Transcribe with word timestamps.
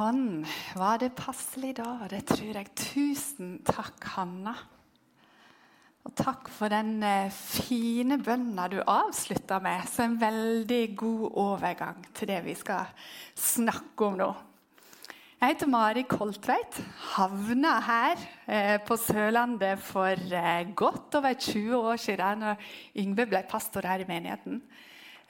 Sånn. 0.00 0.46
Var 0.80 1.00
det 1.02 1.10
passelig 1.12 1.74
da? 1.76 2.06
Det 2.08 2.22
tror 2.30 2.56
jeg. 2.56 2.68
Tusen 2.72 3.50
takk, 3.68 3.98
Hanna. 4.14 4.54
Og 6.08 6.14
takk 6.16 6.48
for 6.48 6.72
den 6.72 7.02
eh, 7.04 7.28
fine 7.28 8.16
bønna 8.16 8.64
du 8.72 8.78
avslutta 8.80 9.58
med. 9.60 9.84
Så 9.92 10.06
en 10.06 10.16
veldig 10.22 10.80
god 11.02 11.26
overgang 11.42 12.00
til 12.16 12.30
det 12.32 12.38
vi 12.46 12.56
skal 12.56 12.88
snakke 13.36 14.08
om 14.08 14.16
nå. 14.22 14.30
Jeg 15.36 15.52
heter 15.52 15.68
Mari 15.74 16.06
Koltveit. 16.08 16.80
Havna 17.18 17.76
her 17.84 18.24
eh, 18.48 18.78
på 18.80 18.96
Sørlandet 19.04 19.84
for 19.84 20.16
eh, 20.16 20.62
godt 20.80 21.20
over 21.20 21.36
20 21.36 21.76
år 21.76 22.00
siden 22.00 22.46
da 22.46 22.56
Yngve 23.04 23.28
ble 23.28 23.44
pastor 23.52 23.84
her 23.84 24.00
i 24.00 24.08
menigheten. 24.08 24.62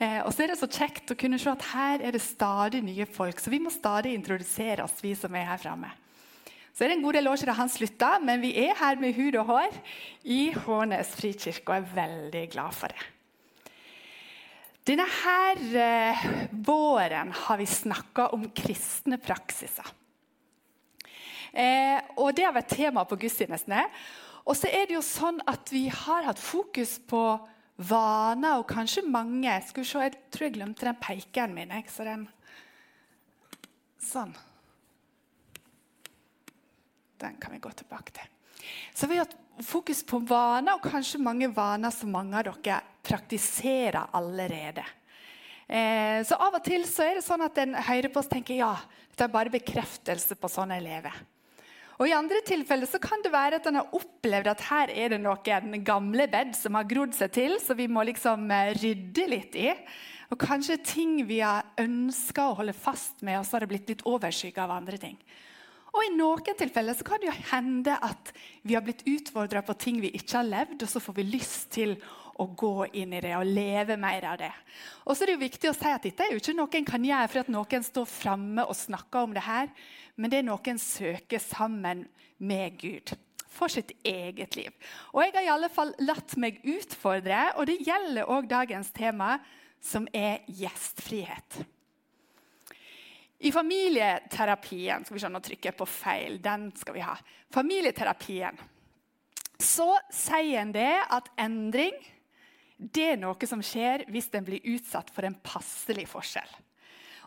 Eh, 0.00 0.20
og 0.24 0.32
så 0.32 0.44
er 0.44 0.52
det 0.52 0.60
så 0.60 0.68
kjekt 0.70 1.12
å 1.12 1.18
kunne 1.18 1.38
se 1.40 1.50
at 1.52 1.66
her 1.74 2.04
er 2.08 2.16
det 2.16 2.22
stadig 2.24 2.80
nye 2.86 3.04
folk. 3.04 3.40
Så 3.40 3.52
vi 3.52 3.60
må 3.60 3.72
stadig 3.72 4.14
introdusere 4.16 4.86
oss, 4.86 4.96
vi 5.04 5.12
som 5.18 5.34
er 5.36 5.50
her 5.50 5.60
framme. 5.60 5.92
Så 6.72 6.86
er 6.86 6.88
det 6.88 6.96
en 6.96 7.04
god 7.04 7.18
del 7.18 7.28
år 7.28 7.40
siden 7.40 7.58
han 7.58 7.72
slutta, 7.72 8.10
men 8.24 8.40
vi 8.40 8.54
er 8.62 8.78
her 8.78 8.96
med 9.00 9.12
hud 9.18 9.36
og 9.42 9.50
hår 9.50 9.74
i 10.24 10.42
Hånes 10.64 11.10
frikirke 11.18 11.68
og 11.68 11.76
er 11.76 11.90
veldig 11.98 12.44
glad 12.54 12.76
for 12.78 12.94
det. 12.94 13.08
Denne 14.88 15.04
her 15.04 15.60
eh, 15.76 16.22
våren 16.64 17.34
har 17.36 17.60
vi 17.60 17.68
snakka 17.68 18.30
om 18.32 18.48
kristne 18.56 19.20
praksiser. 19.20 19.92
Eh, 21.52 22.00
og 22.16 22.32
Det 22.32 22.46
har 22.46 22.56
vært 22.56 22.72
tema 22.72 23.04
på 23.04 23.18
gudstjenestene. 23.20 23.84
Og 24.48 24.56
så 24.56 24.70
er 24.72 24.88
det 24.88 24.96
jo 24.96 25.04
sånn 25.04 25.42
at 25.50 25.68
vi 25.68 25.84
har 25.92 26.24
hatt 26.30 26.40
fokus 26.40 26.96
på 27.04 27.22
vaner 27.80 28.60
og 28.60 28.68
kanskje 28.68 29.06
mange 29.08 29.52
Skal 29.66 29.82
vi 29.82 29.88
se, 29.88 30.04
Jeg 30.04 30.18
tror 30.32 30.46
jeg 30.46 30.56
glemte 30.58 30.86
den 30.86 31.00
pekeren 31.00 31.54
min. 31.56 31.72
Jeg, 31.72 31.88
så 31.92 32.06
den, 32.06 32.26
sånn. 34.04 34.34
Den 37.20 37.36
kan 37.40 37.52
vi 37.52 37.60
gå 37.62 37.72
tilbake 37.76 38.16
til. 38.16 38.28
Så 38.94 39.08
vi 39.08 39.18
har 39.18 39.26
hatt 39.26 39.64
fokus 39.64 40.02
på 40.06 40.20
vaner, 40.24 40.76
og 40.76 40.84
kanskje 40.84 41.20
mange 41.20 41.50
vaner 41.52 41.92
som 41.92 42.12
mange 42.12 42.38
av 42.38 42.48
dere 42.48 42.80
praktiserer 43.04 44.12
allerede. 44.16 44.84
Eh, 45.66 46.20
så 46.26 46.38
Av 46.40 46.56
og 46.56 46.64
til 46.64 46.86
så 46.88 47.04
er 47.06 47.18
det 47.18 47.26
sånn 47.26 47.44
at 47.44 47.58
en 47.62 47.76
hører 47.76 48.10
på 48.12 48.22
oss 48.22 48.30
tenker 48.30 48.58
ja, 48.58 48.72
dette 49.10 49.26
er 49.26 49.32
bare 49.32 49.52
bekreftelse 49.52 50.36
på 50.40 50.50
sånn 50.50 50.72
jeg 50.74 50.86
lever. 50.86 51.20
Og 52.00 52.08
I 52.08 52.14
andre 52.16 52.40
tilfeller 52.48 52.88
så 52.88 52.96
kan 53.02 53.20
det 53.20 53.32
være 53.32 53.58
at 53.60 53.66
han 53.68 53.76
har 53.76 53.90
opplevd 53.92 54.48
at 54.48 54.62
her 54.70 54.92
er 54.94 55.12
det 55.12 55.18
noen 55.20 55.82
gamle 55.84 56.24
bed 56.32 56.54
som 56.56 56.78
har 56.78 56.88
grodd 56.88 57.12
seg 57.12 57.34
til, 57.36 57.58
så 57.60 57.76
vi 57.76 57.90
må 57.92 58.06
liksom 58.08 58.46
eh, 58.56 58.72
rydde 58.80 59.26
litt 59.28 59.58
i. 59.60 59.68
Og 60.32 60.40
kanskje 60.40 60.78
ting 60.80 61.18
vi 61.28 61.42
har 61.44 61.68
ønska 61.82 62.46
å 62.48 62.56
holde 62.62 62.72
fast 62.72 63.20
med, 63.20 63.36
og 63.36 63.44
så 63.44 63.58
har 63.58 63.66
det 63.66 63.72
blitt 63.74 63.92
litt 63.92 64.06
overskygga 64.08 64.64
av 64.64 64.78
andre 64.78 64.96
ting. 65.02 65.18
Og 65.90 66.06
I 66.06 66.14
noen 66.14 66.56
tilfeller 66.56 66.96
så 66.96 67.04
kan 67.04 67.20
det 67.20 67.28
jo 67.28 67.36
hende 67.50 67.96
at 68.06 68.32
vi 68.62 68.76
har 68.78 68.84
blitt 68.86 69.02
utfordra 69.10 69.60
på 69.66 69.76
ting 69.76 70.00
vi 70.00 70.14
ikke 70.14 70.38
har 70.38 70.48
levd, 70.48 70.86
og 70.86 70.92
så 70.92 71.02
får 71.04 71.18
vi 71.18 71.28
lyst 71.34 71.68
til 71.74 71.96
å 72.40 72.46
gå 72.56 72.86
inn 72.96 73.12
i 73.16 73.22
det 73.22 73.34
og 73.36 73.48
leve 73.48 73.96
mer 74.00 74.26
av 74.32 74.38
det. 74.40 74.52
Og 75.04 75.14
så 75.14 75.24
er 75.24 75.30
det 75.30 75.36
jo 75.36 75.46
viktig 75.46 75.70
å 75.70 75.76
si 75.76 75.90
at 75.92 76.06
Dette 76.06 76.26
er 76.26 76.34
jo 76.34 76.40
ikke 76.40 76.56
noe 76.56 76.78
en 76.78 76.88
kan 76.88 77.04
gjøre 77.04 77.30
for 77.32 77.42
at 77.42 77.52
noen 77.52 77.86
står 77.86 78.08
framme 78.08 78.64
og 78.64 78.78
snakker 78.78 79.26
om 79.26 79.34
det 79.36 79.44
her, 79.44 79.72
men 80.16 80.32
det 80.32 80.40
er 80.40 80.46
noe 80.48 80.72
en 80.72 80.80
søker 80.80 81.42
sammen 81.42 82.06
med 82.40 82.78
Gud 82.80 83.14
for 83.50 83.72
sitt 83.72 83.92
eget 84.06 84.56
liv. 84.56 84.70
Og 85.12 85.24
Jeg 85.24 85.34
har 85.34 85.44
i 85.44 85.52
alle 85.52 85.70
fall 85.72 85.92
latt 86.06 86.36
meg 86.40 86.62
utfordre, 86.64 87.50
og 87.58 87.66
det 87.68 87.80
gjelder 87.84 88.30
òg 88.30 88.48
dagens 88.50 88.92
tema, 88.94 89.36
som 89.80 90.06
er 90.12 90.44
gjestfrihet. 90.46 91.62
I 93.40 93.52
familieterapien 93.52 95.04
skal 95.04 95.16
vi 95.16 95.22
se, 95.22 95.30
Nå 95.32 95.40
trykker 95.40 95.72
på 95.72 95.86
feil. 95.88 96.36
Den 96.44 96.68
skal 96.76 96.98
vi 96.98 97.04
ha. 97.04 97.14
Familieterapien. 97.52 98.58
Så 99.60 99.88
sier 100.12 100.60
en 100.60 100.74
det 100.76 100.92
at 101.08 101.28
endring 101.40 101.96
det 102.80 103.06
er 103.12 103.20
noe 103.20 103.48
som 103.48 103.60
skjer 103.64 104.06
hvis 104.08 104.30
en 104.32 104.46
blir 104.46 104.64
utsatt 104.72 105.12
for 105.12 105.28
en 105.28 105.36
passelig 105.44 106.06
forskjell. 106.08 106.50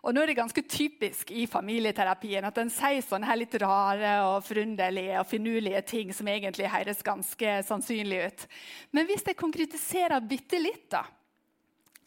Og 0.04 0.12
nå 0.12 0.20
er 0.20 0.34
det 0.34 0.36
ganske 0.36 0.64
typisk 0.68 1.30
i 1.32 1.46
familieterapien 1.48 2.44
at 2.44 2.58
en 2.60 2.72
sier 2.74 3.04
sånne 3.06 3.28
her 3.30 3.40
litt 3.40 3.54
rare 3.62 4.18
og 4.26 4.42
forunderlige 4.44 5.22
og 5.22 5.30
finurlige 5.30 5.84
ting 5.94 6.12
som 6.16 6.28
egentlig 6.28 6.68
høres 6.74 7.06
ganske 7.06 7.54
sannsynlig 7.64 8.20
ut. 8.26 8.48
Men 8.92 9.08
hvis 9.08 9.24
jeg 9.30 9.40
konkretiserer 9.40 10.26
bitte 10.28 10.60
litt, 10.60 10.90
da, 10.92 11.06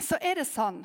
så 0.03 0.19
er 0.21 0.43
det 0.43 0.49
sånn 0.51 0.83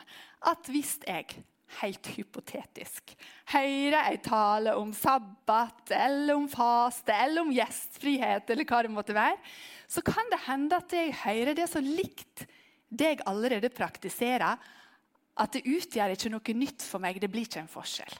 at 0.47 0.71
hvis 0.71 1.01
jeg 1.03 1.41
helt 1.81 2.07
hypotetisk 2.15 3.13
hører 3.51 3.97
jeg 4.11 4.23
tale 4.25 4.77
om 4.79 4.91
sabbat 4.95 5.91
eller 5.95 6.35
om 6.35 6.47
faste 6.51 7.15
eller 7.15 7.43
om 7.43 7.51
gjestfrihet, 7.55 8.47
eller 8.47 8.67
hva 8.67 8.81
det 8.85 8.95
måtte 8.95 9.15
være, 9.15 9.35
så 9.91 10.03
kan 10.05 10.31
det 10.31 10.45
hende 10.47 10.79
at 10.79 10.95
jeg 10.95 11.15
hører 11.25 11.57
det 11.59 11.67
så 11.71 11.83
likt 11.83 12.45
det 12.91 13.07
jeg 13.13 13.23
allerede 13.29 13.71
praktiserer, 13.73 14.59
at 15.41 15.55
det 15.55 15.63
utgjør 15.63 16.13
ikke 16.13 16.31
noe 16.33 16.57
nytt 16.59 16.83
for 16.83 17.01
meg. 17.03 17.19
Det 17.21 17.31
blir 17.31 17.47
ikke 17.47 17.63
en 17.63 17.71
forskjell. 17.71 18.17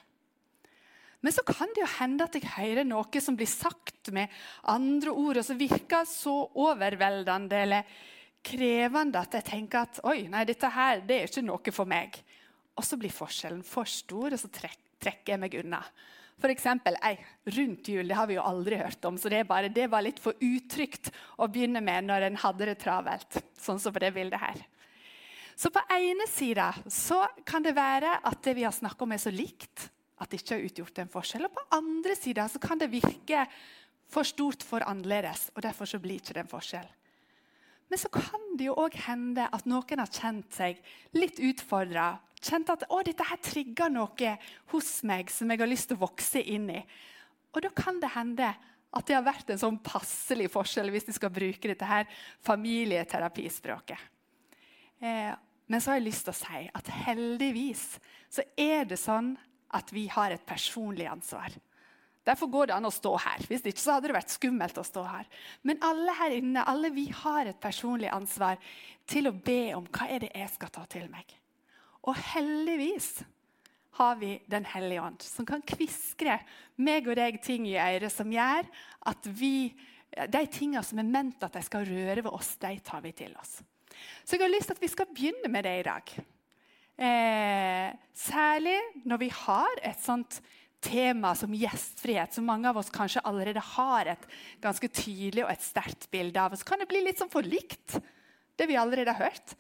Men 1.22 1.36
så 1.36 1.44
kan 1.46 1.70
det 1.76 1.84
jo 1.84 1.90
hende 2.00 2.26
at 2.26 2.36
jeg 2.38 2.50
hører 2.56 2.88
noe 2.88 3.22
som 3.22 3.36
blir 3.38 3.50
sagt 3.50 4.10
med 4.16 4.32
andre 4.72 5.12
ord, 5.14 5.38
og 5.38 5.46
som 5.46 5.60
virker 5.60 6.08
så 6.10 6.34
overveldende 6.64 7.60
eller 7.62 8.00
krevende 8.42 9.22
at 9.22 9.38
jeg 9.38 9.46
tenker 9.52 9.84
at 9.84 10.00
oi, 10.10 10.24
nei, 10.32 10.48
dette 10.50 10.72
her 10.74 11.04
det 11.06 11.20
er 11.20 11.30
ikke 11.30 11.46
noe 11.46 11.76
for 11.76 11.90
meg. 11.90 12.18
Og 12.74 12.88
så 12.88 12.98
blir 12.98 13.14
forskjellen 13.14 13.62
for 13.68 13.86
stor, 13.86 14.34
og 14.34 14.42
så 14.42 14.50
trekker 14.50 15.36
jeg 15.36 15.42
meg 15.44 15.60
unna. 15.62 15.84
F.eks. 16.42 16.66
ei 17.06 17.14
rundt 17.54 17.88
jul. 17.88 18.08
Det 18.08 18.18
har 18.18 18.28
vi 18.28 18.36
jo 18.40 18.46
aldri 18.46 18.80
hørt 18.82 19.06
om. 19.06 19.18
så 19.18 19.30
Det, 19.30 19.44
bare, 19.48 19.70
det 19.70 19.88
var 19.92 20.02
litt 20.02 20.20
for 20.20 20.34
utrygt 20.42 21.12
å 21.38 21.48
begynne 21.48 21.82
med 21.86 22.10
når 22.10 22.28
en 22.28 22.40
hadde 22.42 22.72
det 22.72 22.80
travelt. 22.82 23.38
Sånn 23.62 23.80
som 23.80 23.94
på 23.94 24.02
det 24.02 24.14
bildet 24.16 24.42
her. 24.42 24.64
Så 25.56 25.70
på 25.70 25.84
ene 25.94 26.26
sida 26.32 26.72
kan 27.46 27.62
det 27.62 27.76
være 27.78 28.18
at 28.26 28.42
det 28.42 28.56
vi 28.58 28.66
har 28.66 28.74
snakka 28.74 29.06
om, 29.06 29.12
er 29.14 29.22
så 29.22 29.34
likt 29.34 29.92
at 30.22 30.32
det 30.32 30.42
ikke 30.42 30.58
har 30.58 30.66
utgjort 30.66 31.04
en 31.04 31.14
forskjell. 31.14 31.46
Og 31.46 31.54
på 31.54 31.68
andre 31.78 32.16
sida 32.18 32.48
kan 32.62 32.82
det 32.82 32.90
virke 32.90 33.46
for 34.12 34.28
stort 34.28 34.66
for 34.66 34.84
annerledes, 34.84 35.52
og 35.56 35.62
derfor 35.64 36.02
blir 36.02 36.18
ikke 36.20 36.42
en 36.42 36.50
forskjell. 36.50 36.90
Men 37.92 38.00
så 38.00 38.08
kan 38.14 38.56
det 38.56 38.70
jo 38.70 38.78
òg 38.80 38.96
hende 39.04 39.50
at 39.52 39.66
noen 39.68 40.00
har 40.00 40.12
kjent 40.16 40.54
seg 40.56 40.78
litt 41.18 41.42
utfordra. 41.44 42.14
Kjent 42.40 42.72
at 42.72 42.86
å, 42.88 43.02
dette 43.04 43.26
her 43.28 43.40
trigger 43.44 43.92
noe 43.92 44.36
hos 44.72 44.92
meg 45.08 45.30
som 45.34 45.52
jeg 45.52 45.60
har 45.60 45.70
lyst 45.70 45.92
til 45.92 46.00
å 46.00 46.06
vokse 46.06 46.40
inn 46.40 46.70
i. 46.72 46.80
Og 47.52 47.60
da 47.66 47.72
kan 47.76 48.00
det 48.00 48.14
hende 48.16 48.54
at 48.92 49.08
det 49.08 49.16
har 49.18 49.28
vært 49.28 49.52
en 49.52 49.60
sånn 49.60 49.80
passelig 49.84 50.48
forskjell 50.52 50.92
hvis 50.92 51.10
du 51.10 51.14
skal 51.16 51.34
bruke 51.36 51.68
dette 51.68 51.88
her 51.88 52.08
familieterapispråket. 52.48 54.00
Eh, 55.04 55.32
men 55.68 55.84
så 55.84 55.92
har 55.92 56.00
jeg 56.00 56.08
lyst 56.08 56.28
til 56.28 56.34
å 56.34 56.40
si 56.40 56.64
at 56.80 56.94
heldigvis 57.06 57.86
så 58.32 58.44
er 58.60 58.88
det 58.88 59.00
sånn 59.00 59.34
at 59.76 59.92
vi 59.96 60.08
har 60.12 60.32
et 60.32 60.48
personlig 60.48 61.08
ansvar. 61.12 61.52
Derfor 62.26 62.52
går 62.54 62.70
det 62.70 62.76
an 62.76 62.86
å 62.86 62.94
stå 62.94 63.16
her. 63.24 63.44
Hvis 63.50 63.64
ikke 63.66 63.82
så 63.82 63.96
hadde 63.96 64.12
det 64.12 64.18
vært 64.20 64.34
skummelt 64.34 64.78
å 64.78 64.86
stå 64.86 65.04
her. 65.08 65.30
Men 65.66 65.82
alle 65.86 66.14
her 66.20 66.36
inne, 66.38 66.66
alle 66.70 66.92
vi 66.94 67.08
har 67.24 67.50
et 67.50 67.62
personlig 67.62 68.12
ansvar 68.14 68.62
til 69.10 69.30
å 69.30 69.34
be 69.34 69.74
om 69.78 69.88
hva 69.90 70.10
er 70.12 70.26
det 70.26 70.34
jeg 70.38 70.54
skal 70.54 70.74
ta 70.74 70.86
til 70.90 71.08
meg. 71.12 71.26
Og 72.06 72.18
heldigvis 72.34 73.22
har 74.00 74.16
vi 74.22 74.40
Den 74.48 74.66
hellige 74.66 75.02
ånd, 75.04 75.22
som 75.22 75.46
kan 75.46 75.62
kviskre 75.68 76.38
meg 76.80 77.10
og 77.12 77.18
deg 77.20 77.42
ting 77.44 77.66
i 77.68 77.76
øret 77.76 78.14
som 78.14 78.32
gjør 78.32 78.70
at 79.12 79.28
vi, 79.28 79.74
de 80.16 80.44
tingene 80.48 80.84
som 80.86 81.02
er 81.02 81.10
ment 81.10 81.44
at 81.44 81.58
de 81.58 81.64
skal 81.66 81.84
røre 81.86 82.24
ved 82.24 82.32
oss, 82.32 82.56
de 82.62 82.72
tar 82.80 83.04
vi 83.04 83.12
til 83.12 83.36
oss. 83.36 83.60
Så 84.24 84.38
jeg 84.38 84.46
har 84.46 84.54
lyst 84.54 84.72
til 84.72 84.78
at 84.78 84.82
vi 84.82 84.92
skal 84.94 85.12
begynne 85.12 85.52
med 85.52 85.68
det 85.68 85.76
i 85.82 85.86
dag. 85.90 86.14
Eh, 87.02 87.92
særlig 88.16 88.80
når 89.04 89.22
vi 89.26 89.30
har 89.34 89.84
et 89.84 90.02
sånt 90.02 90.40
tema 90.82 91.34
som 91.38 91.54
gjestfrihet, 91.54 92.34
som 92.34 92.48
mange 92.48 92.70
av 92.70 92.80
oss 92.82 92.90
kanskje 92.94 93.24
allerede 93.28 93.62
har 93.76 94.14
et 94.16 94.24
ganske 94.64 94.90
tydelig 94.90 95.46
og 95.46 95.52
et 95.54 95.66
sterkt 95.66 96.10
bilde 96.14 96.42
av. 96.42 96.56
Så 96.58 96.68
kan 96.68 96.82
det 96.82 96.90
bli 96.90 97.04
litt 97.06 97.22
sånn 97.22 97.32
for 97.32 97.46
likt, 97.46 98.00
det 98.58 98.68
vi 98.70 98.80
allerede 98.80 99.14
har 99.14 99.30
hørt. 99.30 99.56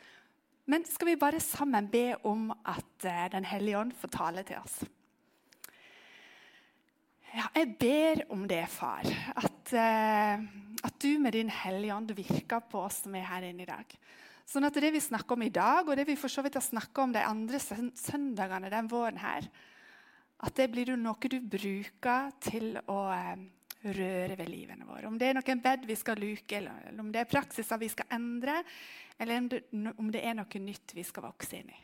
Men 0.69 0.85
skal 0.87 1.11
vi 1.11 1.19
bare 1.19 1.41
sammen 1.43 1.89
be 1.91 2.13
om 2.27 2.49
at 2.51 3.05
uh, 3.05 3.27
Den 3.33 3.45
hellige 3.49 3.79
ånd 3.79 3.95
får 3.97 4.13
tale 4.13 4.43
til 4.47 4.61
oss? 4.61 4.81
Ja, 7.31 7.47
jeg 7.55 7.75
ber 7.79 8.25
om 8.35 8.43
det, 8.47 8.65
far. 8.69 9.07
At, 9.35 9.71
uh, 9.73 10.43
at 10.83 10.99
du 11.01 11.15
med 11.19 11.33
din 11.37 11.49
hellige 11.51 11.95
ånd 11.95 12.11
virker 12.17 12.65
på 12.71 12.85
oss 12.85 13.01
som 13.05 13.15
er 13.17 13.29
her 13.29 13.47
inne 13.49 13.65
i 13.65 13.69
dag. 13.69 13.97
Sånn 14.51 14.67
at 14.67 14.75
det 14.83 14.91
vi 14.91 14.99
snakker 14.99 15.37
om 15.37 15.45
i 15.45 15.53
dag, 15.53 15.87
og 15.87 15.95
det 15.95 16.05
vi 16.09 16.17
for 16.19 16.31
så 16.31 16.43
vidt 16.43 16.57
har 16.59 16.65
snakka 16.65 17.05
om 17.05 17.13
de 17.15 17.21
andre 17.23 17.59
søndagene 17.61 18.71
den 18.73 18.89
våren 18.91 19.19
her, 19.21 19.47
at 20.41 20.57
det 20.57 20.69
blir 20.73 20.93
noe 20.97 21.29
du 21.29 21.37
bruker 21.39 22.31
til 22.41 22.73
å 22.89 22.99
eh, 23.13 23.43
røre 23.81 24.37
ved 24.37 24.49
livene 24.49 24.87
våre. 24.87 25.07
Om 25.09 25.19
det 25.21 25.29
er 25.29 25.37
noen 25.37 25.61
bed 25.61 25.85
vi 25.89 25.97
skal 25.97 26.19
luke, 26.21 26.57
eller 26.57 26.99
om 27.01 27.11
det 27.13 27.23
er 27.23 27.29
praksiser 27.29 27.81
vi 27.81 27.89
skal 27.93 28.09
endre, 28.17 28.61
eller 29.21 29.61
om 29.95 30.11
det 30.13 30.23
er 30.25 30.37
noe 30.37 30.61
nytt 30.65 30.95
vi 30.97 31.05
skal 31.05 31.29
vokse 31.29 31.61
inn 31.61 31.71
i. 31.71 31.81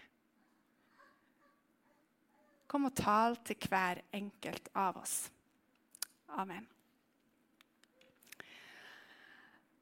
kom 2.68 2.89
og 2.89 2.95
tal 3.00 3.38
til 3.48 3.69
hver 3.69 4.01
enkelt 4.12 4.68
av 4.75 4.98
oss. 5.00 5.30
Amen. 6.36 6.68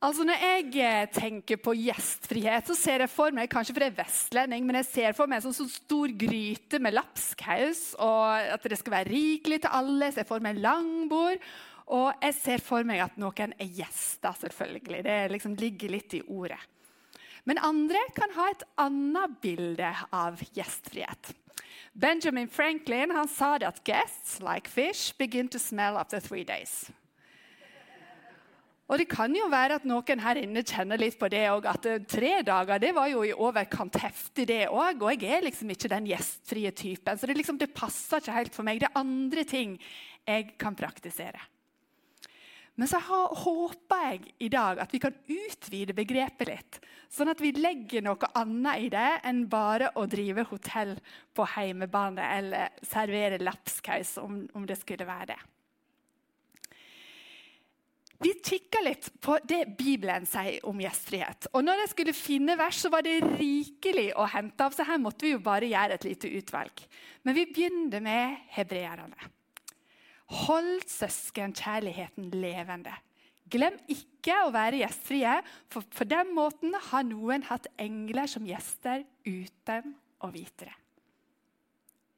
Altså 0.06 0.22
Når 0.28 0.38
jeg 0.38 0.66
eh, 0.86 1.08
tenker 1.10 1.58
på 1.58 1.74
gjestfrihet, 1.80 2.68
så 2.68 2.76
ser 2.78 3.02
jeg 3.02 3.10
for 3.10 3.34
meg 3.34 3.50
kanskje 3.50 3.74
for 3.74 3.82
jeg 3.82 3.94
er 3.96 4.02
vestlending, 4.04 4.66
men 4.68 4.78
jeg 4.78 4.88
ser 4.92 5.16
for 5.18 5.30
meg 5.30 5.40
en 5.40 5.48
sånn, 5.48 5.56
sånn 5.64 5.72
stor 5.72 6.12
gryte 6.14 6.78
med 6.84 6.94
lapskaus, 6.94 7.96
og 7.98 8.52
at 8.54 8.68
det 8.70 8.78
skal 8.78 9.00
være 9.00 9.10
rikelig 9.10 9.64
til 9.64 9.74
alle. 9.74 10.12
Jeg 10.12 10.20
ser 10.20 10.28
for 10.30 10.46
meg 10.46 10.60
langbord. 10.62 11.42
Og 11.96 12.22
jeg 12.22 12.36
ser 12.38 12.62
for 12.66 12.86
meg 12.86 13.02
at 13.02 13.18
noen 13.22 13.54
er 13.62 13.72
gjester, 13.80 14.38
selvfølgelig. 14.42 15.00
Det 15.06 15.18
liksom 15.34 15.56
ligger 15.58 15.94
litt 15.94 16.16
i 16.18 16.22
ordet. 16.34 16.60
Men 17.46 17.62
andre 17.62 18.02
kan 18.18 18.34
ha 18.38 18.50
et 18.52 18.66
annet 18.82 19.40
bilde 19.42 19.90
av 20.14 20.42
gjestfrihet. 20.58 21.34
Benjamin 21.94 22.50
Franklin 22.50 23.14
han 23.14 23.30
sa 23.30 23.56
det 23.62 23.70
at 23.70 23.82
guests, 23.86 24.38
like 24.42 24.70
fish, 24.70 25.14
begin 25.18 25.50
to 25.50 25.62
smell 25.62 25.98
after 25.98 26.20
three 26.20 26.44
days. 26.44 26.90
Og 28.86 29.00
Det 29.02 29.08
kan 29.10 29.34
jo 29.34 29.48
være 29.50 29.80
at 29.80 29.86
noen 29.90 30.22
her 30.22 30.38
inne 30.38 30.62
kjenner 30.62 31.00
litt 31.02 31.18
på 31.18 31.30
det 31.34 31.42
òg. 31.50 31.66
At 31.66 31.88
tre 32.12 32.36
dager 32.46 32.82
det 32.82 32.92
var 32.94 33.10
jo 33.10 33.24
i 33.26 33.34
overkant 33.34 33.98
heftig, 33.98 34.46
det 34.52 34.68
òg. 34.70 35.02
Og 35.02 35.24
jeg 35.24 35.40
er 35.40 35.48
liksom 35.48 35.72
ikke 35.74 35.90
den 35.90 36.12
gjestfrie 36.12 36.72
typen. 36.72 37.18
Så 37.18 37.26
det, 37.26 37.38
liksom, 37.40 37.58
det 37.58 37.74
passer 37.74 38.22
ikke 38.22 38.38
helt 38.38 38.54
for 38.54 38.68
meg. 38.68 38.84
Det 38.84 38.92
er 38.92 39.02
andre 39.02 39.46
ting 39.50 39.80
jeg 40.26 40.54
kan 40.62 40.78
praktisere. 40.78 41.42
Men 42.76 42.90
så 42.92 43.00
håper 43.00 44.02
jeg 44.04 44.22
i 44.44 44.50
dag 44.52 44.82
at 44.84 44.92
vi 44.92 45.00
kan 45.00 45.16
utvide 45.32 45.96
begrepet 45.96 46.50
litt. 46.50 46.80
Sånn 47.10 47.32
at 47.32 47.40
vi 47.40 47.54
legger 47.56 48.04
noe 48.04 48.30
annet 48.36 48.84
i 48.84 48.90
det 48.92 49.10
enn 49.26 49.46
bare 49.50 49.94
å 49.96 50.04
drive 50.12 50.44
hotell 50.50 50.98
på 51.34 51.48
heimebane 51.56 52.26
eller 52.36 52.76
servere 52.84 53.40
lapskaus, 53.40 54.18
om, 54.20 54.44
om 54.54 54.68
det 54.68 54.78
skulle 54.82 55.08
være 55.08 55.32
det. 55.32 55.42
Vi 58.24 58.32
kikka 58.40 58.80
litt 58.86 59.10
på 59.24 59.36
det 59.44 59.62
Bibelen 59.78 60.24
sier 60.30 60.64
om 60.68 60.80
gjestfrihet. 60.80 61.50
Og 61.52 61.66
når 61.66 61.82
jeg 61.84 61.92
skulle 61.92 62.16
finne 62.16 62.56
vers, 62.60 62.78
så 62.80 62.92
var 62.94 63.04
det 63.04 63.18
rikelig 63.36 64.12
å 64.16 64.28
hente 64.32 64.64
av, 64.64 64.76
så 64.76 64.86
her 64.88 65.02
måtte 65.04 65.28
vi 65.28 65.34
jo 65.34 65.42
bare 65.44 65.68
gjøre 65.68 65.98
et 65.98 66.08
lite 66.08 66.32
utvalg. 66.40 66.86
Men 67.28 67.36
vi 67.36 67.48
begynner 67.50 68.06
med 68.06 68.38
hebreerne. 68.56 69.32
Hold 70.46 70.88
søskenkjærligheten 70.90 72.32
levende. 72.40 72.96
Glem 73.52 73.76
ikke 73.92 74.40
å 74.46 74.54
være 74.54 74.80
gjestfrie, 74.82 75.36
for 75.70 75.86
på 75.94 76.08
den 76.10 76.32
måten 76.34 76.74
har 76.88 77.06
noen 77.06 77.46
hatt 77.52 77.68
engler 77.78 78.32
som 78.32 78.48
gjester 78.48 79.04
uten 79.28 79.94
å 80.24 80.32
vite 80.34 80.72
det. 80.72 80.78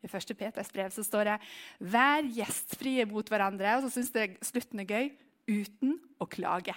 I 0.05 0.07
1. 0.13 0.35
Peters 0.37 0.69
brev 0.71 0.93
så 0.93 1.03
står 1.03 1.23
det 1.25 1.37
'vær 1.81 2.23
gjestfrie 2.23 3.03
mot 3.09 3.27
hverandre'. 3.27 3.77
Og 3.77 3.83
så 3.83 3.97
syns 3.97 4.13
jeg 4.13 4.37
slutten 4.45 4.79
er 4.79 4.85
gøy 4.85 5.09
'uten 5.47 5.97
å 6.19 6.27
klage'. 6.27 6.75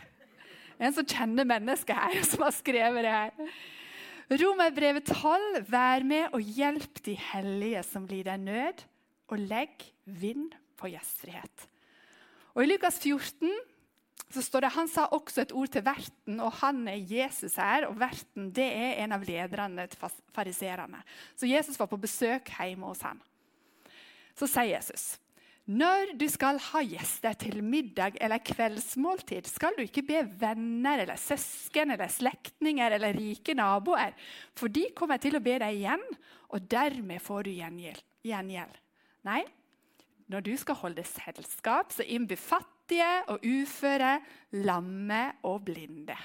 En 0.81 0.94
som 0.96 1.05
kjenner 1.05 1.44
mennesket 1.44 1.96
her, 1.96 2.22
som 2.31 2.46
har 2.46 2.55
skrevet 2.56 3.05
det 3.05 3.12
her. 3.12 3.56
Romerbrevet 4.31 5.11
12.: 5.11 5.67
Vær 5.69 6.06
med 6.06 6.31
og 6.32 6.40
hjelp 6.40 7.02
de 7.05 7.17
hellige 7.19 7.82
som 7.82 8.06
lider 8.06 8.38
nød, 8.38 8.87
og 9.31 9.38
legg 9.38 9.90
vind 10.06 10.55
på 10.78 10.90
gjestfrihet. 10.90 11.67
Og 12.55 12.64
I 12.64 12.70
Lukas 12.70 12.99
14 13.02 13.50
så 14.31 14.43
står 14.43 14.61
det, 14.61 14.72
Han 14.75 14.88
sa 14.88 15.08
også 15.11 15.43
et 15.43 15.52
ord 15.52 15.70
til 15.75 15.84
verten, 15.84 16.40
og 16.40 16.52
han 16.62 16.87
er 16.88 17.02
Jesus 17.02 17.56
her. 17.58 17.88
og 17.88 17.99
Verten 17.99 18.50
det 18.55 18.67
er 18.67 19.02
en 19.05 19.12
av 19.17 19.25
lederne 19.26 19.87
til 19.90 20.11
fariserene. 20.34 21.02
Så 21.37 21.50
Jesus 21.50 21.78
var 21.78 21.90
på 21.90 21.99
besøk 21.99 22.52
hjemme 22.55 22.87
hos 22.87 23.02
han. 23.02 23.19
Så 24.38 24.46
sier 24.46 24.76
Jesus 24.76 25.19
når 25.70 26.17
du 26.19 26.25
skal 26.31 26.58
ha 26.70 26.81
gjester 26.82 27.37
til 27.38 27.61
middag 27.62 28.17
eller 28.19 28.43
kveldsmåltid, 28.43 29.46
skal 29.46 29.76
du 29.76 29.84
ikke 29.84 30.02
be 30.08 30.25
venner 30.40 31.05
eller 31.05 31.20
søsken 31.20 31.94
eller 31.94 32.11
slektninger 32.11 32.96
eller 32.96 33.14
rike 33.14 33.55
naboer, 33.55 34.17
for 34.58 34.72
de 34.72 34.88
kommer 34.99 35.20
til 35.22 35.38
å 35.38 35.43
be 35.44 35.58
deg 35.62 35.78
igjen, 35.78 36.02
og 36.50 36.67
dermed 36.67 37.22
får 37.22 37.46
du 37.46 37.52
gjengjeld. 37.55 38.81
Nei, 39.28 39.44
når 40.31 40.46
du 40.46 40.52
skal 40.58 40.78
holde 40.81 41.05
selskap, 41.06 41.94
så 41.94 42.06
innby 42.06 42.38
fattige 42.38 43.12
og 43.31 43.46
uføre, 43.46 44.17
lamme 44.67 45.22
og 45.46 45.64
blinde. 45.70 46.19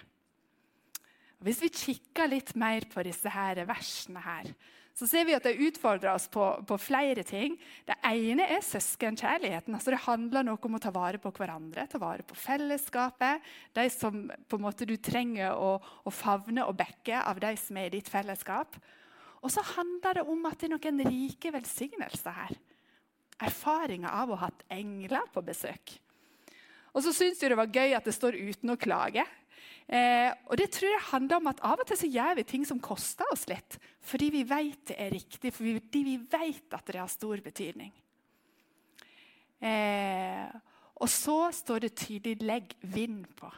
Hvis 1.45 1.61
vi 1.61 1.69
kikker 1.69 2.31
litt 2.31 2.55
mer 2.57 2.87
på 2.89 3.03
disse 3.05 3.29
her 3.29 3.61
versene, 3.69 4.21
her, 4.25 4.49
så 4.95 5.07
ser 5.11 5.25
vi 5.27 5.33
at 5.35 5.43
det 5.43 5.57
utfordrer 5.59 6.13
oss 6.13 6.29
på, 6.31 6.43
på 6.63 6.77
flere 6.79 7.23
ting. 7.27 7.57
Det 7.83 7.97
ene 8.07 8.45
er 8.47 8.61
søskenkjærligheten. 8.63 9.75
Altså 9.75 9.91
det 9.91 10.05
handler 10.05 10.45
noe 10.47 10.69
om 10.69 10.77
å 10.77 10.79
ta 10.79 10.93
vare 10.95 11.19
på 11.19 11.33
hverandre, 11.35 11.83
ta 11.91 11.99
vare 11.99 12.23
på 12.23 12.37
fellesskapet. 12.39 13.43
De 13.75 13.89
som 13.91 14.21
måte 14.63 14.87
du 14.87 14.95
trenger 14.95 15.51
å, 15.59 15.73
å 15.83 16.13
favne 16.15 16.63
og 16.63 16.77
bekke 16.79 17.25
av 17.27 17.43
de 17.43 17.51
som 17.59 17.81
er 17.81 17.89
i 17.89 17.97
ditt 17.97 18.11
fellesskap. 18.11 18.79
Og 19.43 19.51
så 19.51 19.65
handler 19.75 20.21
det 20.21 20.25
om 20.31 20.47
at 20.47 20.63
det 20.63 20.69
er 20.69 20.75
noen 20.77 21.03
rike 21.11 21.51
velsignelser 21.53 22.39
her 22.39 22.55
Erfaringer 23.43 24.13
av 24.15 24.29
å 24.31 24.37
ha 24.39 24.47
hatt 24.47 24.61
engler 24.71 25.25
på 25.33 25.41
besøk. 25.43 25.97
Og 26.95 27.03
så 27.03 27.11
syns 27.11 27.41
jeg 27.43 27.51
det 27.51 27.57
var 27.59 27.67
gøy 27.67 27.97
at 27.97 28.05
det 28.07 28.15
står 28.15 28.37
'uten 28.39 28.71
å 28.71 28.79
klage'. 28.79 29.27
Eh, 29.85 30.31
og 30.49 30.57
det 30.57 30.71
tror 30.73 30.89
jeg 30.89 31.09
handler 31.11 31.37
om 31.37 31.51
at 31.51 31.59
Av 31.61 31.81
og 31.81 31.85
til 31.85 31.99
så 31.99 32.09
gjør 32.09 32.39
vi 32.39 32.47
ting 32.49 32.63
som 32.65 32.81
koster 32.81 33.27
oss 33.33 33.45
litt, 33.49 33.77
fordi 34.01 34.31
vi 34.33 34.41
vet 34.49 34.81
det 34.89 34.97
er 34.97 35.13
riktig, 35.13 35.53
fordi 35.53 36.01
vi 36.07 36.15
vet 36.17 36.73
at 36.73 36.89
det 36.89 36.97
har 36.97 37.11
stor 37.11 37.43
betydning. 37.45 37.91
Eh, 39.61 40.49
og 40.95 41.11
så 41.11 41.51
står 41.53 41.85
det 41.85 41.95
tydelig 41.95 42.41
'legg 42.41 42.75
vind 42.81 43.25
på'. 43.35 43.53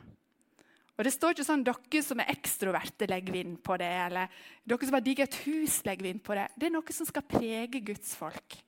Og 0.97 1.03
Det 1.03 1.13
står 1.13 1.29
ikke 1.29 1.45
sånn 1.45 1.63
'dere 1.63 2.03
som 2.03 2.19
er 2.19 2.31
ekstroverte, 2.33 3.07
legg 3.07 3.31
vind 3.31 3.63
på 3.63 3.77
det', 3.77 4.05
eller 4.07 4.27
'dere 4.65 4.85
som 4.85 4.93
har 4.93 5.01
digget 5.01 5.29
et 5.29 5.45
hus, 5.45 5.85
legg 5.85 6.01
vind 6.01 6.23
på 6.23 6.33
det'. 6.33 6.49
Det 6.57 6.67
er 6.67 6.71
noe 6.71 6.91
som 6.91 7.05
skal 7.05 7.21
prege 7.21 7.85
Guds 7.85 8.15
folk. 8.15 8.63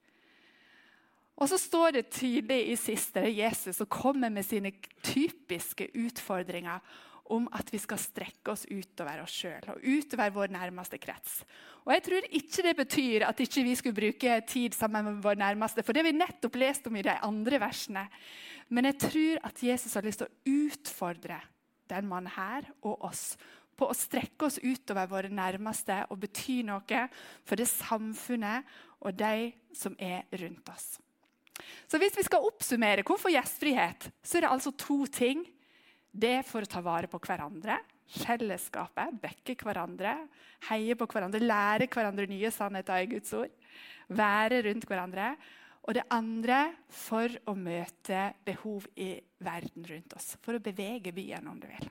Og 1.36 1.50
så 1.50 1.58
står 1.58 1.92
det 1.92 2.12
tydelig 2.12 2.70
i 2.70 2.76
siste 2.76 3.20
Jesus 3.20 3.76
som 3.76 3.88
kommer 3.88 4.30
med 4.30 4.44
sine 4.44 4.72
typiske 5.02 5.88
utfordringer 5.96 6.80
om 7.30 7.46
at 7.56 7.70
vi 7.74 7.80
skal 7.82 8.00
strekke 8.02 8.54
oss 8.54 8.66
utover 8.70 9.22
oss 9.24 9.36
sjøl 9.42 9.70
og 9.74 9.84
utover 9.86 10.34
vår 10.36 10.54
nærmeste 10.56 11.00
krets. 11.02 11.44
Og 11.86 11.94
Jeg 11.94 12.04
tror 12.06 12.28
ikke 12.30 12.66
det 12.66 12.76
betyr 12.78 13.26
at 13.28 13.44
ikke 13.44 13.66
vi 13.66 13.76
skulle 13.78 14.00
bruke 14.00 14.40
tid 14.50 14.76
sammen 14.78 15.06
med 15.06 15.22
vår 15.24 15.40
nærmeste, 15.42 15.86
for 15.86 15.94
det 15.94 16.06
vi 16.06 16.16
nettopp 16.18 16.58
lest 16.62 16.90
om 16.90 16.98
i 17.00 17.06
de 17.06 17.16
andre 17.26 17.62
versene. 17.62 18.08
Men 18.70 18.90
jeg 18.90 19.00
tror 19.06 19.42
at 19.50 19.64
Jesus 19.64 19.96
har 19.98 20.06
lyst 20.06 20.24
til 20.24 20.30
å 20.30 20.68
utfordre 20.70 21.40
den 21.90 22.10
mannen 22.10 22.34
her 22.36 22.68
og 22.86 23.08
oss 23.10 23.34
på 23.80 23.88
å 23.88 23.96
strekke 23.96 24.50
oss 24.50 24.60
utover 24.60 25.08
våre 25.10 25.32
nærmeste 25.32 26.02
og 26.12 26.20
bety 26.22 26.60
noe 26.68 27.06
for 27.48 27.60
det 27.60 27.70
samfunnet 27.72 28.68
og 29.00 29.16
de 29.16 29.52
som 29.76 29.96
er 29.98 30.28
rundt 30.42 30.74
oss. 30.74 30.98
Så 31.88 32.00
hvis 32.00 32.16
vi 32.18 32.26
skal 32.28 32.46
oppsummere 32.48 33.06
hvorfor 33.08 33.32
gjestfrihet, 33.34 34.10
så 34.24 34.38
er 34.38 34.46
det 34.46 34.52
altså 34.54 34.74
to 34.80 35.04
ting. 35.12 35.44
Det 36.12 36.32
er 36.40 36.46
for 36.48 36.66
å 36.66 36.70
ta 36.70 36.82
vare 36.84 37.10
på 37.10 37.20
hverandre, 37.22 37.78
fellesskapet, 38.10 39.20
bekke 39.22 39.56
hverandre, 39.62 40.16
heie 40.72 40.98
på 40.98 41.08
hverandre, 41.12 41.42
lære 41.44 41.88
hverandre 41.92 42.26
nye 42.30 42.52
sannheter 42.52 43.06
i 43.06 43.10
Guds 43.12 43.34
ord, 43.38 43.54
være 44.10 44.64
rundt 44.66 44.88
hverandre. 44.90 45.34
Og 45.86 45.96
det 45.96 46.06
andre 46.14 46.60
for 46.92 47.34
å 47.50 47.56
møte 47.58 48.26
behov 48.46 48.86
i 49.00 49.14
verden 49.46 49.86
rundt 49.88 50.14
oss. 50.18 50.34
For 50.44 50.58
å 50.58 50.62
bevege 50.62 51.14
byen, 51.16 51.48
om 51.50 51.58
du 51.62 51.70
vil. 51.70 51.88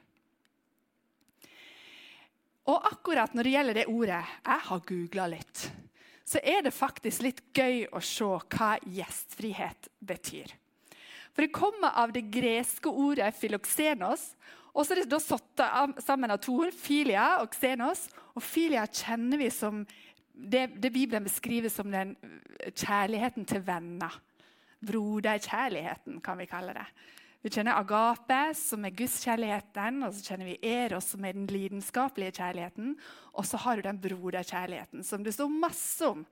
Og 2.69 2.85
akkurat 2.91 3.33
når 3.35 3.47
det 3.47 3.53
gjelder 3.55 3.79
det 3.79 3.87
ordet 3.89 4.25
Jeg 4.45 4.65
har 4.69 4.83
googla 4.91 5.29
litt 5.33 5.69
så 6.29 6.41
er 6.45 6.65
det 6.65 6.75
faktisk 6.77 7.25
litt 7.25 7.43
gøy 7.57 7.87
å 7.97 8.01
se 8.05 8.27
hva 8.27 8.75
gjestfrihet 8.85 9.89
betyr. 10.05 10.53
For 11.39 11.47
Det 11.47 11.55
kommer 11.55 11.95
av 11.95 12.11
det 12.11 12.25
greske 12.35 12.91
ordet 12.91 13.29
filoksenos. 13.39 14.33
Og 14.75 14.83
så 14.83 14.97
er 14.97 15.05
det 15.05 15.13
da 15.13 15.21
satt 15.23 15.63
sammen 16.03 16.35
av 16.35 16.41
to 16.43 16.57
ord, 16.65 16.75
filia 16.75 17.37
og 17.39 17.55
xenos. 17.55 18.09
Og 18.35 18.43
filia 18.43 18.83
kjenner 18.91 19.39
vi 19.39 19.47
som 19.55 19.85
det, 20.35 20.65
det 20.83 20.91
Bibelen 20.91 21.23
beskriver 21.23 21.71
som 21.71 21.95
den 21.95 22.17
kjærligheten 22.73 23.47
til 23.47 23.63
venner. 23.63 24.19
Broderkjærligheten, 24.83 26.19
kan 26.27 26.43
vi 26.43 26.51
kalle 26.51 26.75
det. 26.75 26.89
Vi 27.47 27.55
kjenner 27.55 27.79
agape, 27.79 28.43
som 28.59 28.83
er 28.83 28.99
gudskjærligheten, 28.99 30.03
og 30.03 30.19
så 30.19 30.33
kjenner 30.33 30.51
vi 30.51 30.59
eros, 30.75 31.13
som 31.15 31.23
er 31.23 31.39
den 31.39 31.47
lidenskapelige 31.55 32.35
kjærligheten. 32.41 32.97
Og 33.39 33.47
så 33.47 33.63
har 33.63 33.79
du 33.79 33.87
den 33.87 34.03
broderkjærligheten, 34.03 35.07
som 35.07 35.23
det 35.23 35.39
står 35.39 35.55
masse 35.55 36.03
om 36.03 36.27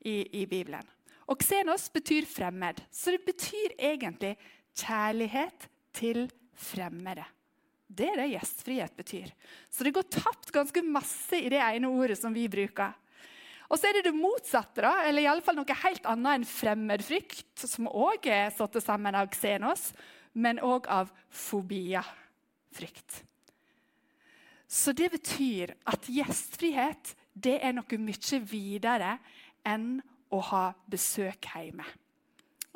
i, 0.00 0.22
i 0.32 0.48
Bibelen. 0.48 0.95
Og 1.26 1.42
xenos 1.42 1.88
betyr 1.90 2.26
fremmed, 2.30 2.78
så 2.94 3.14
det 3.14 3.24
betyr 3.26 3.74
egentlig 3.78 4.36
kjærlighet 4.76 5.66
til 5.96 6.26
fremmede. 6.54 7.24
Det 7.86 8.08
er 8.10 8.20
det 8.20 8.30
gjestfrihet 8.34 8.94
betyr. 8.98 9.32
Så 9.70 9.86
det 9.86 9.94
går 9.94 10.06
tapt 10.10 10.52
ganske 10.54 10.82
masse 10.82 11.38
i 11.38 11.50
det 11.50 11.60
ene 11.62 11.90
ordet 11.90 12.18
som 12.18 12.34
vi 12.34 12.46
bruker. 12.50 12.94
Og 13.66 13.78
så 13.78 13.88
er 13.88 13.98
det 13.98 14.06
det 14.06 14.14
motsatte, 14.14 14.82
da, 14.84 14.92
eller 15.06 15.24
i 15.24 15.28
alle 15.30 15.42
fall 15.42 15.56
noe 15.58 15.78
helt 15.82 16.04
annet 16.06 16.38
enn 16.38 16.46
fremmedfrykt, 16.46 17.64
som 17.66 17.88
òg 17.90 18.28
er 18.30 18.52
satt 18.54 18.78
sammen 18.82 19.18
av 19.18 19.30
xenos, 19.34 19.90
men 20.38 20.60
òg 20.62 20.86
av 20.92 21.10
fobia, 21.32 22.04
frykt. 22.74 23.22
Så 24.70 24.94
det 24.94 25.10
betyr 25.14 25.72
at 25.86 26.06
gjestfrihet 26.10 27.14
det 27.34 27.58
er 27.62 27.74
noe 27.74 27.98
mye 28.02 28.40
videre 28.46 29.16
enn 29.66 29.96
å 30.36 30.44
ha 30.50 30.64
besøk 30.90 31.48
hjemme. 31.54 31.86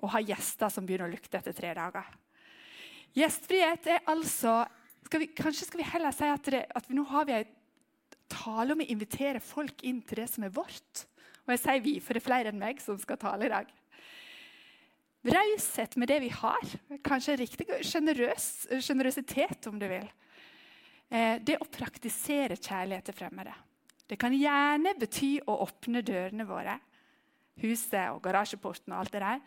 Å 0.01 0.11
ha 0.15 0.23
gjester 0.25 0.73
som 0.73 0.87
begynner 0.89 1.11
å 1.11 1.13
lukte 1.13 1.39
etter 1.39 1.57
tre 1.57 1.73
dager. 1.77 2.09
Gjestfrihet 3.17 3.89
er 3.91 4.05
altså 4.11 4.63
skal 5.07 5.25
vi, 5.25 5.31
Kanskje 5.35 5.67
skal 5.67 5.83
vi 5.83 5.89
heller 5.91 6.15
si 6.15 6.29
at, 6.31 6.51
det, 6.53 6.63
at 6.77 6.87
vi, 6.87 6.95
nå 6.95 7.05
har 7.11 7.27
vi 7.27 7.35
en 7.41 7.57
tale 8.31 8.77
om 8.77 8.83
å 8.83 8.91
invitere 8.93 9.43
folk 9.43 9.83
inn 9.87 10.01
til 10.07 10.23
det 10.23 10.29
som 10.31 10.47
er 10.47 10.55
vårt. 10.55 11.05
Og 11.47 11.55
jeg 11.55 11.63
sier 11.65 11.83
vi, 11.83 11.97
for 12.05 12.15
det 12.15 12.23
er 12.23 12.29
flere 12.29 12.53
enn 12.53 12.61
meg 12.61 12.83
som 12.83 12.99
skal 13.01 13.19
tale 13.21 13.49
i 13.49 13.53
dag. 13.53 13.71
Raushet 15.21 15.97
med 16.01 16.09
det 16.09 16.21
vi 16.23 16.31
har. 16.33 16.77
Kanskje 17.05 17.41
riktig 17.43 17.67
sjenerøsitet, 17.85 19.67
om 19.69 19.81
du 19.81 19.89
vil. 19.91 20.07
Eh, 21.11 21.41
det 21.43 21.59
å 21.61 21.69
praktisere 21.69 22.57
kjærlighet 22.57 23.11
til 23.11 23.19
fremmede. 23.19 23.57
Det 24.09 24.19
kan 24.19 24.35
gjerne 24.35 24.95
bety 24.99 25.37
å 25.47 25.59
åpne 25.67 26.03
dørene 26.07 26.47
våre, 26.49 26.79
huset 27.63 28.11
og 28.11 28.23
garasjeporten 28.25 28.95
og 28.95 29.03
alt 29.03 29.15
det 29.15 29.23
der, 29.25 29.41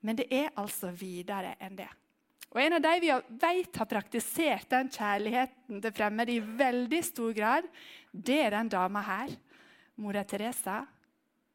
men 0.00 0.18
det 0.18 0.28
er 0.32 0.52
altså 0.58 0.92
videre 0.96 1.54
enn 1.60 1.76
det. 1.78 1.88
Og 2.50 2.58
En 2.58 2.74
av 2.74 2.82
de 2.82 2.94
vi 3.04 3.10
vet 3.38 3.76
har 3.78 3.86
praktisert 3.86 4.70
den 4.72 4.88
kjærligheten 4.90 5.82
til 5.84 5.94
fremmede 5.94 6.34
i 6.34 6.40
veldig 6.42 7.02
stor 7.06 7.34
grad, 7.36 7.68
det 8.10 8.40
er 8.42 8.56
den 8.56 8.72
dama 8.72 9.02
her, 9.06 9.36
mora 10.02 10.24
Teresa. 10.24 10.80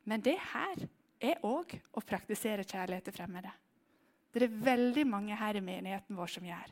Men 0.08 0.24
det 0.24 0.38
her 0.54 0.86
er 1.20 1.44
òg 1.44 1.76
å 1.92 2.04
praktisere 2.06 2.64
kjærlighet 2.64 3.10
til 3.10 3.18
fremmede. 3.18 3.52
Det 4.32 4.48
er 4.48 4.56
veldig 4.64 5.06
mange 5.08 5.36
her 5.36 5.58
i 5.60 5.64
menigheten 5.64 6.16
vår 6.16 6.32
som 6.32 6.48
gjør. 6.48 6.72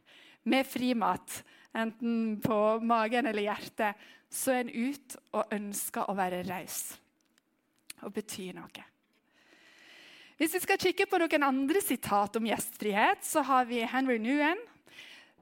Med 0.52 0.68
frimat, 0.68 1.38
enten 1.76 2.40
på 2.44 2.58
magen 2.84 3.28
eller 3.28 3.48
hjertet, 3.48 4.00
så 4.32 4.56
er 4.56 4.64
en 4.64 4.92
ut 4.92 5.16
og 5.32 5.56
ønsker 5.56 6.10
å 6.10 6.16
være 6.18 6.44
raus 6.48 6.82
og 8.04 8.12
bety 8.16 8.50
noe. 8.56 8.93
Hvis 10.38 10.56
vi 10.56 10.62
skal 10.64 10.80
kikke 10.82 11.06
på 11.10 11.20
noen 11.22 11.46
andre 11.46 11.82
sitat 11.84 12.38
om 12.40 12.48
gjestfrihet, 12.50 13.22
så 13.26 13.44
har 13.46 13.68
vi 13.70 13.84
Henry 13.86 14.18
Nguyen. 14.22 14.60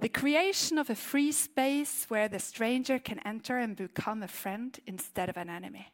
The 0.02 0.10
creation 0.10 0.82
of 0.82 0.90
a 0.90 0.96
free 0.96 1.32
space 1.32 2.08
where 2.10 2.28
the 2.28 2.40
stranger 2.40 2.98
can 2.98 3.20
enter 3.20 3.60
and 3.60 3.78
become 3.78 4.24
a 4.24 4.28
friend 4.28 4.80
instead 4.86 5.30
of 5.30 5.38
an 5.38 5.50
enemy. 5.50 5.86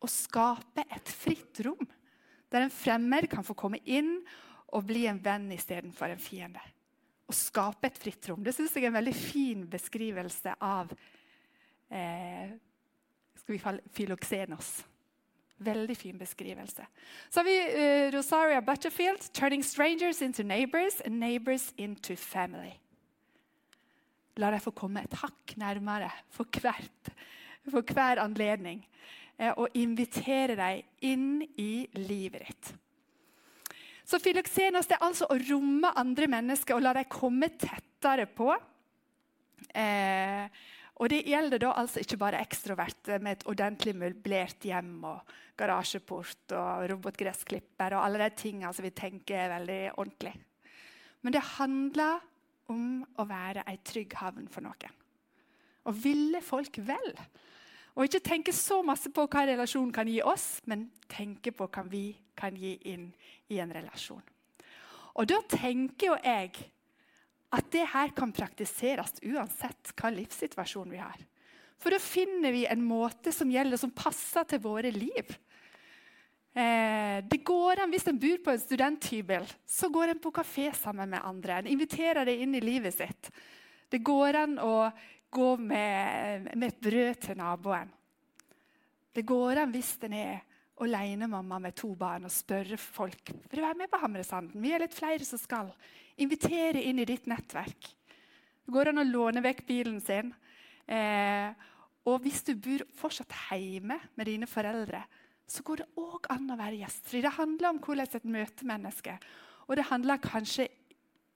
Å 0.00 0.08
skape 0.08 0.84
et 0.90 1.08
fritt 1.08 1.60
rom 1.64 1.86
der 2.52 2.64
en 2.64 2.72
fremmed 2.72 3.26
kan 3.30 3.44
få 3.44 3.56
komme 3.58 3.80
inn 3.84 4.20
og 4.74 4.86
bli 4.88 5.06
en 5.10 5.20
venn 5.22 5.48
istedenfor 5.54 6.12
en 6.14 6.22
fiende. 6.22 6.62
Å 7.26 7.34
skape 7.34 7.88
et 7.88 7.98
fritt 7.98 8.28
rom. 8.30 8.42
Det 8.44 8.54
syns 8.54 8.74
jeg 8.76 8.84
er 8.86 8.92
en 8.92 8.98
veldig 8.98 9.14
fin 9.16 9.64
beskrivelse 9.70 10.54
av 10.62 10.92
eh, 11.90 12.54
skal 13.40 13.56
vi 13.56 13.62
kalle 13.62 13.94
Filoksenos. 13.96 14.76
Veldig 15.58 15.96
fin 15.96 16.18
beskrivelse. 16.18 16.86
Så 17.30 17.40
har 17.40 17.46
vi 17.46 17.58
uh, 17.58 18.16
Rosaria 18.16 18.60
Butterfield, 18.60 19.30
'Turning 19.32 19.62
strangers 19.62 20.22
into 20.22 20.42
neighbors 20.42 21.00
and 21.00 21.20
neighbors 21.20 21.72
into 21.76 22.16
family'. 22.16 22.78
La 24.36 24.50
deg 24.50 24.64
få 24.64 24.72
komme 24.74 25.04
et 25.04 25.14
hakk 25.20 25.54
nærmere 25.56 26.10
for, 26.34 26.48
hvert, 26.60 27.12
for 27.70 27.86
hver 27.86 28.18
anledning. 28.18 28.82
Eh, 29.38 29.50
og 29.58 29.74
invitere 29.74 30.54
deg 30.58 30.84
inn 31.06 31.42
i 31.58 31.86
livet 31.98 32.46
ditt. 32.46 32.68
Så 34.06 34.20
Filoksenos 34.22 34.86
er 34.92 35.02
altså 35.02 35.26
å 35.26 35.38
romme 35.40 35.90
andre 35.98 36.28
mennesker 36.30 36.76
og 36.76 36.84
la 36.84 36.92
dem 36.94 37.08
komme 37.10 37.48
tettere 37.58 38.28
på. 38.30 38.52
Eh, 39.74 40.44
og 40.94 41.10
Det 41.10 41.24
gjelder 41.26 41.58
da 41.58 41.72
altså 41.74 42.02
ikke 42.02 42.20
bare 42.20 42.40
ekstroverte 42.44 43.18
med 43.18 43.32
et 43.32 43.46
ordentlig 43.50 43.96
møblert 43.98 44.62
hjem 44.62 44.92
og 45.08 45.32
garasjeport 45.58 46.54
og 46.54 46.84
robotgressklipper 46.92 47.96
og 47.96 48.04
alle 48.04 48.20
de 48.22 48.36
tingene 48.38 48.70
som 48.74 48.86
vi 48.86 48.92
tenker 48.94 49.40
er 49.40 49.54
veldig 49.56 49.80
ordentlig. 49.96 50.34
Men 51.22 51.34
det 51.34 51.42
handler 51.56 52.22
om 52.70 53.02
å 53.18 53.26
være 53.26 53.64
ei 53.70 53.80
trygg 53.84 54.14
havn 54.20 54.46
for 54.50 54.64
noen. 54.64 55.00
Og 55.84 55.98
ville 55.98 56.40
folk 56.44 56.78
vel. 56.86 57.10
Og 57.94 58.06
ikke 58.06 58.22
tenke 58.24 58.54
så 58.54 58.80
masse 58.86 59.10
på 59.14 59.26
hva 59.26 59.44
relasjonen 59.50 59.92
kan 59.94 60.08
gi 60.08 60.20
oss, 60.24 60.62
men 60.70 60.88
tenke 61.10 61.52
på 61.54 61.68
hva 61.68 61.84
vi 61.90 62.06
kan 62.38 62.56
gi 62.58 62.76
inn 62.90 63.10
i 63.52 63.60
en 63.62 63.74
relasjon. 63.74 64.22
Og 65.14 65.28
da 65.30 65.38
tenker 65.50 66.08
jo 66.08 66.16
jeg 66.22 66.54
at 67.54 67.70
det 67.72 67.84
her 67.92 68.10
kan 68.16 68.32
praktiseres 68.34 69.20
uansett 69.22 69.94
hva 69.94 70.10
livssituasjon 70.12 70.90
vi 70.90 71.00
har. 71.02 71.18
For 71.80 71.94
da 71.94 72.00
finner 72.02 72.54
vi 72.54 72.64
en 72.66 72.82
måte 72.86 73.32
som 73.34 73.50
gjelder, 73.50 73.78
som 73.80 73.92
passer 73.94 74.46
til 74.48 74.62
våre 74.64 74.90
liv. 74.94 75.34
Eh, 76.54 77.18
det 77.26 77.42
går 77.44 77.82
an, 77.82 77.90
Hvis 77.90 78.06
en 78.08 78.18
bor 78.18 78.38
på 78.44 78.54
en 78.54 78.62
studenthybel, 78.62 79.46
så 79.66 79.90
går 79.90 80.14
en 80.14 80.22
på 80.22 80.30
kafé 80.30 80.72
sammen 80.74 81.10
med 81.10 81.20
andre. 81.22 81.58
En 81.58 81.66
inviterer 81.66 82.24
det 82.24 82.38
inn 82.40 82.54
i 82.54 82.62
livet 82.62 82.94
sitt. 82.94 83.30
Det 83.90 83.98
går 83.98 84.38
an 84.38 84.58
å 84.58 84.90
gå 85.34 85.56
med, 85.58 86.50
med 86.54 86.68
et 86.68 86.80
brød 86.80 87.20
til 87.26 87.38
naboen. 87.38 87.90
Det 89.14 89.22
går 89.26 89.62
an 89.62 89.74
hvis 89.74 89.96
en 90.06 90.14
er 90.14 90.40
alenemamma 90.82 91.60
med 91.62 91.76
to 91.78 91.92
barn 91.98 92.26
og 92.26 92.32
spørre 92.34 92.78
folk 92.80 93.30
vil 93.30 93.60
du 93.60 93.62
være 93.62 93.78
med 93.78 93.90
på 93.92 94.00
Hamresanden. 94.02 94.62
Vi 94.62 94.72
er 94.74 94.82
litt 94.82 94.96
flere 94.96 95.26
som 95.26 95.38
skal. 95.38 95.70
Invitere 96.18 96.82
inn 96.82 96.98
i 97.02 97.06
ditt 97.08 97.28
nettverk. 97.30 97.90
Det 98.64 98.72
går 98.74 98.90
an 98.90 99.02
å 99.02 99.06
låne 99.06 99.42
vekk 99.44 99.64
bilen 99.68 100.00
sin. 100.02 100.32
Eh, 100.86 101.50
og 102.04 102.20
hvis 102.24 102.42
du 102.46 102.54
bor 102.60 102.84
fortsatt 102.98 103.32
hjemme 103.54 103.98
med 104.16 104.28
dine 104.28 104.48
foreldre, 104.50 105.02
så 105.46 105.62
går 105.64 105.82
det 105.82 105.90
òg 106.00 106.28
an 106.32 106.52
å 106.52 106.58
være 106.58 106.80
gjestfri. 106.80 107.22
Det 107.24 107.36
handler 107.36 107.70
om 107.70 107.82
hvordan 107.84 108.16
et 108.18 108.30
møtemenneske. 108.36 109.18
Og 109.68 109.76
det 109.78 109.88
handler 109.90 110.22
kanskje 110.22 110.68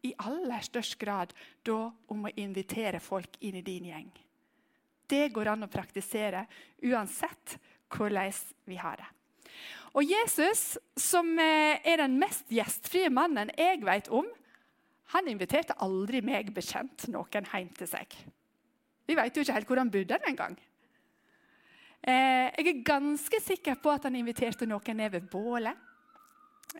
i 0.07 0.15
aller 0.23 0.65
størst 0.65 0.97
grad 1.01 1.35
da 1.67 1.79
om 2.13 2.27
å 2.27 2.35
invitere 2.39 3.01
folk 3.03 3.39
inn 3.45 3.59
i 3.61 3.67
din 3.67 3.91
gjeng. 3.91 4.11
Det 5.09 5.29
går 5.33 5.55
an 5.55 5.65
å 5.65 5.73
praktisere 5.73 6.45
uansett 6.85 7.57
hvordan 7.93 8.33
vi 8.69 8.77
har 8.77 9.01
det. 9.01 9.09
Og 9.97 10.05
Jesus, 10.05 10.77
som 10.99 11.31
eh, 11.41 11.81
er 11.83 12.03
den 12.03 12.19
mest 12.21 12.47
gjestfrie 12.53 13.11
mannen 13.11 13.51
jeg 13.57 13.81
vet 13.87 14.11
om, 14.15 14.27
han 15.15 15.29
inviterte 15.31 15.77
aldri 15.81 16.21
meg 16.25 16.51
bekjent 16.55 17.09
noen 17.09 17.47
hjem 17.49 17.71
til 17.79 17.89
seg. 17.89 18.17
Vi 19.09 19.17
vet 19.17 19.37
jo 19.37 19.45
ikke 19.45 19.57
helt 19.57 19.71
hvor 19.71 19.81
han 19.81 19.93
bodde 19.93 20.19
engang. 20.29 20.59
Eh, 22.03 22.49
jeg 22.53 22.67
er 22.69 22.83
ganske 22.87 23.41
sikker 23.41 23.79
på 23.81 23.95
at 23.95 24.05
han 24.07 24.19
inviterte 24.19 24.69
noen 24.69 25.01
ned 25.01 25.15
ved 25.17 25.31
bålet. 25.33 25.85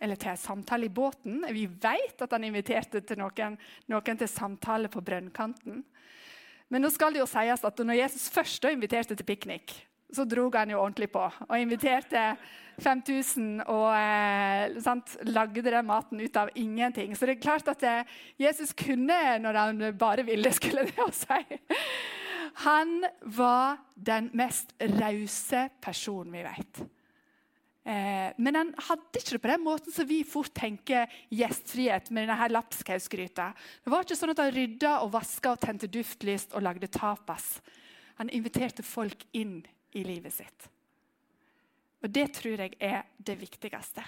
Eller 0.05 0.21
til 0.21 0.35
en 0.35 0.37
samtale 0.37 0.87
i 0.87 0.93
båten. 0.93 1.41
Vi 1.57 1.65
vet 1.67 2.21
at 2.21 2.35
han 2.37 2.45
inviterte 2.45 3.01
til 3.01 3.19
noen, 3.19 3.57
noen 3.89 4.21
til 4.21 4.29
samtale 4.29 4.91
på 4.93 5.01
brønnkanten. 5.01 5.81
Men 6.69 6.85
nå 6.85 6.91
skal 6.93 7.15
det 7.15 7.23
jo 7.23 7.31
sies 7.31 7.65
at 7.65 7.81
når 7.81 8.03
Jesus 8.03 8.29
først 8.29 8.69
inviterte 8.69 9.17
til 9.17 9.27
piknik, 9.27 9.73
så 10.15 10.25
dro 10.25 10.49
han 10.55 10.73
jo 10.73 10.81
ordentlig 10.81 11.11
på 11.13 11.25
og 11.27 11.55
inviterte 11.61 12.33
5000 12.79 13.65
og 13.67 13.89
eh, 13.93 14.77
sant, 14.83 15.17
lagde 15.27 15.65
den 15.67 15.87
maten 15.89 16.21
ut 16.23 16.37
av 16.39 16.53
ingenting. 16.55 17.15
Så 17.17 17.27
det 17.27 17.37
er 17.37 17.43
klart 17.43 17.69
at 17.71 17.83
eh, 17.87 18.19
Jesus 18.39 18.73
kunne 18.77 19.39
når 19.43 19.59
han 19.59 19.89
bare 19.99 20.25
ville, 20.27 20.53
skulle 20.55 20.87
det 20.89 21.03
å 21.03 21.11
si. 21.15 21.41
Han 22.65 23.03
var 23.37 23.83
den 23.95 24.31
mest 24.39 24.73
rause 24.99 25.69
personen 25.83 26.39
vi 26.39 26.45
vet. 26.47 26.81
Eh, 27.89 28.31
men 28.37 28.59
han 28.59 28.71
hadde 28.89 29.21
ikke 29.21 29.37
det 29.37 29.43
på 29.43 29.51
den 29.51 29.65
måten 29.65 29.95
som 29.95 30.09
vi 30.09 30.21
fort 30.27 30.53
tenker 30.57 31.11
gjestfrihet 31.35 32.11
med 32.13 32.29
denne 32.29 32.49
lapskausgryta. 32.53 33.51
Det 33.85 33.93
var 33.93 34.07
ikke 34.07 34.19
sånn 34.19 34.35
at 34.35 34.43
han 34.43 34.55
rydda 34.55 34.99
og 35.03 35.13
vaska 35.15 35.55
og 35.55 35.63
tente 35.63 35.91
duftlys 35.91 36.49
og 36.53 36.65
lagde 36.67 36.91
tapas. 36.93 37.59
Han 38.19 38.31
inviterte 38.35 38.87
folk 38.87 39.25
inn 39.33 39.61
i 39.97 40.05
livet 40.05 40.35
sitt. 40.35 40.69
Og 42.03 42.11
Det 42.11 42.29
tror 42.35 42.61
jeg 42.63 42.77
er 42.81 43.05
det 43.19 43.37
viktigste. 43.41 44.05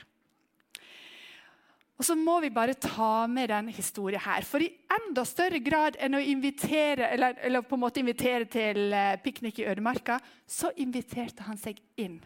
Og 2.01 2.07
så 2.07 2.15
må 2.17 2.39
vi 2.41 2.49
bare 2.49 2.79
ta 2.81 3.27
med 3.29 3.51
den 3.53 3.69
historien 3.77 4.23
her. 4.25 4.45
For 4.49 4.63
i 4.65 4.71
enda 4.95 5.21
større 5.29 5.59
grad 5.61 5.99
enn 6.01 6.17
å 6.17 6.23
invitere, 6.23 7.11
eller, 7.13 7.37
eller 7.45 7.67
på 7.67 7.77
en 7.77 7.83
måte 7.83 8.01
invitere 8.01 8.47
til 8.49 8.95
uh, 8.95 9.19
piknik 9.21 9.61
i 9.61 9.67
ødemarka, 9.69 10.17
så 10.49 10.71
inviterte 10.81 11.45
han 11.45 11.61
seg 11.61 11.83
inn. 12.01 12.17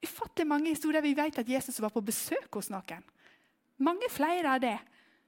Ufattelig 0.00 0.48
mange 0.48 0.72
historier 0.72 1.04
vi 1.04 1.12
vet 1.18 1.42
at 1.42 1.52
Jesus 1.52 1.82
var 1.84 1.92
på 1.92 2.00
besøk 2.00 2.48
hos 2.56 2.70
noen. 2.72 3.04
Mange 3.84 4.08
flere 4.12 4.56
av 4.56 4.64
det, 4.64 4.78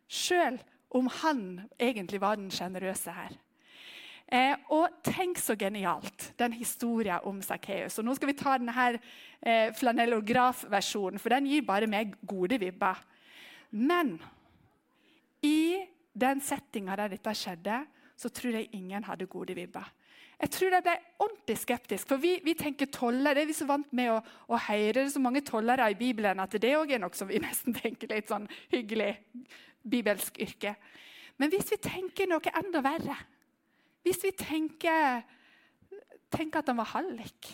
sjøl 0.09 0.57
om 0.97 1.12
han 1.21 1.45
egentlig 1.76 2.21
var 2.23 2.40
den 2.40 2.49
sjenerøse 2.52 3.12
her. 3.12 3.37
Eh, 4.33 4.55
og 4.73 4.95
tenk 5.05 5.37
så 5.37 5.53
genialt, 5.61 6.31
den 6.41 6.55
historien 6.57 7.21
om 7.29 7.43
Sakkeus. 7.45 7.99
Nå 8.01 8.15
skal 8.17 8.31
vi 8.31 8.37
ta 8.39 8.55
denne 8.57 8.87
eh, 8.89 9.69
flanellografversjonen, 9.77 11.21
for 11.21 11.35
den 11.35 11.51
gir 11.51 11.67
bare 11.69 11.89
meg 11.91 12.15
gode 12.25 12.57
vibber. 12.62 13.03
Men 13.77 14.15
i 15.45 15.83
den 16.17 16.41
settinga 16.45 16.97
der 16.97 17.12
dette 17.12 17.35
skjedde, 17.37 17.83
så 18.17 18.31
tror 18.33 18.57
jeg 18.57 18.71
ingen 18.79 19.05
hadde 19.05 19.29
gode 19.29 19.57
vibber. 19.59 19.85
Jeg 20.41 20.51
tror 20.57 20.73
de 20.73 20.81
ble 20.87 20.95
ordentlig 21.21 21.59
skeptiske. 21.61 22.09
For 22.09 22.23
vi, 22.23 22.33
vi 22.43 22.57
tenker 22.59 22.89
toller. 22.91 23.37
Det 23.37 23.45
er 23.45 23.51
vi 23.51 23.55
så 23.55 23.69
vant 23.69 23.93
med 23.95 24.15
å, 24.15 24.17
å 24.49 24.62
høre 24.65 24.97
det 24.97 25.05
er 25.05 25.12
så 25.12 25.23
mange 25.23 25.45
tollere 25.47 25.91
i 25.93 25.99
Bibelen 25.99 26.41
at 26.43 26.57
det 26.57 26.73
òg 26.79 26.97
er 26.97 27.05
noe 27.05 27.12
som 27.15 27.29
vi 27.29 27.43
nesten 27.45 27.77
tenker 27.77 28.11
litt 28.11 28.33
sånn 28.33 28.49
hyggelig 28.73 29.12
bibelsk 29.85 30.41
yrke. 30.41 30.75
Men 31.37 31.53
hvis 31.53 31.69
vi 31.77 31.83
tenker 31.85 32.33
noe 32.33 32.57
enda 32.59 32.81
verre 32.85 33.21
Hvis 34.03 34.23
vi 34.25 34.33
tenker, 34.35 35.23
tenker 36.33 36.63
at 36.63 36.73
han 36.73 36.81
var 36.81 36.91
hallik 36.97 37.53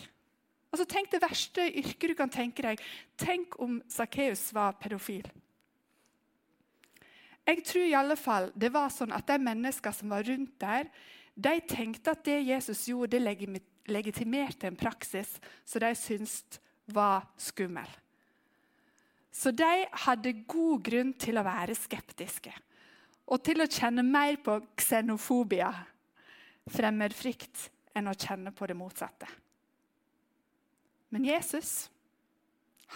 altså 0.69 0.85
Tenk 0.89 1.11
det 1.13 1.21
verste 1.23 1.65
yrket 1.67 2.11
du 2.11 2.15
kan 2.17 2.31
tenke 2.31 2.65
deg. 2.65 2.81
Tenk 3.19 3.57
om 3.61 3.79
Sakkeus 3.89 4.49
var 4.55 4.77
pedofil. 4.81 5.25
Jeg 7.49 7.63
tror 7.65 7.85
i 7.87 7.95
alle 7.97 8.17
fall 8.19 8.51
det 8.53 8.69
var 8.73 8.91
sånn 8.93 9.13
at 9.15 9.25
de 9.29 9.39
menneskene 9.41 9.97
som 9.97 10.13
var 10.13 10.27
rundt 10.27 10.53
der, 10.61 10.89
de 11.33 11.55
tenkte 11.65 12.13
at 12.13 12.21
det 12.27 12.41
Jesus 12.45 12.83
gjorde, 12.91 13.17
det 13.17 13.61
legitimerte 13.89 14.69
en 14.69 14.77
praksis 14.77 15.37
som 15.65 15.81
de 15.81 15.93
syntes 15.97 16.59
var 16.93 17.25
skummel. 17.39 17.89
Så 19.33 19.53
de 19.55 19.87
hadde 20.05 20.35
god 20.49 20.83
grunn 20.85 21.13
til 21.17 21.39
å 21.39 21.45
være 21.45 21.77
skeptiske 21.77 22.53
og 23.29 23.41
til 23.45 23.61
å 23.61 23.69
kjenne 23.69 24.03
mer 24.05 24.39
på 24.41 24.55
xenofobia, 26.69 26.77
fremmedfrykt, 26.79 27.69
enn 27.97 28.07
å 28.07 28.15
kjenne 28.15 28.53
på 28.55 28.67
det 28.69 28.77
motsatte. 28.77 29.27
Men 31.09 31.25
Jesus 31.25 31.89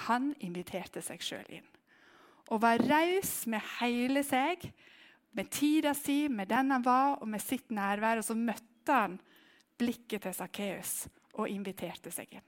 han 0.08 0.34
inviterte 0.42 1.02
seg 1.02 1.22
sjøl 1.22 1.50
inn 1.60 1.70
og 2.54 2.62
var 2.62 2.82
raus 2.82 3.46
med 3.50 3.62
hele 3.80 4.24
seg 4.26 4.66
med 5.34 5.50
tida 5.50 5.94
si, 5.98 6.28
med 6.30 6.52
den 6.52 6.72
han 6.72 6.84
var, 6.86 7.16
og 7.22 7.28
med 7.28 7.42
sitt 7.42 7.72
nærvær. 7.74 8.20
Og 8.22 8.28
så 8.28 8.36
møtte 8.38 8.94
han 8.94 9.16
blikket 9.80 10.28
til 10.28 10.36
Sakkeus 10.38 11.08
og 11.34 11.50
inviterte 11.50 12.12
seg 12.14 12.36
inn. 12.38 12.46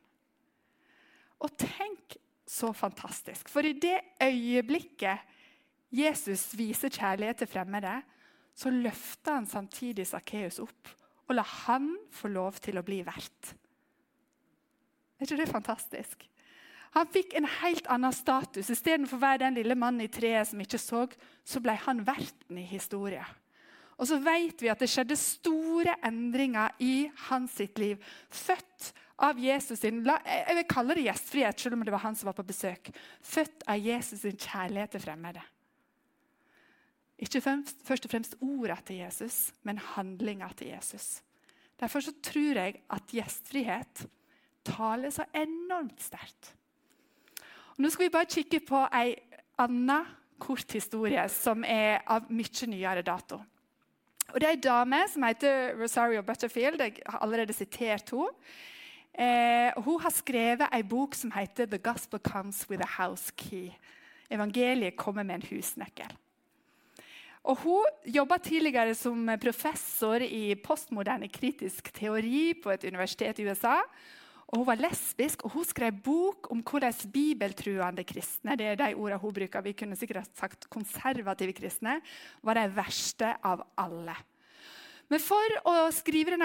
Og 1.41 1.55
tenk 1.57 2.17
så 2.45 2.69
fantastisk. 2.77 3.49
For 3.49 3.65
i 3.65 3.73
det 3.73 3.97
øyeblikket 4.21 5.33
Jesus 5.95 6.51
viser 6.57 6.93
kjærlighet 6.93 7.41
til 7.41 7.49
fremmede, 7.49 7.95
så 8.55 8.69
løfter 8.69 9.39
han 9.39 9.49
samtidig 9.49 10.05
Sakkeus 10.07 10.61
opp 10.61 10.93
og 11.25 11.37
la 11.37 11.45
han 11.65 11.91
få 12.13 12.29
lov 12.33 12.59
til 12.63 12.79
å 12.79 12.85
bli 12.85 13.01
vert. 13.05 13.55
Er 15.15 15.27
ikke 15.27 15.39
det 15.39 15.51
fantastisk? 15.51 16.25
Han 16.95 17.09
fikk 17.11 17.33
en 17.35 17.47
helt 17.59 17.87
annen 17.91 18.13
status. 18.15 18.69
Istedenfor 18.71 19.17
å 19.17 19.23
være 19.25 19.43
den 19.45 19.57
lille 19.57 19.75
mannen 19.75 20.05
i 20.05 20.11
treet 20.11 20.47
som 20.47 20.61
ikke 20.63 20.79
så, 20.79 21.05
så 21.43 21.61
ble 21.63 21.75
han 21.87 22.05
verten 22.07 22.59
i 22.61 22.67
historien. 22.69 23.27
Og 23.95 24.07
så 24.09 24.19
vet 24.19 24.59
vi 24.63 24.69
at 24.71 24.81
det 24.83 24.89
skjedde 24.91 25.15
store 25.19 25.95
endringer 26.03 26.75
i 26.83 27.07
hans 27.29 27.55
sitt 27.59 27.79
liv. 27.79 27.99
Født 28.27 28.91
av 29.23 29.39
Jesus 29.39 29.79
sin 29.79 30.01
Jeg 30.03 30.55
vil 30.57 30.67
kalle 30.67 30.95
det 30.97 31.05
gjestfrihet, 31.07 31.59
selv 31.59 31.77
om 31.77 31.85
det 31.87 31.93
var 31.95 32.03
han 32.03 32.15
som 32.15 32.27
var 32.27 32.35
på 32.35 32.47
besøk. 32.47 32.91
Født 33.23 33.63
av 33.67 33.79
Jesus 33.79 34.23
sin 34.23 34.35
kjærlighet 34.35 34.95
til 34.95 35.05
fremmede. 35.07 35.43
Ikke 37.17 37.41
først 37.41 38.05
og 38.05 38.11
fremst 38.11 38.35
ordene 38.41 38.81
til 38.85 38.99
Jesus, 38.99 39.53
men 39.63 39.77
handlinga 39.77 40.49
til 40.57 40.73
Jesus. 40.73 41.21
Derfor 41.79 41.99
så 41.99 42.11
tror 42.23 42.59
jeg 42.59 42.81
at 42.91 43.07
gjestfrihet 43.11 44.05
taler 44.65 45.09
så 45.09 45.25
enormt 45.35 46.01
sterkt. 46.03 46.53
Nå 47.77 47.89
skal 47.91 48.07
vi 48.07 48.13
bare 48.13 48.31
kikke 48.31 48.61
på 48.67 48.85
ei 48.95 49.15
anna 49.59 50.01
kort 50.39 50.71
historie 50.75 51.23
som 51.31 51.63
er 51.67 52.01
av 52.07 52.29
mye 52.31 52.69
nyere 52.71 53.03
dato. 53.05 53.39
Og 54.33 54.39
Det 54.39 54.47
er 54.47 54.55
ei 54.55 54.63
dame 54.63 55.01
som 55.07 55.23
heter 55.23 55.75
Rosario 55.79 56.21
Butterfield. 56.21 56.81
Jeg 56.81 57.03
har 57.05 57.19
allerede 57.19 57.53
sitert 57.53 58.09
henne. 58.09 58.31
Eh, 59.15 59.71
hun 59.83 60.01
har 60.01 60.11
skrevet 60.11 60.67
ei 60.73 60.83
bok 60.83 61.15
som 61.15 61.31
heter 61.31 61.65
'The 61.65 61.77
Gospel 61.77 62.19
Comes 62.19 62.69
With 62.69 62.83
a 62.83 63.03
House 63.03 63.31
Key'. 63.41 63.71
Evangeliet 64.29 64.97
kommer 64.97 65.23
med 65.23 65.35
en 65.35 65.47
husnøkkel. 65.49 66.17
Og 67.45 67.61
Hun 67.61 68.09
jobba 68.09 68.39
tidligere 68.41 68.95
som 68.97 69.29
professor 69.41 70.23
i 70.25 70.55
postmoderne 70.57 71.29
kritisk 71.29 71.91
teori 71.93 72.53
på 72.57 72.73
et 72.73 72.87
universitet 72.89 73.39
i 73.39 73.45
USA 73.49 73.79
og 74.45 74.61
Hun 74.61 74.67
var 74.67 74.77
lesbisk, 74.77 75.43
og 75.45 75.55
hun 75.55 75.65
skrev 75.65 75.95
bok 76.05 76.51
om 76.53 76.61
hvordan 76.61 76.93
bibeltruende 77.11 78.05
kristne 78.05 78.53
det 78.57 78.67
er 78.69 78.77
de 78.77 78.93
ordene 78.93 79.17
hun 79.19 79.33
bruker, 79.33 79.65
vi 79.65 79.73
kunne 79.73 79.97
sikkert 79.97 80.29
sagt 80.37 80.69
konservative 80.69 81.53
kristne, 81.53 81.97
var 82.45 82.59
de 82.59 82.67
verste 82.75 83.33
av 83.43 83.65
alle. 83.77 84.15
Men 85.09 85.21
for 85.21 85.57
å, 85.65 85.89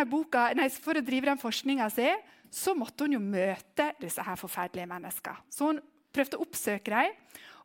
boka, 0.08 0.50
nei, 0.56 0.68
for 0.68 0.96
å 0.96 1.04
drive 1.04 1.28
den 1.28 1.40
forskninga 1.40 1.90
si 1.92 2.08
så 2.50 2.74
måtte 2.74 3.04
hun 3.04 3.14
jo 3.14 3.20
møte 3.22 3.92
disse 4.00 4.22
her 4.24 4.36
forferdelige 4.36 4.88
menneskene. 4.90 5.44
Så 5.52 5.70
hun 5.70 5.80
prøvde 6.12 6.36
å 6.40 6.44
oppsøke 6.44 6.90
dem. 6.90 7.14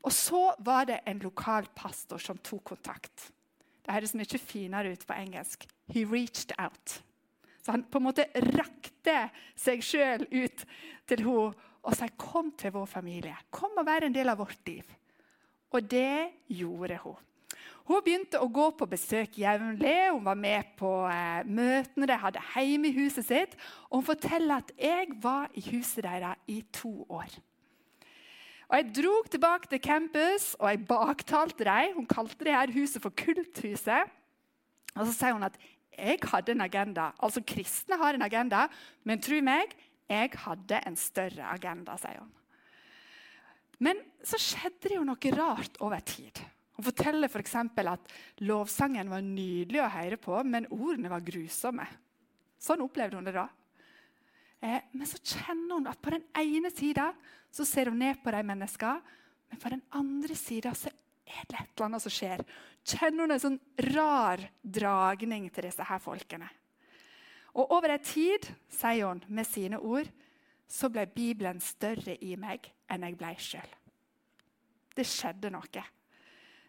Og 0.05 0.13
så 0.13 0.53
var 0.61 0.85
det 0.85 1.01
en 1.09 1.19
lokal 1.23 1.67
pastor 1.75 2.21
som 2.21 2.37
tok 2.37 2.75
kontakt. 2.75 3.31
Det 3.85 3.93
høres 3.93 4.15
mye 4.17 4.41
finere 4.41 4.93
ut 4.93 5.05
på 5.05 5.17
engelsk. 5.17 5.65
He 5.93 6.05
reached 6.05 6.53
out. 6.57 6.99
Så 7.65 7.73
han 7.73 7.85
på 7.89 7.97
en 7.97 8.05
måte 8.05 8.27
rakte 8.53 9.15
seg 9.57 9.81
sjøl 9.85 10.27
ut 10.29 10.65
til 11.09 11.25
henne 11.25 11.71
og 11.85 11.93
sa 11.93 12.07
kom 12.17 12.51
til 12.57 12.73
vår 12.73 12.87
familie. 12.89 13.35
Kom 13.53 13.77
og 13.77 13.85
vær 13.85 14.07
en 14.07 14.13
del 14.13 14.29
av 14.31 14.39
vårt 14.41 14.61
liv. 14.65 14.85
Og 15.69 15.85
det 15.89 16.31
gjorde 16.49 16.97
hun. 17.03 17.17
Hun 17.85 18.01
begynte 18.01 18.39
å 18.41 18.49
gå 18.49 18.71
på 18.73 18.87
besøk 18.89 19.37
jevnlig. 19.37 19.93
Hun 20.09 20.23
var 20.25 20.37
med 20.39 20.71
på 20.79 20.89
eh, 21.05 21.45
møtene 21.45 22.09
de 22.09 22.17
hadde 22.17 22.41
hjemme 22.55 22.89
i 22.89 22.95
huset 22.95 23.27
sitt. 23.27 23.53
Og 23.91 23.99
hun 23.99 24.07
forteller 24.07 24.63
at 24.63 24.71
jeg 24.81 25.11
var 25.21 25.53
i 25.53 25.61
huset 25.67 26.01
deres 26.07 26.41
i 26.49 26.63
to 26.73 27.05
år. 27.05 27.29
Og 28.65 28.77
Jeg 28.77 28.91
dro 28.97 29.15
tilbake 29.29 29.69
til 29.69 29.81
campus 29.81 30.53
og 30.59 30.69
jeg 30.71 30.85
baktalte 30.89 31.67
dem. 31.67 31.97
Hun 31.99 32.07
kalte 32.09 32.45
det 32.47 32.55
her 32.55 32.73
huset 32.73 33.01
for 33.03 33.13
Kulthuset. 33.13 34.13
Og 34.95 35.05
så 35.07 35.13
sier 35.13 35.35
hun 35.35 35.45
at 35.45 35.57
jeg 35.95 36.19
hadde 36.31 36.55
en 36.55 36.65
agenda. 36.65 37.11
Altså, 37.23 37.43
Kristne 37.45 37.97
har 37.99 38.15
en 38.15 38.25
agenda, 38.25 38.65
men 39.03 39.21
tro 39.23 39.37
meg, 39.43 39.75
jeg 40.09 40.31
hadde 40.43 40.81
en 40.87 40.97
større 40.99 41.51
agenda, 41.53 41.95
sier 41.99 42.19
hun. 42.19 42.33
Men 43.79 43.99
så 44.23 44.39
skjedde 44.39 44.89
det 44.89 44.97
jo 44.97 45.05
noe 45.07 45.31
rart 45.35 45.79
over 45.83 46.03
tid. 46.07 46.41
Hun 46.75 46.87
forteller 46.89 47.31
f.eks. 47.31 47.55
For 47.75 47.91
at 47.91 48.15
lovsangen 48.43 49.11
var 49.11 49.23
nydelig 49.23 49.83
å 49.83 49.91
høre 49.91 50.19
på, 50.19 50.35
men 50.43 50.67
ordene 50.71 51.11
var 51.11 51.23
grusomme. 51.23 51.87
Sånn 52.59 52.83
opplevde 52.83 53.19
hun 53.19 53.27
det 53.27 53.35
da. 53.35 53.47
Eh, 54.61 54.81
men 54.91 55.07
så 55.07 55.19
kjenner 55.19 55.77
hun 55.77 55.89
at 55.91 56.01
på 56.01 56.13
den 56.15 56.25
ene 56.39 56.71
sida 56.73 57.11
ser 57.55 57.91
hun 57.91 57.99
ned 57.99 58.19
på 58.23 58.33
de 58.35 58.43
menneskene, 58.43 59.01
men 59.51 59.61
på 59.61 59.71
den 59.71 59.81
andre 59.95 60.35
sida 60.35 60.73
er 61.25 61.47
det 61.47 61.57
et 61.57 61.71
eller 61.75 61.87
annet 61.87 62.03
som 62.03 62.13
skjer. 62.13 62.43
Kjenner 62.85 63.25
hun 63.25 63.35
en 63.35 63.41
sånn 63.41 63.59
rar 63.93 64.43
dragning 64.61 65.47
til 65.53 65.69
disse 65.69 65.85
her 65.87 66.01
folkene? 66.03 66.49
Og 67.55 67.71
over 67.77 67.93
en 67.93 68.03
tid, 68.03 68.49
sier 68.67 69.07
hun 69.07 69.23
med 69.31 69.47
sine 69.47 69.79
ord, 69.79 70.09
så 70.67 70.89
ble 70.91 71.05
Bibelen 71.07 71.61
større 71.63 72.17
i 72.25 72.35
meg 72.39 72.67
enn 72.91 73.05
jeg 73.05 73.17
ble 73.19 73.33
sjøl. 73.39 73.75
Det 74.95 75.05
skjedde 75.07 75.51
noe. 75.53 75.83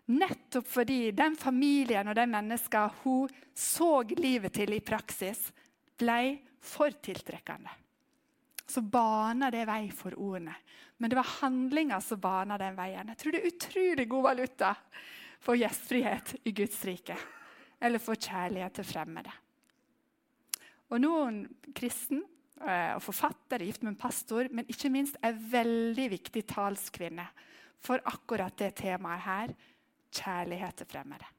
Nettopp 0.06 0.68
fordi 0.70 1.10
den 1.16 1.34
familien 1.38 2.06
og 2.06 2.14
de 2.14 2.26
menneskene 2.30 3.00
hun 3.02 3.32
så 3.56 4.04
livet 4.14 4.54
til 4.54 4.76
i 4.76 4.84
praksis, 4.84 5.48
ble 5.98 6.36
for 6.66 6.90
tiltrekkende. 7.02 7.70
Så 8.66 8.82
baner 8.82 9.54
det 9.54 9.64
vei 9.68 9.86
for 9.94 10.16
ordene. 10.18 10.56
Men 10.98 11.12
det 11.12 11.18
var 11.18 11.34
handlinga 11.40 12.00
som 12.02 12.20
bana 12.20 12.58
den 12.58 12.76
veien. 12.76 13.12
Jeg 13.12 13.20
tror 13.20 13.34
det 13.34 13.40
er 13.40 13.52
utrolig 13.52 14.06
god 14.10 14.24
valuta 14.26 14.72
for 15.44 15.58
gjestfrihet 15.58 16.34
i 16.48 16.54
Guds 16.56 16.78
rike. 16.88 17.16
Eller 17.78 18.02
for 18.02 18.18
kjærlighet 18.18 18.78
til 18.78 18.88
fremmede. 18.88 19.34
Og 20.90 21.02
noen 21.02 21.42
kristen 21.76 22.22
eh, 22.62 22.94
og 22.96 23.02
forfatter, 23.04 23.64
gift 23.66 23.84
med 23.84 23.94
en 23.94 24.00
pastor, 24.00 24.48
men 24.50 24.68
ikke 24.70 24.90
minst 24.94 25.18
en 25.22 25.38
veldig 25.52 26.10
viktig 26.14 26.46
talskvinne 26.50 27.26
for 27.82 28.02
akkurat 28.08 28.56
det 28.58 28.72
temaet 28.80 29.26
her 29.26 29.56
kjærlighet 30.16 30.80
til 30.80 30.90
fremmede. 30.90 31.35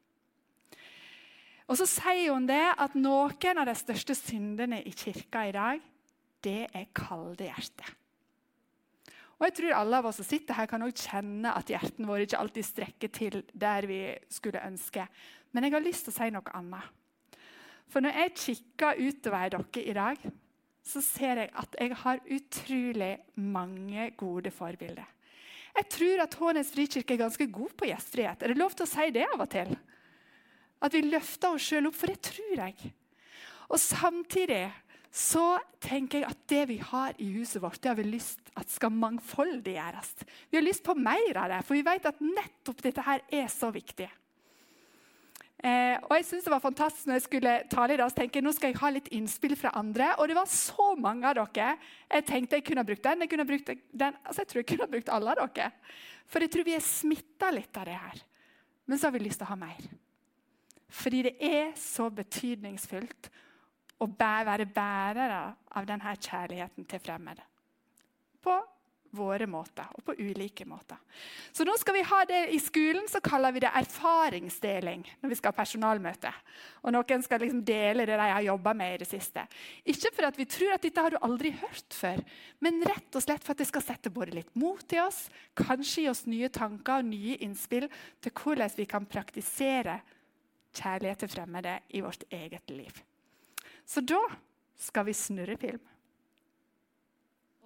Og 1.68 1.76
så 1.80 1.88
sier 1.90 2.32
hun 2.32 2.48
det 2.48 2.64
at 2.80 2.96
noen 2.96 3.60
av 3.60 3.68
de 3.68 3.76
største 3.76 4.16
syndene 4.16 4.80
i 4.88 4.94
kirka 4.96 5.44
i 5.48 5.56
dag, 5.56 5.82
det 6.46 6.68
er 6.72 6.92
kalde 6.96 7.50
hjerter. 7.50 7.90
Og 9.38 9.46
jeg 9.46 9.56
tror 9.60 9.76
alle 9.78 10.00
av 10.00 10.08
oss 10.10 10.18
som 10.18 10.26
sitter 10.26 10.58
her, 10.58 10.70
kan 10.70 10.82
også 10.82 11.12
kjenne 11.12 11.52
at 11.54 11.70
hjertene 11.70 12.08
våre 12.10 12.26
ikke 12.26 12.40
alltid 12.42 12.66
strekker 12.66 13.12
til 13.14 13.42
der 13.54 13.86
vi 13.90 14.00
skulle 14.34 14.64
ønske. 14.66 15.06
Men 15.54 15.68
jeg 15.68 15.76
har 15.76 15.86
lyst 15.86 16.08
til 16.08 16.16
å 16.16 16.18
si 16.18 16.30
noe 16.34 16.56
annet. 16.58 16.88
For 17.88 18.04
når 18.04 18.18
jeg 18.18 18.38
kikker 18.42 19.04
utover 19.04 19.54
dere 19.54 19.84
i 19.84 19.96
dag, 19.96 20.26
så 20.88 21.04
ser 21.04 21.44
jeg 21.44 21.52
at 21.60 21.78
jeg 21.78 22.00
har 22.02 22.24
utrolig 22.34 23.12
mange 23.36 24.10
gode 24.20 24.52
forbilder. 24.56 25.06
Jeg 25.78 25.90
tror 25.94 26.24
at 26.24 26.36
Hånes 26.40 26.72
frikirke 26.74 27.14
er 27.14 27.22
ganske 27.22 27.48
god 27.54 27.76
på 27.78 27.90
gjestfrihet. 27.92 28.42
Er 28.42 28.54
det 28.54 28.58
lov 28.60 28.74
til 28.74 28.88
å 28.88 28.90
si 28.90 29.12
det 29.14 29.28
av 29.28 29.44
og 29.44 29.50
til? 29.52 29.76
At 30.84 30.94
vi 30.94 31.06
løfter 31.08 31.56
oss 31.56 31.70
sjøl 31.70 31.90
opp, 31.90 31.98
for 31.98 32.12
det 32.12 32.22
tror 32.30 32.62
jeg. 32.68 32.92
Og 33.68 33.80
samtidig 33.82 34.68
så 35.18 35.58
tenker 35.82 36.22
jeg 36.22 36.30
at 36.30 36.44
det 36.52 36.64
vi 36.70 36.78
har 36.84 37.16
i 37.24 37.32
huset 37.40 37.62
vårt, 37.64 37.80
det 37.82 37.90
har 37.90 37.98
vi 37.98 38.06
lyst 38.06 38.52
at 38.60 38.70
skal 38.70 38.94
mangfoldiggjøres. 38.94 40.14
Vi 40.52 40.60
har 40.60 40.66
lyst 40.66 40.86
på 40.86 40.96
mer 40.98 41.42
av 41.42 41.52
det, 41.54 41.64
for 41.66 41.78
vi 41.78 41.86
vet 41.88 42.06
at 42.10 42.22
nettopp 42.22 42.84
dette 42.86 43.06
her 43.06 43.24
er 43.34 43.48
så 43.52 43.72
viktig. 43.74 44.10
Eh, 45.58 45.98
og 46.06 46.12
jeg 46.14 46.26
synes 46.28 46.44
Det 46.46 46.52
var 46.54 46.62
fantastisk 46.62 47.08
når 47.10 47.16
jeg 47.18 47.26
skulle 47.26 47.54
tale 47.72 47.96
i 47.96 47.98
dag, 47.98 48.12
så 48.12 48.20
tenkte 48.20 48.38
jeg 48.38 48.46
nå 48.46 48.52
skal 48.54 48.70
jeg 48.70 48.78
ha 48.78 48.90
litt 48.94 49.08
innspill 49.18 49.56
fra 49.58 49.72
andre. 49.80 50.12
Og 50.22 50.30
det 50.30 50.38
var 50.38 50.52
så 50.52 50.92
mange 51.02 51.26
av 51.26 51.40
dere. 51.40 51.72
Jeg 52.14 52.28
tenkte 52.30 52.60
jeg 52.60 52.68
kunne 52.68 52.86
brukt 52.86 53.04
den. 53.04 53.24
Jeg 53.26 53.32
kunne 53.32 53.48
brukt 53.50 53.72
den, 53.74 54.20
altså 54.24 54.44
jeg 54.44 54.52
tror 54.52 54.62
jeg 54.62 54.72
kunne 54.74 54.92
brukt 54.92 55.10
alle 55.10 55.34
av 55.34 55.48
dere. 55.56 55.72
For 56.30 56.44
jeg 56.44 56.54
tror 56.54 56.68
vi 56.68 56.76
er 56.78 56.86
smitta 56.86 57.50
litt 57.56 57.80
av 57.80 57.90
det 57.90 57.98
her. 57.98 58.22
Men 58.86 59.00
så 59.00 59.10
har 59.10 59.18
vi 59.18 59.26
lyst 59.26 59.42
til 59.42 59.50
å 59.50 59.56
ha 59.56 59.60
mer. 59.60 59.90
Fordi 60.88 61.26
det 61.28 61.36
er 61.44 61.76
så 61.80 62.08
betydningsfullt 62.14 63.30
å 64.04 64.08
være 64.08 64.66
bærere 64.70 65.44
av 65.76 65.86
denne 65.90 66.16
kjærligheten 66.16 66.88
til 66.88 67.02
fremmede. 67.04 67.44
På 68.44 68.60
våre 69.18 69.48
måter, 69.50 69.88
og 69.96 70.04
på 70.06 70.16
ulike 70.20 70.66
måter. 70.68 70.98
Så 71.56 71.66
nå 71.66 71.74
skal 71.80 71.96
vi 71.96 72.04
ha 72.10 72.20
det 72.28 72.42
I 72.54 72.60
skolen 72.62 73.08
så 73.10 73.22
kaller 73.24 73.54
vi 73.56 73.62
det 73.64 73.72
erfaringsdeling 73.80 75.06
når 75.22 75.32
vi 75.32 75.38
skal 75.40 75.54
ha 75.54 75.58
personalmøte. 75.58 76.32
Og 76.84 76.94
Noen 76.94 77.24
skal 77.26 77.42
liksom 77.44 77.64
dele 77.68 78.06
det 78.08 78.18
de 78.20 78.28
har 78.34 78.44
jobba 78.46 78.74
med 78.78 78.96
i 78.96 79.00
det 79.04 79.10
siste. 79.10 79.46
Ikke 79.88 80.12
for 80.16 80.28
at 80.30 80.38
vi 80.40 80.48
tror 80.52 80.76
at 80.76 80.84
dette 80.86 81.06
har 81.06 81.16
du 81.16 81.20
aldri 81.24 81.54
hørt 81.56 81.98
før, 81.98 82.22
men 82.64 82.84
rett 82.86 83.18
og 83.18 83.24
slett 83.24 83.46
for 83.46 83.56
at 83.56 83.64
det 83.64 83.70
skal 83.72 83.86
sette 83.86 84.14
både 84.14 84.38
litt 84.38 84.54
mot 84.60 84.94
i 84.94 85.02
oss, 85.02 85.26
kanskje 85.58 86.06
gi 86.06 86.12
oss 86.12 86.26
nye 86.30 86.52
tanker 86.54 87.02
og 87.02 87.10
nye 87.10 87.40
innspill 87.48 87.88
til 88.22 88.36
hvordan 88.36 88.76
vi 88.78 88.90
kan 88.90 89.08
praktisere 89.10 90.02
kjærlighet 90.78 91.24
til 91.24 91.34
fremmede 91.36 91.80
i 91.90 92.02
vårt 92.06 92.24
eget 92.32 92.72
liv. 92.74 93.02
Så 93.86 94.02
da 94.02 94.22
skal 94.78 95.08
vi 95.08 95.14
snurre 95.14 95.58
film. 95.58 95.84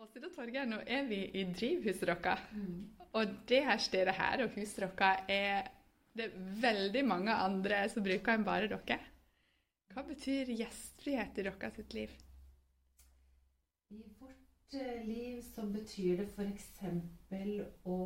Åshild 0.02 0.26
og 0.26 0.34
Torgeir, 0.36 0.66
nå 0.66 0.80
er 0.88 1.06
vi 1.10 1.22
i 1.38 1.46
drivhuset 1.54 2.08
deres. 2.08 2.48
Mm. 2.52 2.90
Og 3.14 3.38
det 3.50 3.62
her 3.68 3.78
stedet 3.78 4.16
her 4.18 4.44
og 4.44 4.56
huset 4.56 4.84
deres 4.86 5.26
er 5.30 5.70
det 6.18 6.26
er 6.26 6.40
veldig 6.62 7.06
mange 7.08 7.34
andre 7.34 7.86
som 7.90 8.04
bruker 8.04 8.36
enn 8.36 8.44
bare 8.48 8.68
dere. 8.72 8.98
Hva 9.92 10.04
betyr 10.08 10.52
gjestfrihet 10.56 11.40
i 11.40 11.46
deres 11.48 11.78
sitt 11.78 11.96
liv? 11.96 12.12
I 13.92 14.02
vårt 14.20 14.76
eh, 14.76 15.06
liv 15.08 15.40
så 15.44 15.66
betyr 15.68 16.22
det 16.22 16.28
f.eks. 16.32 16.68
å 17.84 17.98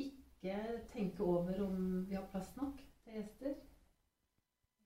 ikke 0.00 0.58
tenke 0.92 1.24
over 1.24 1.64
om 1.64 1.80
vi 2.08 2.16
har 2.16 2.28
plass 2.32 2.54
nok 2.56 2.80
til 3.04 3.18
gjester 3.18 3.56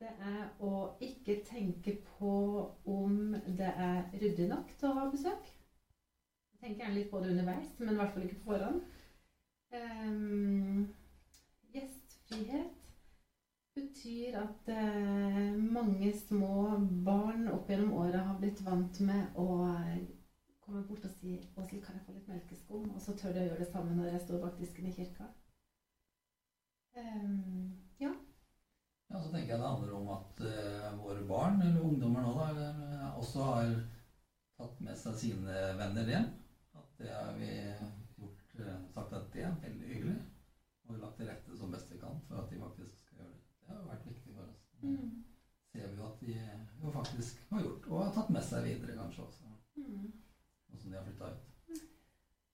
det 0.03 0.13
er 0.19 0.47
å 0.67 0.73
ikke 1.05 1.39
tenke 1.47 1.95
på 2.17 2.35
om 2.91 3.35
det 3.47 3.71
er 3.71 4.09
ryddig 4.19 4.49
nok 4.51 4.73
til 4.79 4.89
å 4.91 4.97
ha 4.99 5.09
besøk. 5.13 5.51
Jeg 6.53 6.63
tenker 6.63 6.85
gjerne 6.85 6.99
litt 6.99 7.11
på 7.11 7.21
det 7.23 7.31
underveis, 7.33 7.75
men 7.79 7.95
i 7.95 7.99
hvert 8.01 8.15
fall 8.15 8.27
ikke 8.27 8.41
på 8.41 8.51
forhånd. 8.53 8.81
Um, 9.73 10.89
gjestfrihet 11.75 12.81
betyr 13.77 14.37
at 14.43 14.73
uh, 14.75 15.55
mange 15.57 16.11
små 16.19 16.57
barn 17.07 17.47
opp 17.55 17.71
gjennom 17.71 17.95
året 18.03 18.27
har 18.27 18.37
blitt 18.41 18.61
vant 18.67 18.99
med 19.07 19.39
å 19.39 19.47
komme 20.63 20.83
bort 20.87 21.07
og 21.07 21.15
si 21.15 21.39
'Åshild, 21.39 21.83
kan 21.87 21.97
jeg 21.97 22.05
få 22.07 22.17
litt 22.17 22.29
melkeskum?' 22.31 22.91
Og 22.91 23.01
så 23.03 23.15
tør 23.17 23.33
de 23.35 23.43
å 23.45 23.47
gjøre 23.49 23.63
det 23.65 23.71
samme 23.71 23.95
når 23.97 24.13
jeg 24.13 24.27
står 24.27 24.43
bak 24.45 24.59
disken 24.59 24.91
i 24.91 24.95
kirka. 24.99 25.31
Um, 26.99 27.73
ja. 28.03 28.13
Ja, 29.13 29.21
så 29.21 29.29
tenker 29.29 29.53
jeg 29.53 29.61
det 29.61 29.69
handler 29.69 29.97
om 29.99 30.07
at 30.15 30.39
uh, 30.41 30.87
våre 30.97 31.25
barn, 31.29 31.59
eller 31.61 31.85
ungdommer 31.85 32.23
nå, 32.25 32.31
da, 32.39 32.45
eller, 32.49 32.79
eh, 32.89 33.09
også 33.21 33.43
har 33.45 33.73
tatt 34.57 34.79
med 34.87 34.97
seg 34.97 35.19
sine 35.21 35.57
venner 35.77 36.09
hjem. 36.09 36.31
At 36.81 36.95
det 36.97 37.11
har 37.13 37.35
vi 37.37 37.51
gjort, 38.23 38.55
uh, 38.63 38.79
sagt 38.95 39.13
at 39.19 39.27
det 39.35 39.43
er 39.45 39.59
veldig 39.67 39.91
hyggelig. 39.91 40.15
Og 40.89 40.97
lagt 41.03 41.21
til 41.21 41.29
rette 41.29 41.57
som 41.59 41.75
best 41.75 41.93
vi 41.93 42.01
kan 42.01 42.17
for 42.29 42.41
at 42.41 42.49
de 42.49 42.61
faktisk 42.63 43.03
skal 43.05 43.21
gjøre 43.21 43.35
det. 43.35 43.43
Det 43.61 43.75
har 43.75 43.85
vært 43.91 44.09
viktig 44.09 44.37
for 44.39 44.49
oss. 44.49 44.65
Mm. 44.83 45.13
ser 45.73 45.89
vi 45.89 45.97
jo 45.97 46.07
at 46.09 46.21
de 46.21 46.33
jo 46.83 46.91
faktisk 46.93 47.45
har 47.51 47.61
gjort, 47.63 47.87
og 47.91 48.01
har 48.03 48.15
tatt 48.17 48.33
med 48.33 48.45
seg 48.45 48.65
videre 48.65 48.97
kanskje 48.97 49.27
også. 49.27 49.53
Mm. 49.77 50.09
Nå 50.73 50.81
som 50.81 50.89
de 50.89 50.99
har 50.99 51.05
flytta 51.05 51.31
ut. 51.37 51.85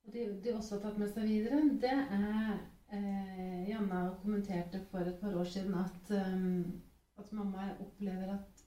Og 0.05 0.13
det 0.13 0.27
de 0.45 0.57
også 0.57 0.75
har 0.77 0.83
tatt 0.89 0.99
med 0.99 1.15
seg 1.15 1.31
videre, 1.31 1.63
det 1.87 1.95
er 2.19 2.61
Eh, 2.89 3.69
Janna 3.69 4.17
kommenterte 4.23 4.81
for 4.91 5.05
et 5.05 5.21
par 5.21 5.35
år 5.37 5.45
siden 5.45 5.75
at, 5.75 6.11
um, 6.11 6.81
at 7.19 7.33
mamma 7.33 7.67
opplever 7.81 8.33
at 8.33 8.65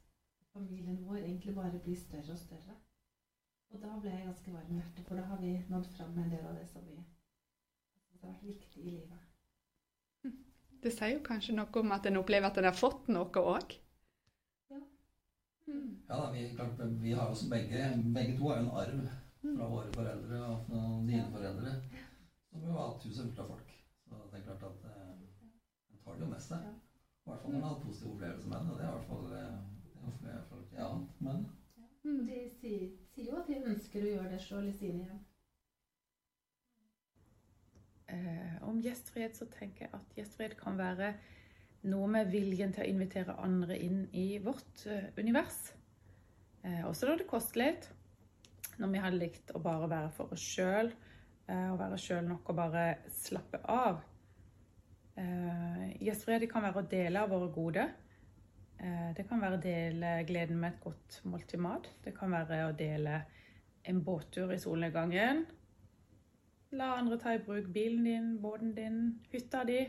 familien 0.54 1.00
vår 1.08 1.18
egentlig 1.18 1.56
bare 1.56 1.80
blir 1.80 1.98
større 1.98 2.32
og 2.32 2.38
større. 2.38 2.76
Og 3.72 3.82
da 3.82 3.96
ble 4.00 4.12
jeg 4.12 4.28
ganske 4.28 4.54
varm 4.54 4.72
i 4.72 4.78
hjertet, 4.78 5.08
for 5.08 5.18
da 5.18 5.24
har 5.26 5.42
vi 5.42 5.56
nådd 5.70 5.88
fram 5.96 6.14
med 6.14 6.26
en 6.26 6.32
del 6.36 6.46
av 6.46 6.56
det 6.60 6.68
som 6.70 6.86
vi 6.86 6.98
har 7.00 8.28
vært 8.28 8.44
viktig 8.46 8.84
i 8.84 8.90
livet. 8.90 9.28
Det 10.84 10.92
sier 10.94 11.16
jo 11.16 11.26
kanskje 11.26 11.56
noe 11.56 11.82
om 11.82 11.92
at 11.94 12.06
en 12.10 12.18
opplever 12.22 12.50
at 12.50 12.58
en 12.58 12.68
har 12.70 12.78
fått 12.78 13.10
noe 13.14 13.44
òg? 13.56 13.76
Ja. 14.70 14.80
Mm. 15.68 15.90
ja 16.10 16.16
da, 16.16 16.30
vi, 16.34 16.46
klart, 16.56 16.80
vi 17.02 17.14
har 17.18 17.30
også 17.30 17.50
begge, 17.50 17.90
begge 18.16 18.38
to 18.38 18.50
har 18.50 18.62
jo 18.62 18.68
en 18.68 18.74
arv 18.84 19.04
fra 19.42 19.68
våre 19.76 19.92
foreldre 19.98 20.42
og 20.46 20.66
fra 20.70 20.88
dine 21.10 21.28
foreldre. 21.34 21.76
Som 22.52 22.66
jo 22.66 22.74
har 22.76 22.90
hatt 22.90 23.06
huset 23.08 23.24
fullt 23.24 23.46
av 23.46 23.54
folk. 23.54 23.71
Så 24.12 24.18
det 24.32 24.40
er 24.40 24.44
klart 24.44 24.64
at 24.64 24.86
eh, 24.92 25.12
en 25.92 26.00
tar 26.04 26.14
det 26.14 26.26
jo 26.26 26.30
med 26.34 26.44
seg. 26.44 26.64
I 26.68 27.30
hvert 27.30 27.42
fall 27.42 27.54
når 27.54 27.60
en 27.60 27.66
har 27.66 27.74
hatt 27.76 27.84
positive 27.86 28.12
opplevelser 28.12 28.50
med 28.52 28.58
det. 28.60 28.78
Det 28.78 28.84
er 28.84 28.90
i 28.90 28.96
hvert 28.96 29.10
fall, 29.10 29.28
eh, 29.38 29.60
det 29.94 30.08
er 30.10 30.18
flere 30.20 30.42
folk 30.50 30.50
fall 30.50 30.64
ikke 30.66 30.88
annet 30.88 31.22
med 31.28 31.44
det. 31.44 31.58
De 32.04 32.40
sier, 32.60 32.88
sier, 33.14 33.28
jo 33.30 33.38
at 33.40 33.52
de 33.52 33.60
ønsker 33.72 34.04
å 34.04 34.10
gjøre 34.16 34.32
det 34.34 34.40
sjøl 34.44 34.68
i 34.68 34.74
sine 34.76 35.06
hjem. 35.06 35.22
Eh, 38.12 38.56
om 38.68 38.82
gjestfrihet 38.84 39.38
så 39.40 39.48
tenker 39.54 39.86
jeg 39.86 39.94
at 39.96 40.18
gjestfrihet 40.18 40.58
kan 40.60 40.80
være 40.82 41.14
noe 41.88 42.10
med 42.12 42.34
viljen 42.34 42.74
til 42.76 42.84
å 42.84 42.90
invitere 42.90 43.38
andre 43.40 43.78
inn 43.80 44.04
i 44.12 44.26
vårt 44.44 44.84
eh, 44.92 45.08
univers. 45.22 45.62
Eh, 46.68 46.84
også 46.90 47.08
når 47.08 47.24
det 47.24 47.30
koster 47.32 47.64
litt. 47.64 47.88
Når 48.82 48.92
vi 48.92 49.06
hadde 49.06 49.22
likt 49.22 49.56
å 49.56 49.62
bare 49.64 49.88
være 49.88 50.12
for 50.18 50.36
oss 50.36 50.44
sjøl 50.44 50.92
Eh, 50.92 51.11
å 51.52 51.78
være 51.80 52.00
sjøl 52.00 52.26
nok 52.28 52.50
og 52.52 52.58
bare 52.58 52.86
slappe 53.12 53.60
av. 53.72 54.02
Eh, 55.20 55.88
gjestfrihet 56.06 56.48
kan 56.52 56.64
være 56.64 56.82
å 56.82 56.90
dele 56.92 57.22
av 57.22 57.32
våre 57.34 57.50
gode. 57.54 57.88
Eh, 58.80 59.10
det 59.18 59.26
kan 59.30 59.42
være 59.42 59.58
å 59.58 59.64
dele 59.64 60.14
gleden 60.28 60.62
med 60.62 60.74
et 60.74 60.84
godt 60.84 61.20
måltid 61.28 61.62
mat. 61.62 61.90
Det 62.04 62.14
kan 62.18 62.32
være 62.32 62.62
å 62.70 62.78
dele 62.78 63.24
en 63.84 64.00
båttur 64.06 64.54
i 64.54 64.60
solnedgangen. 64.62 65.44
La 66.78 66.94
andre 66.96 67.20
ta 67.20 67.36
i 67.36 67.44
bruk 67.44 67.68
bilen 67.74 68.08
din, 68.08 68.32
båten 68.42 68.74
din, 68.76 69.02
hytta 69.34 69.66
di, 69.68 69.84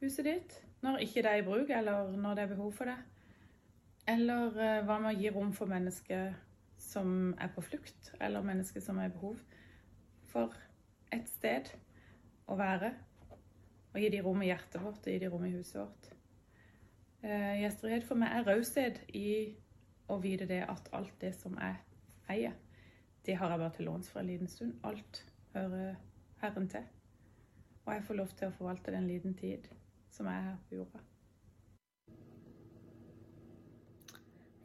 huset 0.00 0.24
ditt. 0.24 0.58
Når 0.82 1.04
ikke 1.04 1.22
det 1.26 1.30
er 1.30 1.42
i 1.42 1.46
bruk, 1.46 1.70
eller 1.74 2.16
når 2.16 2.34
det 2.34 2.44
er 2.44 2.52
behov 2.54 2.72
for 2.72 2.88
det. 2.88 2.96
Eller 4.08 4.54
hva 4.86 4.96
med 5.02 5.10
å 5.10 5.18
gi 5.18 5.32
rom 5.34 5.50
for 5.52 5.68
mennesker 5.68 6.32
som 6.80 7.34
er 7.36 7.50
på 7.52 7.60
flukt, 7.66 8.12
eller 8.22 8.46
mennesker 8.46 8.80
som 8.80 8.98
er 9.02 9.10
i 9.10 9.12
behov 9.12 9.42
for 10.30 10.54
et 11.14 11.28
sted 11.30 11.70
å 12.48 12.56
være. 12.58 12.92
Og 13.94 14.00
gi 14.02 14.10
de 14.12 14.22
rom 14.24 14.42
i 14.44 14.50
hjertet 14.50 14.82
vårt 14.82 15.06
og 15.06 15.12
gi 15.12 15.18
de 15.22 15.30
rom 15.32 15.46
i 15.48 15.54
huset 15.54 15.80
vårt. 15.80 16.10
Eh, 17.22 17.60
gjestfrihet 17.64 18.04
for 18.06 18.20
meg 18.20 18.36
er 18.36 18.46
raushet 18.46 19.00
i 19.16 19.56
å 20.08 20.18
vite 20.22 20.46
det 20.48 20.62
at 20.68 20.88
alt 20.94 21.16
det 21.20 21.32
som 21.36 21.56
jeg 21.58 21.80
eier, 22.30 22.54
det 23.26 23.36
har 23.36 23.50
jeg 23.50 23.60
bare 23.60 23.74
til 23.76 23.88
låns 23.88 24.08
for 24.12 24.22
en 24.22 24.30
liten 24.30 24.48
stund. 24.48 24.76
Alt 24.86 25.24
hører 25.54 25.96
Herren 26.40 26.68
til. 26.70 26.86
Og 27.84 27.92
jeg 27.94 28.04
får 28.04 28.18
lov 28.20 28.32
til 28.36 28.48
å 28.48 28.54
forvalte 28.54 28.94
den 28.94 29.08
liten 29.08 29.34
tid 29.36 29.68
som 30.12 30.28
jeg 30.28 30.36
er 30.36 30.46
her 30.50 30.60
på 30.68 30.78
jorda. 30.78 31.02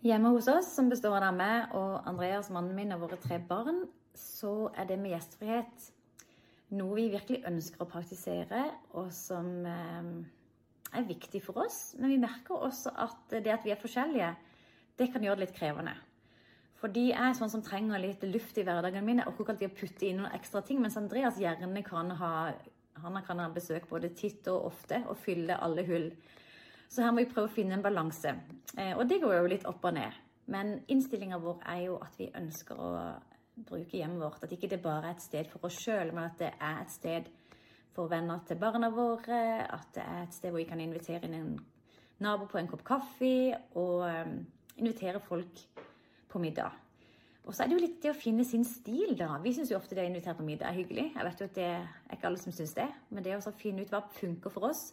Hjemme 0.04 0.34
hos 0.36 0.50
oss, 0.52 0.70
som 0.76 0.90
består 0.92 1.24
av 1.24 1.36
meg 1.36 1.72
og 1.80 2.02
Andreas, 2.08 2.50
mannen 2.52 2.76
min 2.76 2.92
og 2.92 3.06
våre 3.06 3.18
tre 3.24 3.38
barn, 3.40 3.86
så 4.20 4.68
er 4.76 4.90
det 4.90 4.98
med 5.00 5.14
gjestfrihet 5.16 5.86
noe 6.78 6.96
vi 6.98 7.10
virkelig 7.14 7.44
ønsker 7.50 7.84
å 7.84 7.90
praktisere, 7.90 8.64
og 8.98 9.12
som 9.16 9.52
eh, 9.70 10.10
er 10.94 11.06
viktig 11.10 11.42
for 11.46 11.66
oss. 11.66 11.94
Men 12.00 12.14
vi 12.14 12.22
merker 12.22 12.66
også 12.68 12.94
at 13.06 13.38
det 13.38 13.54
at 13.54 13.66
vi 13.66 13.74
er 13.74 13.82
forskjellige, 13.82 14.34
det 15.00 15.10
kan 15.14 15.24
gjøre 15.26 15.42
det 15.42 15.48
litt 15.48 15.58
krevende. 15.58 15.96
For 16.84 16.92
de 16.92 17.14
er 17.16 17.36
sånn 17.38 17.52
som 17.52 17.64
trenger 17.64 18.02
litt 18.04 18.26
luft 18.28 18.58
i 18.60 18.66
hverdagen 18.68 19.06
min. 19.08 19.22
Jeg 19.22 19.30
orker 19.30 19.46
ikke 19.46 19.54
alltid 19.56 19.70
å 19.72 19.78
putte 19.78 20.08
inn 20.10 20.18
noen 20.20 20.36
ekstra 20.36 20.62
ting, 20.68 20.82
mens 20.84 21.00
Andreas 21.00 21.40
gjerne 21.40 21.84
kan 21.88 22.12
ha, 22.20 22.32
kan 23.00 23.40
ha 23.40 23.48
besøk 23.56 23.88
både 23.90 24.12
titt 24.20 24.50
og 24.52 24.68
ofte 24.74 25.00
og 25.08 25.16
fylle 25.24 25.56
alle 25.64 25.86
hull. 25.88 26.10
Så 26.92 27.02
her 27.02 27.14
må 27.16 27.24
vi 27.24 27.32
prøve 27.32 27.48
å 27.48 27.56
finne 27.56 27.78
en 27.78 27.86
balanse. 27.86 28.36
Eh, 28.76 28.92
og 28.98 29.08
det 29.10 29.22
går 29.24 29.38
jo 29.38 29.52
litt 29.54 29.64
opp 29.70 29.86
og 29.88 29.96
ned. 29.96 30.20
Men 30.52 30.76
innstillinga 30.92 31.40
vår 31.40 31.64
er 31.72 31.86
jo 31.86 31.96
at 32.04 32.20
vi 32.20 32.28
ønsker 32.36 32.78
å 32.78 32.92
bruke 33.56 33.98
hjemmet 33.98 34.22
vårt. 34.22 34.44
At 34.44 34.52
ikke 34.56 34.70
det 34.72 34.82
bare 34.84 35.12
er 35.12 35.18
et 35.18 35.26
sted 35.26 35.50
for 35.52 35.68
oss 35.68 35.78
sjøl, 35.84 36.14
men 36.14 36.28
at 36.28 36.40
det 36.42 36.52
er 36.58 36.82
et 36.82 36.94
sted 36.94 37.30
for 37.94 38.10
venner 38.12 38.42
til 38.48 38.60
barna 38.62 38.90
våre. 38.94 39.42
At 39.68 39.92
det 39.96 40.06
er 40.06 40.24
et 40.24 40.36
sted 40.36 40.54
hvor 40.54 40.62
vi 40.62 40.70
kan 40.70 40.82
invitere 40.82 41.28
inn 41.28 41.38
en 41.38 41.52
nabo 42.24 42.48
på 42.50 42.60
en 42.60 42.70
kopp 42.72 42.86
kaffe, 42.88 43.54
og 43.80 44.06
um, 44.08 44.40
invitere 44.80 45.22
folk 45.24 45.62
på 46.30 46.42
middag. 46.42 46.80
Og 47.44 47.52
så 47.52 47.64
er 47.64 47.70
det 47.70 47.76
jo 47.76 47.84
litt 47.84 47.98
det 48.04 48.14
å 48.14 48.16
finne 48.16 48.46
sin 48.48 48.64
stil, 48.64 49.18
da. 49.20 49.36
Vi 49.44 49.52
syns 49.56 49.74
jo 49.74 49.78
ofte 49.78 49.98
det 49.98 50.06
å 50.06 50.08
invitere 50.08 50.38
på 50.38 50.46
middag 50.48 50.70
er 50.70 50.78
hyggelig. 50.78 51.10
Jeg 51.12 51.28
vet 51.28 51.42
jo 51.42 51.48
at 51.50 51.58
det 51.58 51.66
er 51.76 52.16
ikke 52.16 52.30
alle 52.30 52.40
som 52.40 52.56
syns 52.56 52.76
det, 52.78 52.88
men 53.12 53.26
det 53.26 53.36
å 53.36 53.56
finne 53.60 53.84
ut 53.84 53.92
hva 53.92 54.04
funker 54.16 54.54
for 54.54 54.70
oss 54.72 54.92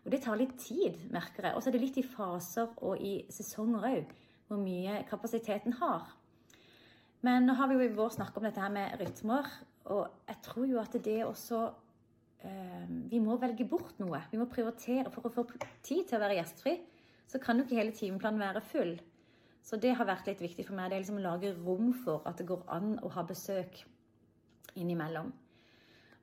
Og 0.00 0.14
det 0.14 0.22
tar 0.24 0.38
litt 0.40 0.54
tid, 0.56 0.96
merker 1.12 1.44
jeg. 1.44 1.52
Og 1.52 1.60
så 1.60 1.68
er 1.68 1.74
det 1.76 1.82
litt 1.82 1.98
i 2.00 2.06
faser 2.08 2.70
og 2.88 3.02
i 3.04 3.18
sesonger 3.28 3.84
òg, 3.84 4.14
hvor 4.48 4.56
mye 4.62 5.02
kapasiteten 5.10 5.76
har. 5.76 6.06
Men 7.26 7.44
nå 7.46 7.56
har 7.58 7.68
vi 7.68 7.76
jo 7.76 7.84
i 7.84 7.92
vår 7.92 8.14
snakka 8.16 8.40
om 8.40 8.46
dette 8.48 8.62
her 8.62 8.72
med 8.72 8.96
rytmer, 9.00 9.48
og 9.92 10.28
jeg 10.28 10.40
tror 10.44 10.68
jo 10.70 10.78
at 10.80 10.96
det 11.04 11.18
også 11.26 11.60
eh, 12.46 12.86
Vi 13.10 13.20
må 13.20 13.36
velge 13.40 13.66
bort 13.68 13.98
noe. 14.00 14.22
Vi 14.30 14.38
må 14.40 14.46
prioritere. 14.48 15.10
For 15.12 15.26
å 15.26 15.32
få 15.34 15.44
tid 15.82 16.06
til 16.06 16.16
å 16.16 16.22
være 16.22 16.38
gjestfri, 16.38 16.76
så 17.28 17.40
kan 17.42 17.58
jo 17.58 17.66
ikke 17.66 17.78
hele 17.78 17.96
timeplanen 17.96 18.40
være 18.40 18.64
full. 18.64 18.94
Så 19.62 19.76
det 19.76 19.92
har 19.96 20.08
vært 20.08 20.30
litt 20.30 20.40
viktig 20.42 20.64
for 20.66 20.76
meg. 20.76 20.90
Det 20.90 20.96
er 20.96 21.04
liksom 21.04 21.20
å 21.20 21.26
lage 21.26 21.52
rom 21.58 21.92
for 22.04 22.24
at 22.28 22.40
det 22.40 22.48
går 22.48 22.64
an 22.72 22.94
å 23.04 23.12
ha 23.12 23.24
besøk 23.28 23.82
innimellom. 24.78 25.32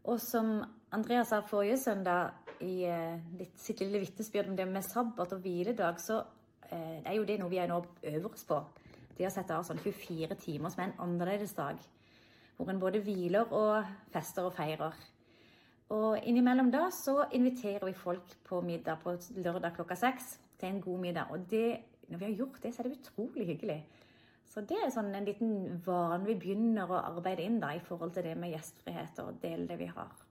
Og 0.07 0.19
som 0.23 0.61
Andreas 0.95 1.33
sa 1.33 1.41
forrige 1.45 1.77
søndag 1.81 2.31
i 2.63 2.87
eh, 2.87 3.19
sitt 3.59 3.83
lille 3.83 4.01
vitnesbyrd 4.01 4.49
om 4.49 4.57
det 4.57 4.65
med 4.69 4.85
sabbat 4.85 5.35
og 5.35 5.43
hviledag, 5.43 5.99
så 6.01 6.21
eh, 6.71 7.03
er 7.03 7.17
jo 7.17 7.27
det 7.27 7.37
noe 7.41 7.51
vi 7.51 7.61
nå 7.69 7.81
øver 8.01 8.29
oss 8.31 8.47
på. 8.47 8.61
De 9.17 9.25
har 9.25 9.33
sett 9.33 9.51
av 9.51 9.65
sånn 9.65 9.81
24 9.81 10.37
timer 10.41 10.73
som 10.73 10.83
er 10.83 10.91
en 10.91 10.99
annerledes 11.07 11.55
dag. 11.57 11.79
Hvor 12.57 12.69
en 12.71 12.81
både 12.81 13.01
hviler 13.05 13.49
og 13.53 13.85
fester 14.13 14.47
og 14.47 14.55
feirer. 14.57 14.95
Og 15.93 16.17
innimellom 16.27 16.69
da 16.73 16.87
så 16.91 17.23
inviterer 17.33 17.85
vi 17.87 17.95
folk 17.95 18.33
på 18.47 18.61
middag 18.65 18.99
på 19.03 19.15
lørdag 19.37 19.77
klokka 19.77 19.95
seks 19.97 20.35
til 20.59 20.71
en 20.71 20.81
god 20.83 20.99
middag. 21.05 21.31
Og 21.31 21.45
det 21.49 21.69
når 22.07 22.19
vi 22.19 22.25
har 22.25 22.37
gjort 22.39 22.61
det, 22.63 22.73
så 22.73 22.81
er 22.81 22.87
det 22.87 22.99
utrolig 22.99 23.47
hyggelig. 23.47 23.81
Så 24.47 24.63
det 24.63 24.77
er 24.79 24.91
sånn 24.93 25.11
en 25.15 25.27
liten 25.27 25.81
vane 25.85 26.23
vi 26.27 26.37
begynner 26.39 26.89
å 26.89 27.01
arbeide 27.09 27.43
inn 27.43 27.59
da, 27.59 27.73
i 27.75 27.83
forhold 27.83 28.13
til 28.15 28.29
det 28.29 28.37
med 28.39 28.53
gjestfrihet 28.53 29.19
og 29.25 29.41
dele 29.43 29.67
det 29.67 29.79
vi 29.81 29.89
har. 29.91 30.26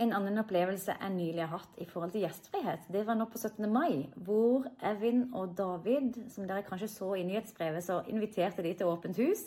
En 0.00 0.14
annen 0.16 0.40
opplevelse 0.40 0.94
jeg 0.94 1.12
nylig 1.12 1.42
har 1.44 1.58
hatt 1.58 1.74
i 1.76 1.84
forhold 1.84 2.14
til 2.14 2.22
gjestfrihet, 2.24 2.86
det 2.88 3.02
var 3.04 3.18
nå 3.18 3.26
på 3.28 3.36
17. 3.36 3.66
mai, 3.68 4.06
hvor 4.16 4.64
Evin 4.88 5.26
og 5.36 5.50
David, 5.58 6.14
som 6.32 6.46
dere 6.48 6.64
kanskje 6.64 6.88
så 6.88 7.10
i 7.18 7.24
nyhetsbrevet, 7.28 7.84
så 7.84 7.98
inviterte 8.08 8.64
de 8.64 8.72
til 8.78 8.88
åpent 8.88 9.18
hus. 9.20 9.42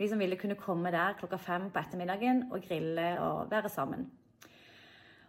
De 0.00 0.06
som 0.08 0.22
ville 0.22 0.38
kunne 0.40 0.56
komme 0.56 0.88
der 0.94 1.18
klokka 1.18 1.36
fem 1.36 1.66
på 1.68 1.82
ettermiddagen 1.82 2.46
og 2.48 2.64
grille 2.64 3.10
og 3.20 3.50
være 3.50 3.68
sammen. 3.68 4.06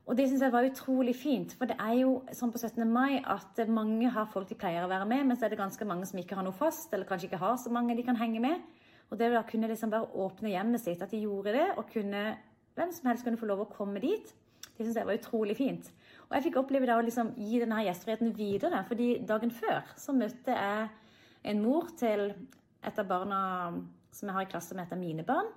Og 0.08 0.16
det 0.16 0.30
syns 0.30 0.46
jeg 0.46 0.54
var 0.54 0.70
utrolig 0.70 1.18
fint. 1.20 1.52
For 1.60 1.68
det 1.68 1.76
er 1.76 1.98
jo 2.00 2.14
sånn 2.32 2.54
på 2.54 2.62
17. 2.62 2.86
mai 2.88 3.20
at 3.20 3.60
mange 3.68 4.08
har 4.16 4.30
folk 4.32 4.48
de 4.48 4.56
pleier 4.62 4.86
å 4.86 4.92
være 4.92 5.10
med, 5.10 5.26
men 5.28 5.36
så 5.36 5.50
er 5.50 5.52
det 5.52 5.60
ganske 5.60 5.88
mange 5.90 6.08
som 6.08 6.22
ikke 6.22 6.38
har 6.40 6.48
noe 6.48 6.56
fast, 6.56 6.94
eller 6.96 7.10
kanskje 7.10 7.28
ikke 7.28 7.42
har 7.44 7.60
så 7.60 7.74
mange 7.76 7.98
de 8.00 8.06
kan 8.08 8.20
henge 8.20 8.40
med. 8.40 8.64
Og 9.12 9.20
det 9.20 9.34
å 9.36 9.44
kunne 9.52 9.68
liksom 9.68 9.92
bare 9.92 10.08
åpne 10.16 10.54
hjemmet 10.56 10.80
sitt, 10.80 11.04
at 11.04 11.12
de 11.12 11.20
gjorde 11.26 11.58
det, 11.58 11.68
og 11.76 11.92
kunne, 11.92 12.24
hvem 12.80 12.96
som 12.96 13.12
helst 13.12 13.28
kunne 13.28 13.42
få 13.42 13.52
lov 13.52 13.66
å 13.66 13.70
komme 13.76 14.00
dit, 14.00 14.32
det 14.78 14.86
syns 14.86 15.00
jeg 15.00 15.08
var 15.08 15.20
utrolig 15.20 15.58
fint. 15.60 15.92
Og 16.30 16.36
jeg 16.38 16.48
fikk 16.48 16.62
oppleve 16.62 16.88
da 16.90 16.98
å 17.00 17.06
liksom 17.06 17.34
gi 17.38 17.60
denne 17.62 17.84
gjestfriheten 17.86 18.36
videre, 18.38 18.84
fordi 18.88 19.14
dagen 19.28 19.52
før 19.54 19.82
så 20.00 20.16
møtte 20.16 20.56
jeg 20.56 20.88
en 21.52 21.64
mor 21.64 21.90
til 22.00 22.30
et 22.82 23.02
av 23.02 23.10
barna 23.10 23.42
som 24.12 24.30
jeg 24.30 24.36
har 24.36 24.48
i 24.48 24.52
klasse 24.52 24.78
med, 24.78 24.88
et 24.88 24.96
av 24.96 25.02
mine 25.02 25.26
barn 25.28 25.52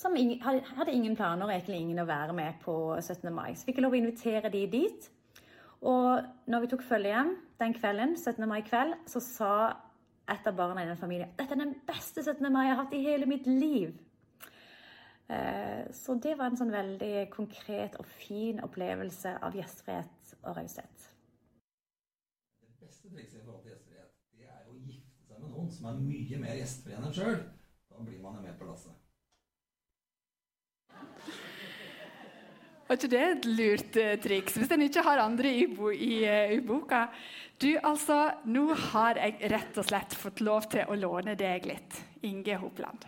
som 0.00 0.16
hadde 0.16 0.92
ingen 0.94 1.16
planer 1.16 1.44
og 1.44 1.52
egentlig 1.52 1.80
ingen 1.82 2.00
å 2.00 2.08
være 2.08 2.34
med 2.36 2.60
på 2.64 2.74
17. 2.96 3.28
mai. 3.34 3.52
Så 3.52 3.66
fikk 3.68 3.80
jeg 3.80 3.84
lov 3.84 3.96
å 3.96 4.00
invitere 4.00 4.52
de 4.52 4.62
dit. 4.70 5.08
Og 5.84 6.24
når 6.50 6.64
vi 6.64 6.70
tok 6.72 6.84
følge 6.86 7.12
hjem 7.12 7.34
den 7.60 7.76
kvelden, 7.76 8.14
17. 8.16 8.46
mai 8.48 8.60
kveld, 8.64 8.96
så 9.08 9.22
sa 9.24 9.54
et 10.30 10.46
av 10.46 10.56
barna 10.56 10.84
i 10.84 10.88
den 10.88 11.00
familien 11.00 11.32
dette 11.36 11.56
er 11.56 11.58
den 11.58 11.74
beste 11.88 12.22
17. 12.22 12.46
mai 12.52 12.68
jeg 12.68 12.74
har 12.74 12.84
hatt 12.84 12.96
i 12.96 13.02
hele 13.04 13.28
mitt 13.28 13.48
liv. 13.48 13.92
Eh, 15.30 15.92
så 15.92 16.14
det 16.18 16.32
var 16.34 16.50
en 16.50 16.58
sånn 16.58 16.72
veldig 16.74 17.28
konkret 17.30 17.94
og 18.02 18.08
fin 18.18 18.58
opplevelse 18.64 19.36
av 19.46 19.54
gjestfrihet 19.54 20.32
og 20.40 20.56
raushet. 20.56 21.04
Det 22.64 22.72
beste 22.80 23.12
trikset 23.12 23.38
i 23.38 23.44
forhold 23.44 23.62
til 23.62 23.76
gjestfrihet, 23.76 24.16
det 24.34 24.48
er 24.50 24.64
å 24.66 24.74
gifte 24.74 25.28
seg 25.28 25.38
med 25.44 25.52
noen 25.52 25.70
som 25.76 25.86
er 25.92 26.00
mye 26.02 26.40
mer 26.42 26.58
gjestfri 26.58 26.98
enn 26.98 27.06
en 27.06 27.14
sjøl. 27.14 27.38
Da 27.92 28.02
blir 28.08 28.18
man 28.24 28.40
jo 28.40 28.42
med 28.48 28.58
på 28.58 28.66
lasset. 28.72 28.98
Var 32.90 32.98
ikke 32.98 33.12
det 33.14 33.22
et 33.28 33.44
lurt 33.46 33.96
uh, 34.02 34.12
triks? 34.18 34.58
Hvis 34.58 34.74
en 34.74 34.82
ikke 34.82 35.06
har 35.06 35.22
andre 35.22 35.54
i, 35.54 35.66
bo, 35.70 35.92
i, 35.94 36.24
uh, 36.26 36.56
i, 36.56 36.58
boka. 36.58 37.04
Du, 37.62 37.70
altså, 37.86 38.32
Nå 38.50 38.66
har 38.90 39.20
jeg 39.22 39.52
rett 39.54 39.78
og 39.78 39.86
slett 39.86 40.18
fått 40.18 40.42
lov 40.42 40.66
til 40.74 40.90
å 40.90 40.98
låne 40.98 41.38
deg 41.38 41.70
litt, 41.70 42.02
Inge 42.26 42.58
Hopland. 42.58 43.06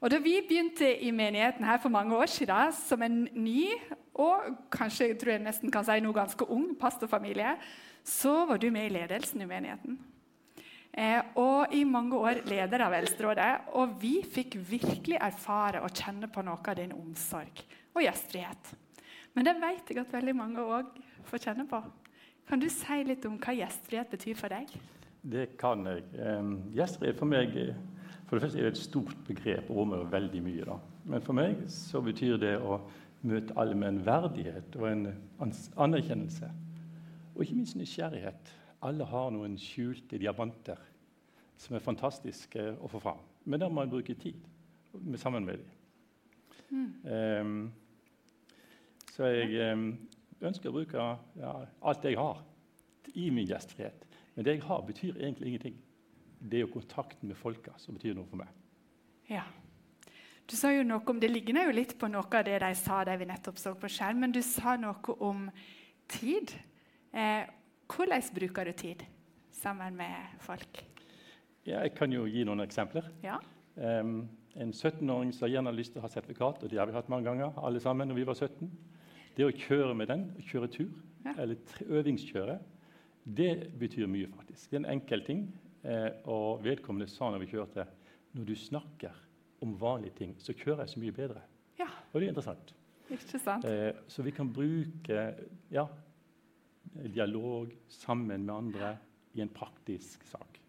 Og 0.00 0.10
Da 0.10 0.18
vi 0.20 0.40
begynte 0.44 0.88
i 1.02 1.10
menigheten 1.10 1.64
her 1.64 1.78
for 1.80 1.88
mange 1.88 2.16
år 2.16 2.26
siden 2.26 2.72
som 2.72 3.02
en 3.02 3.28
ny 3.32 3.70
og 4.14 4.56
kanskje 4.72 5.10
jeg 5.10 5.18
tror 5.20 5.32
jeg 5.32 5.44
nesten 5.44 5.72
kan 5.72 5.84
si 5.84 5.96
noe 6.00 6.16
ganske 6.16 6.44
ung 6.52 6.70
pastorfamilie, 6.80 7.56
så 8.04 8.44
var 8.48 8.60
du 8.60 8.70
med 8.72 8.88
i 8.88 8.94
ledelsen 8.94 9.42
i 9.42 9.48
menigheten. 9.48 9.98
Eh, 10.96 11.20
og 11.36 11.74
i 11.76 11.82
mange 11.84 12.16
år 12.16 12.40
leder 12.48 12.86
av 12.86 12.94
Eldsterådet. 12.96 13.50
Og 13.76 13.98
vi 14.00 14.14
fikk 14.24 14.56
virkelig 14.70 15.18
erfare 15.20 15.82
og 15.84 15.92
kjenne 15.92 16.30
på 16.32 16.44
noe 16.46 16.56
av 16.56 16.78
din 16.78 16.94
omsorg 16.96 17.60
og 17.92 18.04
gjestfrihet. 18.04 18.72
Men 19.36 19.44
det 19.44 19.56
vet 19.60 19.92
jeg 19.92 20.00
at 20.00 20.14
veldig 20.16 20.36
mange 20.36 20.64
òg 20.64 20.96
får 21.28 21.48
kjenne 21.48 21.66
på. 21.68 21.82
Kan 22.48 22.62
du 22.62 22.68
si 22.72 23.02
litt 23.04 23.26
om 23.28 23.36
hva 23.42 23.52
gjestfrihet 23.58 24.12
betyr 24.14 24.38
for 24.38 24.54
deg? 24.54 24.70
Det 25.26 25.50
kan 25.60 25.82
jeg. 25.84 26.06
Um, 26.16 26.54
gjestfrihet 26.76 27.18
for 27.18 27.28
meg 27.28 27.52
for 28.26 28.36
det 28.36 28.42
første 28.42 28.58
er 28.58 28.66
det 28.66 28.74
et 28.74 28.82
stort 28.82 29.16
begrep 29.26 29.70
og 29.70 29.76
rommer 29.76 30.06
veldig 30.10 30.42
mye. 30.42 30.64
Da. 30.66 30.78
Men 31.06 31.22
for 31.22 31.38
meg 31.38 31.60
så 31.70 32.02
betyr 32.02 32.40
det 32.42 32.56
å 32.58 32.80
møte 33.26 33.54
alle 33.58 33.76
med 33.78 33.92
en 33.92 34.02
verdighet 34.06 34.76
og 34.80 34.88
en 34.90 35.06
anerkjennelse. 35.86 36.50
Og 37.36 37.44
ikke 37.44 37.58
minst 37.60 37.78
nysgjerrighet. 37.78 38.52
Alle 38.86 39.06
har 39.06 39.30
noen 39.30 39.54
skjulte 39.60 40.18
diamanter 40.18 40.80
som 41.56 41.76
er 41.76 41.84
fantastiske 41.84 42.66
å 42.82 42.90
få 42.90 43.00
fram. 43.00 43.22
Men 43.46 43.62
da 43.62 43.70
må 43.70 43.80
man 43.80 43.94
bruke 43.94 44.16
tid 44.18 44.42
med 44.98 45.20
sammen 45.22 45.46
med 45.46 45.62
dem. 45.62 45.72
Mm. 46.70 46.90
Um, 47.06 47.72
så 49.14 49.30
jeg 49.30 49.78
ønsker 50.44 50.68
å 50.68 50.74
bruke 50.74 51.08
ja, 51.38 51.52
alt 51.80 52.04
jeg 52.04 52.18
har, 52.18 52.42
i 53.14 53.30
min 53.30 53.46
gjestfrihet. 53.48 54.02
Men 54.34 54.44
det 54.44 54.58
jeg 54.58 54.66
har, 54.66 54.82
betyr 54.84 55.14
egentlig 55.16 55.52
ingenting. 55.52 55.76
Det 56.38 56.58
er 56.60 56.66
jo 56.66 56.72
kontakten 56.74 57.30
med 57.30 57.38
folka 57.38 57.74
som 57.80 57.96
betyr 57.96 58.16
noe 58.16 58.28
for 58.28 58.40
meg. 58.40 58.50
Ja. 59.30 59.44
Du 60.46 60.54
sa 60.54 60.70
jo 60.70 60.84
noe 60.86 61.02
om, 61.10 61.18
Det 61.20 61.30
ligner 61.30 61.66
jo 61.66 61.74
litt 61.74 61.96
på 61.98 62.08
noe 62.10 62.26
av 62.26 62.44
det 62.46 62.60
de 62.62 62.72
sa 62.78 63.02
de 63.04 63.16
vi 63.18 63.26
nettopp 63.26 63.58
så 63.58 63.74
på 63.74 63.90
skjermen. 63.90 64.32
Du 64.32 64.42
sa 64.46 64.76
noe 64.78 65.16
om 65.18 65.48
tid. 66.08 66.54
Eh, 67.12 67.48
hvordan 67.90 68.22
bruker 68.34 68.64
du 68.64 68.72
tid 68.72 69.02
sammen 69.50 69.96
med 69.96 70.38
folk? 70.44 70.84
Ja, 71.66 71.82
jeg 71.82 71.96
kan 71.96 72.12
jo 72.12 72.28
gi 72.30 72.44
noen 72.46 72.62
eksempler. 72.62 73.08
Ja. 73.24 73.40
Um, 73.74 74.28
en 74.54 74.70
17-åring 74.72 75.32
som 75.34 75.50
gjerne 75.50 75.72
har 75.72 75.76
lyst 75.76 75.92
til 75.92 76.00
å 76.00 76.06
ha 76.06 76.10
sertifikat, 76.12 76.62
og 76.62 76.70
det 76.70 76.78
har 76.78 76.86
vi 76.88 76.94
hatt 76.94 77.10
mange 77.12 77.26
ganger, 77.26 77.56
alle 77.58 77.82
sammen, 77.82 78.08
når 78.08 78.20
vi 78.20 78.26
var 78.28 78.38
17. 78.38 78.70
Det 79.36 79.44
å 79.44 79.52
kjøre 79.52 79.96
med 79.98 80.08
den, 80.08 80.24
kjøre 80.46 80.70
tur, 80.72 80.94
ja. 81.26 81.34
eller 81.42 81.58
øvingskjøre, 81.90 82.56
det 83.36 83.52
betyr 83.80 84.06
mye, 84.08 84.30
faktisk. 84.38 84.70
Det 84.70 84.78
er 84.78 84.84
en 84.84 84.92
enkel 84.94 85.24
ting. 85.26 85.42
Eh, 85.86 86.10
og 86.32 86.64
vedkommende 86.64 87.06
sa 87.10 87.30
når 87.30 87.44
vi 87.44 87.52
kjørte 87.52 87.86
når 88.36 88.48
du 88.48 88.56
snakker 88.58 89.22
om 89.64 89.76
vanlige 89.80 90.18
ting, 90.18 90.34
så 90.42 90.54
kjører 90.56 90.84
jeg 90.84 90.92
så 90.92 91.02
mye 91.02 91.14
bedre. 91.14 91.44
Ja. 91.78 91.88
Og 92.10 92.18
det 92.18 92.26
er 92.26 92.32
interessant. 92.34 92.74
Ikke 93.06 93.38
sant? 93.38 93.64
Eh, 93.70 93.92
så 94.10 94.24
vi 94.26 94.34
kan 94.34 94.50
bruke 94.52 95.22
ja, 95.72 95.86
dialog 97.14 97.72
sammen 97.88 98.44
med 98.44 98.54
andre 98.54 98.92
i 99.36 99.44
en 99.44 99.52
praktisk 99.52 100.26
sak. 100.26 100.60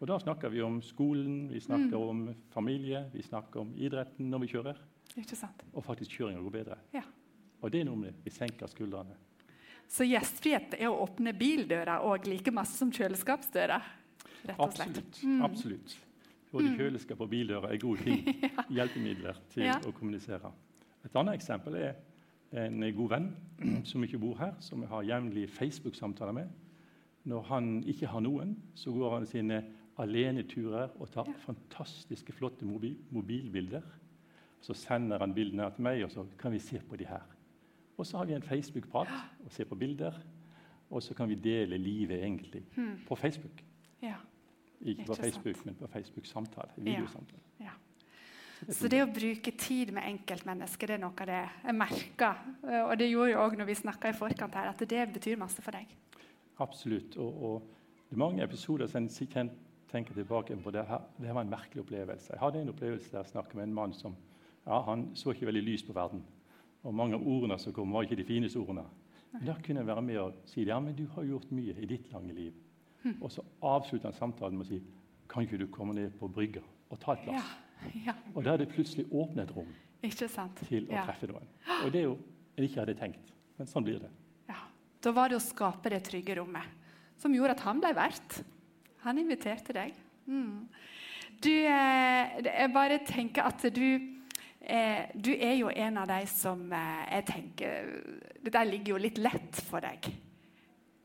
Og 0.00 0.08
Da 0.10 0.18
snakker 0.20 0.50
vi 0.52 0.60
om 0.60 0.82
skolen, 0.82 1.48
vi 1.48 1.60
snakker 1.60 1.96
mm. 1.96 2.08
om 2.08 2.34
familie, 2.52 3.06
vi 3.12 3.22
snakker 3.22 3.62
om 3.62 3.70
idretten 3.78 4.26
når 4.28 4.42
vi 4.42 4.48
kjører. 4.52 4.80
Ikke 5.14 5.38
sant? 5.38 5.62
Og 5.72 5.84
faktisk 5.86 6.18
kjøringa 6.18 6.42
går 6.42 6.56
bedre. 6.58 6.80
Ja. 6.92 7.04
Og 7.62 7.72
det 7.72 7.80
er 7.80 7.88
noe 7.88 8.00
med 8.00 8.18
Vi 8.24 8.32
senker 8.34 8.68
skuldrene. 8.68 9.14
Så 9.88 10.04
gjestfrihet 10.08 10.74
er 10.76 10.90
å 10.90 10.98
åpne 11.04 11.32
bildøra 11.36 12.00
og 12.08 12.26
like 12.26 12.52
masse 12.52 12.76
som 12.80 12.90
kjøleskapsdøra? 12.92 13.78
Rett 14.48 14.60
og 14.60 14.74
slett. 14.74 14.98
Absolutt. 14.98 15.22
Mm. 15.24 15.42
absolutt. 15.42 15.94
Både 16.54 16.70
mm. 16.70 16.76
kjøleskap 16.78 17.20
og 17.20 17.30
bildører 17.30 17.72
er 17.72 17.80
gode 17.82 18.04
ting. 18.06 18.28
ja. 18.44 18.66
Hjelpemidler 18.78 19.40
til 19.54 19.66
ja. 19.66 19.78
å 19.82 19.94
kommunisere. 19.96 20.52
Et 21.04 21.16
annet 21.20 21.38
eksempel 21.38 21.78
er 21.80 21.96
en 22.64 22.84
god 22.94 23.10
venn 23.10 23.30
som 23.88 24.04
ikke 24.06 24.20
bor 24.22 24.38
her, 24.38 24.54
som 24.62 24.84
jeg 24.84 24.92
har 24.92 25.08
jevnlig 25.08 25.48
Facebook-samtaler 25.50 26.36
med. 26.36 26.52
Når 27.24 27.48
han 27.48 27.70
ikke 27.88 28.06
har 28.12 28.22
noen, 28.22 28.54
så 28.76 28.92
går 28.94 29.18
han 29.18 29.26
sine 29.26 29.62
aleneturer 29.98 30.94
og 31.00 31.10
tar 31.14 31.30
fantastiske, 31.44 32.34
flotte 32.36 32.66
mobil 32.68 32.96
mobilbilder. 33.14 33.82
Så 34.64 34.74
sender 34.76 35.20
han 35.20 35.34
bildene 35.36 35.66
til 35.74 35.84
meg, 35.84 36.04
og 36.04 36.12
så 36.12 36.24
kan 36.40 36.52
vi 36.52 36.62
se 36.62 36.80
på 36.88 36.96
de 36.96 37.08
her. 37.08 37.24
Og 37.96 38.06
så 38.06 38.18
har 38.18 38.28
vi 38.28 38.34
en 38.34 38.42
Facebook-prat 38.42 39.10
og 39.44 39.52
ser 39.52 39.68
på 39.70 39.78
bilder. 39.78 40.14
Og 40.90 41.02
så 41.02 41.14
kan 41.14 41.28
vi 41.28 41.34
dele 41.34 41.78
livet 41.78 42.22
egentlig 42.22 42.64
på 43.08 43.16
Facebook. 43.16 43.62
Ja. 44.02 44.16
Ikke 44.84 45.06
på 45.08 45.16
sant. 45.16 45.24
Facebook, 45.24 45.64
men 45.66 45.76
på 45.78 45.88
Facebook-samtale. 45.88 46.76
Videosamtale. 46.76 47.42
Ja. 47.60 47.72
Det 48.66 48.74
Så 48.76 48.88
det 48.88 49.02
å 49.02 49.08
bruke 49.10 49.52
tid 49.58 49.92
med 49.92 50.06
enkeltmennesker 50.08 50.92
det 50.92 50.96
er 50.96 51.02
noe 51.02 51.26
det 51.28 51.40
jeg 51.42 51.76
merker. 51.76 52.44
Og 52.86 52.94
det 53.00 53.10
gjorde 53.10 53.32
jo 53.32 53.42
òg 53.42 53.56
når 53.60 53.68
vi 53.68 53.76
snakka 53.80 54.12
i 54.12 54.16
forkant 54.16 54.54
her, 54.56 54.70
at 54.70 54.84
det 54.88 55.02
betyr 55.12 55.40
masse 55.40 55.64
for 55.64 55.76
deg. 55.76 55.90
Absolutt. 56.62 57.16
Og, 57.20 57.42
og 57.44 58.08
det 58.08 58.16
er 58.16 58.22
mange 58.22 58.44
episoder 58.44 58.88
som 58.88 59.08
jeg 59.10 59.28
kan 59.32 59.50
tenke 59.90 60.14
tilbake 60.14 60.56
på. 60.56 60.70
Det 60.70 60.86
her, 60.88 61.02
det 61.18 61.28
her 61.28 61.36
var 61.36 61.46
en 61.46 61.52
merkelig 61.52 61.84
opplevelse. 61.84 62.32
Jeg 62.32 62.40
hadde 62.40 62.62
en 62.62 62.72
opplevelse 62.72 63.10
der 63.10 63.22
jeg 63.22 63.32
snakket 63.34 63.58
med 63.58 63.68
en 63.68 63.74
mann 63.74 63.92
som 63.92 64.16
ja, 64.66 64.80
han 64.88 65.10
så 65.14 65.34
ikke 65.34 65.46
veldig 65.50 65.62
lyst 65.62 65.86
på 65.86 65.96
verden. 65.96 66.24
Og 66.84 66.94
mange 66.94 67.16
av 67.16 67.26
ordene 67.26 67.58
som 67.60 67.72
kom, 67.72 67.92
var 67.92 68.04
ikke 68.04 68.20
de 68.20 68.28
fineste 68.28 68.60
ordene. 68.60 68.84
Men 69.32 69.48
da 69.48 69.56
kunne 69.60 69.82
jeg 69.82 69.88
være 69.88 70.02
med 70.02 70.18
og 70.22 70.42
si 70.48 70.64
ja, 70.64 70.78
men 70.80 70.94
du 70.96 71.06
har 71.14 71.26
gjort 71.26 71.50
mye 71.52 71.74
i 71.74 71.88
ditt 71.90 72.10
lange 72.12 72.34
liv. 72.36 72.54
Og 73.20 73.30
så 73.32 73.42
avslutter 73.62 74.08
han 74.10 74.16
samtalen 74.18 74.56
med 74.58 74.66
å 74.66 74.68
si 74.68 74.82
kan 75.28 75.42
ikke 75.44 75.58
du 75.58 75.66
komme 75.72 75.94
ned 75.94 76.10
på 76.18 76.28
brygga 76.32 76.62
og 76.90 77.00
ta 77.00 77.12
et 77.12 77.26
Ja. 77.26 77.32
glass? 77.32 77.54
ja. 78.06 78.14
Og 78.34 78.44
da 78.44 78.52
er 78.54 78.56
det 78.58 78.68
plutselig 78.72 79.06
åpnet 79.12 79.48
et 79.50 79.56
rom 79.56 79.68
til 80.02 80.86
å 80.86 80.92
Ja. 80.92 81.04
treffe 81.04 81.26
noen. 81.26 81.46
Og 81.84 81.92
det 81.92 82.00
er 82.00 82.04
jo 82.04 82.18
jeg 82.56 82.68
ikke 82.70 82.80
hadde 82.86 82.94
tenkt. 82.98 83.32
Men 83.58 83.66
sånn 83.66 83.84
blir 83.84 83.98
det. 84.00 84.10
Ja. 84.48 84.54
Da 85.02 85.12
var 85.12 85.28
det 85.28 85.36
å 85.36 85.40
skape 85.40 85.90
det 85.90 86.02
trygge 86.04 86.36
rommet 86.36 86.62
som 87.18 87.32
gjorde 87.32 87.50
at 87.50 87.60
han 87.60 87.80
ble 87.80 87.92
vert. 87.94 88.42
Han 89.02 89.18
inviterte 89.18 89.72
deg. 89.72 89.92
Mm. 90.28 90.68
Du, 91.40 91.50
eh, 91.50 92.40
jeg 92.42 92.72
bare 92.72 92.98
tenker 93.04 93.42
at 93.44 93.60
du 93.74 94.10
eh, 94.66 95.06
Du 95.20 95.30
er 95.32 95.56
jo 95.58 95.68
en 95.68 95.98
av 95.98 96.06
de 96.08 96.26
som 96.26 96.72
eh, 96.72 97.06
jeg 97.10 97.26
tenker 97.26 97.90
Det 98.42 98.52
der 98.52 98.64
ligger 98.64 98.94
jo 98.94 98.96
litt 98.96 99.18
lett 99.18 99.56
for 99.68 99.80
deg. 99.80 100.08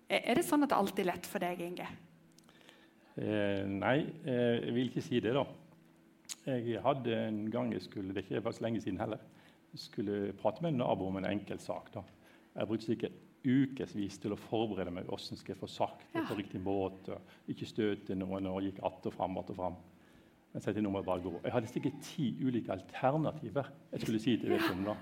Er 0.10 0.24
er 0.26 0.39
det 0.39 0.45
sånn 0.48 0.65
at 0.65 0.72
det 0.72 0.78
alltid 0.78 1.04
er 1.06 1.12
lett 1.12 1.28
for 1.30 1.43
deg, 1.43 1.60
Inge? 1.62 1.88
Eh, 3.19 3.65
nei, 3.69 3.98
eh, 4.26 4.60
jeg 4.65 4.74
vil 4.74 4.89
ikke 4.89 5.06
si 5.06 5.19
det, 5.22 5.36
da. 5.38 5.45
Jeg 6.50 6.82
hadde 6.82 7.17
en 7.28 7.43
gang 7.52 7.74
jeg 7.74 7.84
skulle 7.86 8.13
det 8.13 8.24
er 8.24 8.28
ikke 8.28 8.45
faktisk 8.48 8.63
lenge 8.65 8.82
siden 8.82 9.00
heller, 9.02 9.22
skulle 9.78 10.34
prate 10.39 10.63
med 10.63 10.74
en 10.74 10.80
nabo 10.82 11.10
om 11.10 11.19
en 11.19 11.30
enkel 11.30 11.60
sak. 11.62 11.91
da. 11.93 12.02
Jeg 12.56 12.67
brukte 12.67 12.86
sikkert 12.86 13.19
ukevis 13.45 14.17
til 14.19 14.34
å 14.34 14.39
forberede 14.39 14.91
meg 14.91 15.08
hvordan 15.08 15.39
skal 15.39 15.54
jeg 15.54 15.62
få 15.62 15.69
sagt 15.72 16.08
det 16.13 16.26
på 16.28 16.38
riktig 16.39 16.62
måte. 16.63 17.19
Ikke 17.52 17.69
støte 17.69 18.17
noen 18.17 18.50
og 18.50 18.63
gikk 18.65 18.80
att 18.84 19.06
og 19.06 19.13
fram 19.13 19.38
att 19.38 19.50
og 19.50 19.56
fram. 19.56 19.76
Men 20.54 20.62
så 20.62 20.72
jeg, 20.72 20.82
nå 20.82 20.89
må 20.89 21.00
jeg 21.00 21.06
bare 21.06 21.22
gå. 21.22 21.39
Jeg 21.43 21.54
hadde 21.54 21.67
sikkert 21.67 22.02
ti 22.02 22.36
ulike 22.41 22.72
alternativer 22.72 23.69
jeg 23.91 24.02
skulle 24.02 24.19
si 24.19 24.38
til 24.38 24.50
vedkommende. 24.50 24.95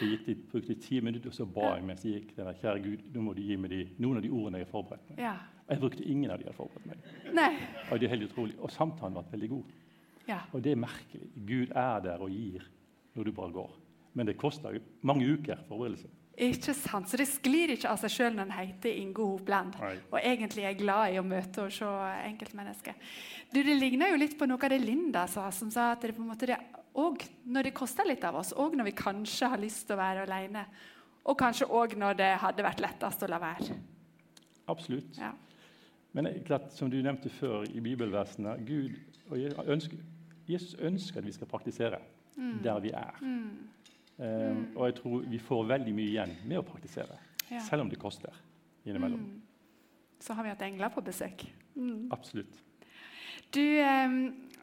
Det, 0.00 0.36
brukte 0.50 0.74
jeg 0.74 0.80
ti 0.82 1.00
minutter, 1.04 1.30
og 1.30 1.36
så 1.36 1.46
ba 1.46 1.74
jeg 1.76 1.86
mens 1.86 2.04
jeg 2.04 2.20
gikk. 2.20 2.34
Denne, 2.38 2.54
Kjære 2.60 2.82
Gud, 2.84 3.06
nå 3.14 3.24
må 3.24 3.34
du 3.36 3.42
gi 3.44 3.56
meg 3.60 3.74
de, 3.74 3.80
noen 4.02 4.20
av 4.20 4.24
de 4.24 4.32
ordene 4.32 4.62
jeg 4.62 4.68
har 4.68 4.72
forberedt 4.72 5.10
meg. 5.12 5.20
Ja. 5.26 5.34
Og 5.66 5.74
jeg 5.74 5.82
brukte 5.84 6.08
ingen 6.08 6.30
av 6.30 6.40
de 6.40 6.46
jeg 6.46 6.52
hadde 6.52 6.58
forberedt 6.58 6.88
meg. 6.90 7.34
Nei. 7.36 7.50
Og 7.90 8.00
det 8.00 8.08
er 8.08 8.14
helt 8.14 8.28
utrolig. 8.30 8.56
Og 8.58 8.72
samtalen 8.74 9.18
var 9.20 9.28
veldig 9.32 9.50
god. 9.52 9.76
Ja. 10.28 10.40
Og 10.52 10.64
det 10.64 10.72
er 10.74 10.80
merkelig. 10.80 11.28
Gud 11.46 11.74
er 11.74 12.06
der 12.06 12.24
og 12.24 12.32
gir 12.34 12.66
når 13.14 13.28
du 13.28 13.34
bare 13.36 13.54
går. 13.54 13.76
Men 14.14 14.26
det 14.26 14.38
koster 14.40 14.80
mange 15.06 15.26
uker 15.26 15.62
forberedelse. 15.68 16.10
Ikke 16.40 16.72
sant? 16.72 17.10
Så 17.10 17.18
det 17.20 17.26
sklir 17.28 17.74
ikke 17.74 17.90
av 17.90 17.98
seg 18.00 18.12
sjøl 18.14 18.36
når 18.36 18.46
en 18.46 18.54
heter 18.54 18.96
Inge 18.96 19.20
Hopland. 19.20 19.74
Og 20.08 20.16
egentlig 20.22 20.64
er 20.64 20.78
glad 20.78 21.12
i 21.12 21.18
å 21.20 21.26
møte 21.26 21.66
og 21.66 21.74
se 21.74 21.88
enkeltmennesker. 22.30 22.96
Du, 23.52 23.60
Det 23.60 23.76
ligner 23.76 24.14
jo 24.14 24.20
litt 24.22 24.38
på 24.38 24.48
noe 24.48 24.62
av 24.62 24.72
det 24.72 24.80
Linda 24.80 25.26
sa, 25.28 25.50
som 25.52 25.72
sa 25.74 25.90
at 25.92 26.06
det 26.06 26.14
på 26.16 26.24
en 26.24 26.30
måte 26.30 26.48
det, 26.48 26.56
og 26.94 27.22
når 27.46 27.62
det 27.68 27.74
koster 27.74 28.04
litt 28.08 28.24
av 28.24 28.34
oss, 28.40 28.52
og 28.52 28.74
når 28.76 28.84
vi 28.90 28.94
kanskje 28.98 29.48
har 29.52 29.58
lyst 29.62 29.86
til 29.86 29.94
å 29.96 30.00
være 30.00 30.24
alene, 30.26 30.64
og 31.24 31.36
kanskje 31.38 31.66
òg 31.68 31.94
når 32.00 32.16
det 32.18 32.30
hadde 32.42 32.64
vært 32.64 32.80
lettest 32.80 33.22
å 33.22 33.28
la 33.30 33.38
være. 33.38 33.76
Absolutt. 34.68 35.18
Ja. 35.18 35.32
Men 36.12 36.26
klart, 36.44 36.72
som 36.74 36.90
du 36.90 36.96
nevnte 37.02 37.30
før 37.30 37.62
i 37.70 37.80
bibelversene, 37.80 38.56
Gud 38.66 38.96
og 39.30 39.68
ønsker, 39.70 39.98
Jesus 40.48 40.74
ønsker 40.82 41.20
at 41.20 41.26
vi 41.28 41.32
skal 41.32 41.46
praktisere 41.46 42.00
der 42.64 42.80
vi 42.82 42.90
er. 42.90 43.20
Eh, 44.20 44.56
og 44.76 44.86
jeg 44.88 44.94
tror 44.98 45.22
vi 45.30 45.38
får 45.38 45.66
veldig 45.68 45.92
mye 45.94 46.08
igjen 46.10 46.32
med 46.48 46.58
å 46.58 46.64
praktisere, 46.66 47.18
Ja. 47.50 47.60
selv 47.60 47.82
om 47.82 47.88
det 47.90 47.98
koster 47.98 48.34
innimellom. 48.84 49.40
Så 50.20 50.34
har 50.34 50.42
vi 50.42 50.48
hatt 50.48 50.62
engler 50.62 50.88
på 50.88 51.00
besøk. 51.04 51.46
Absolutt. 52.10 52.58
Du, 53.50 53.62
eh, 53.62 54.16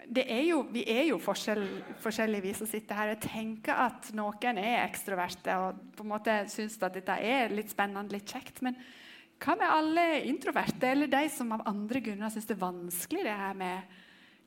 det 0.08 0.24
er 0.32 0.46
jo, 0.48 0.62
vi 0.72 0.86
er 0.88 1.10
jo 1.10 1.18
forskjell, 1.20 1.66
forskjellige, 2.04 2.46
vi 2.46 2.54
som 2.56 2.70
sitter 2.70 2.96
her. 2.96 3.12
Jeg 3.16 3.24
tenker 3.28 3.82
at 3.88 4.12
noen 4.16 4.62
er 4.62 4.86
ekstroverte 4.86 5.58
og 5.60 5.82
på 5.98 6.06
en 6.06 6.14
måte 6.14 6.38
syns 6.52 6.78
at 6.80 6.96
dette 6.96 7.18
er 7.20 7.52
litt 7.52 7.74
spennende, 7.74 8.16
litt 8.16 8.32
kjekt. 8.32 8.62
Men 8.64 8.78
hva 9.44 9.58
med 9.60 9.70
alle 9.70 10.06
introverte, 10.30 10.88
eller 10.90 11.12
de 11.12 11.24
som 11.30 11.52
av 11.54 11.66
andre 11.70 12.02
grunner 12.06 12.32
syns 12.34 12.48
det 12.48 12.56
er 12.56 12.64
vanskelig 12.64 13.26
det 13.28 13.36
her 13.38 13.58
med 13.60 13.98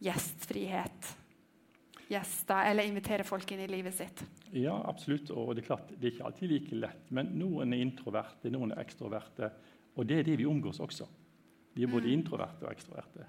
gjestfrihet? 0.07 1.11
Gjester, 2.11 2.65
eller 2.67 2.89
invitere 2.89 3.27
folk 3.27 3.53
inn 3.55 3.61
i 3.63 3.69
livet 3.71 3.95
sitt. 3.95 4.23
Ja, 4.57 4.75
absolutt. 4.91 5.29
Og 5.31 5.53
det 5.55 5.63
er 5.63 5.69
klart, 5.69 5.93
det 5.93 6.09
er 6.09 6.15
ikke 6.15 6.31
alltid 6.31 6.51
like 6.51 6.79
lett. 6.81 7.05
Men 7.15 7.37
noen 7.39 7.77
er 7.77 7.85
introverte, 7.85 8.51
noen 8.51 8.73
er 8.75 8.81
ekstroverte. 8.83 9.53
Og 9.95 10.09
det 10.09 10.23
er 10.23 10.27
det 10.27 10.41
vi 10.41 10.49
omgås 10.49 10.81
også. 10.83 11.07
Vi 11.77 11.85
er 11.87 11.93
både 11.93 12.11
introverte 12.11 12.67
og 12.67 12.73
ekstroverte. 12.73 13.29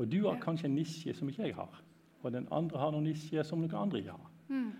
Og 0.00 0.08
du 0.08 0.22
har 0.24 0.40
kanskje 0.40 0.70
en 0.70 0.76
nisje 0.78 1.12
som 1.16 1.28
ikke 1.28 1.44
jeg 1.44 1.56
har. 1.58 1.80
Og 2.22 2.32
den 2.32 2.46
andre 2.52 2.80
har 2.80 2.92
noen 2.94 3.04
nisjer 3.10 3.44
som 3.44 3.60
noen 3.60 3.76
andre 3.76 4.00
ikke 4.00 4.16
har. 4.16 4.30
Mm. 4.48 4.70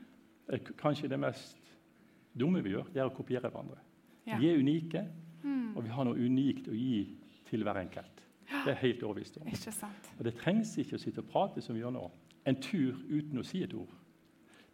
Kanskje 0.81 1.11
det 1.13 1.21
mest 1.21 1.75
dumme 2.33 2.63
vi 2.65 2.73
gjør, 2.73 2.89
det 2.95 3.03
er 3.03 3.11
å 3.11 3.15
kopiere 3.15 3.51
hverandre. 3.51 3.79
Ja. 4.27 4.39
Vi 4.41 4.49
er 4.49 4.61
unike, 4.61 5.05
og 5.75 5.85
vi 5.85 5.93
har 5.93 6.07
noe 6.07 6.19
unikt 6.19 6.69
å 6.69 6.75
gi 6.77 7.05
til 7.49 7.65
hver 7.67 7.81
enkelt. 7.81 8.25
Det 8.51 8.73
er 8.73 8.81
helt 8.83 9.03
overbevist 9.07 9.39
om. 9.41 9.49
Og 10.19 10.25
Det 10.27 10.35
trengs 10.41 10.75
ikke 10.79 10.99
å 10.99 11.03
sitte 11.03 11.23
og 11.23 11.31
prate 11.31 11.63
som 11.65 11.77
vi 11.77 11.85
gjør 11.85 11.95
nå. 11.95 12.07
En 12.49 12.59
tur 12.61 12.99
uten 13.09 13.41
å 13.41 13.47
si 13.47 13.63
et 13.65 13.75
ord. 13.77 13.93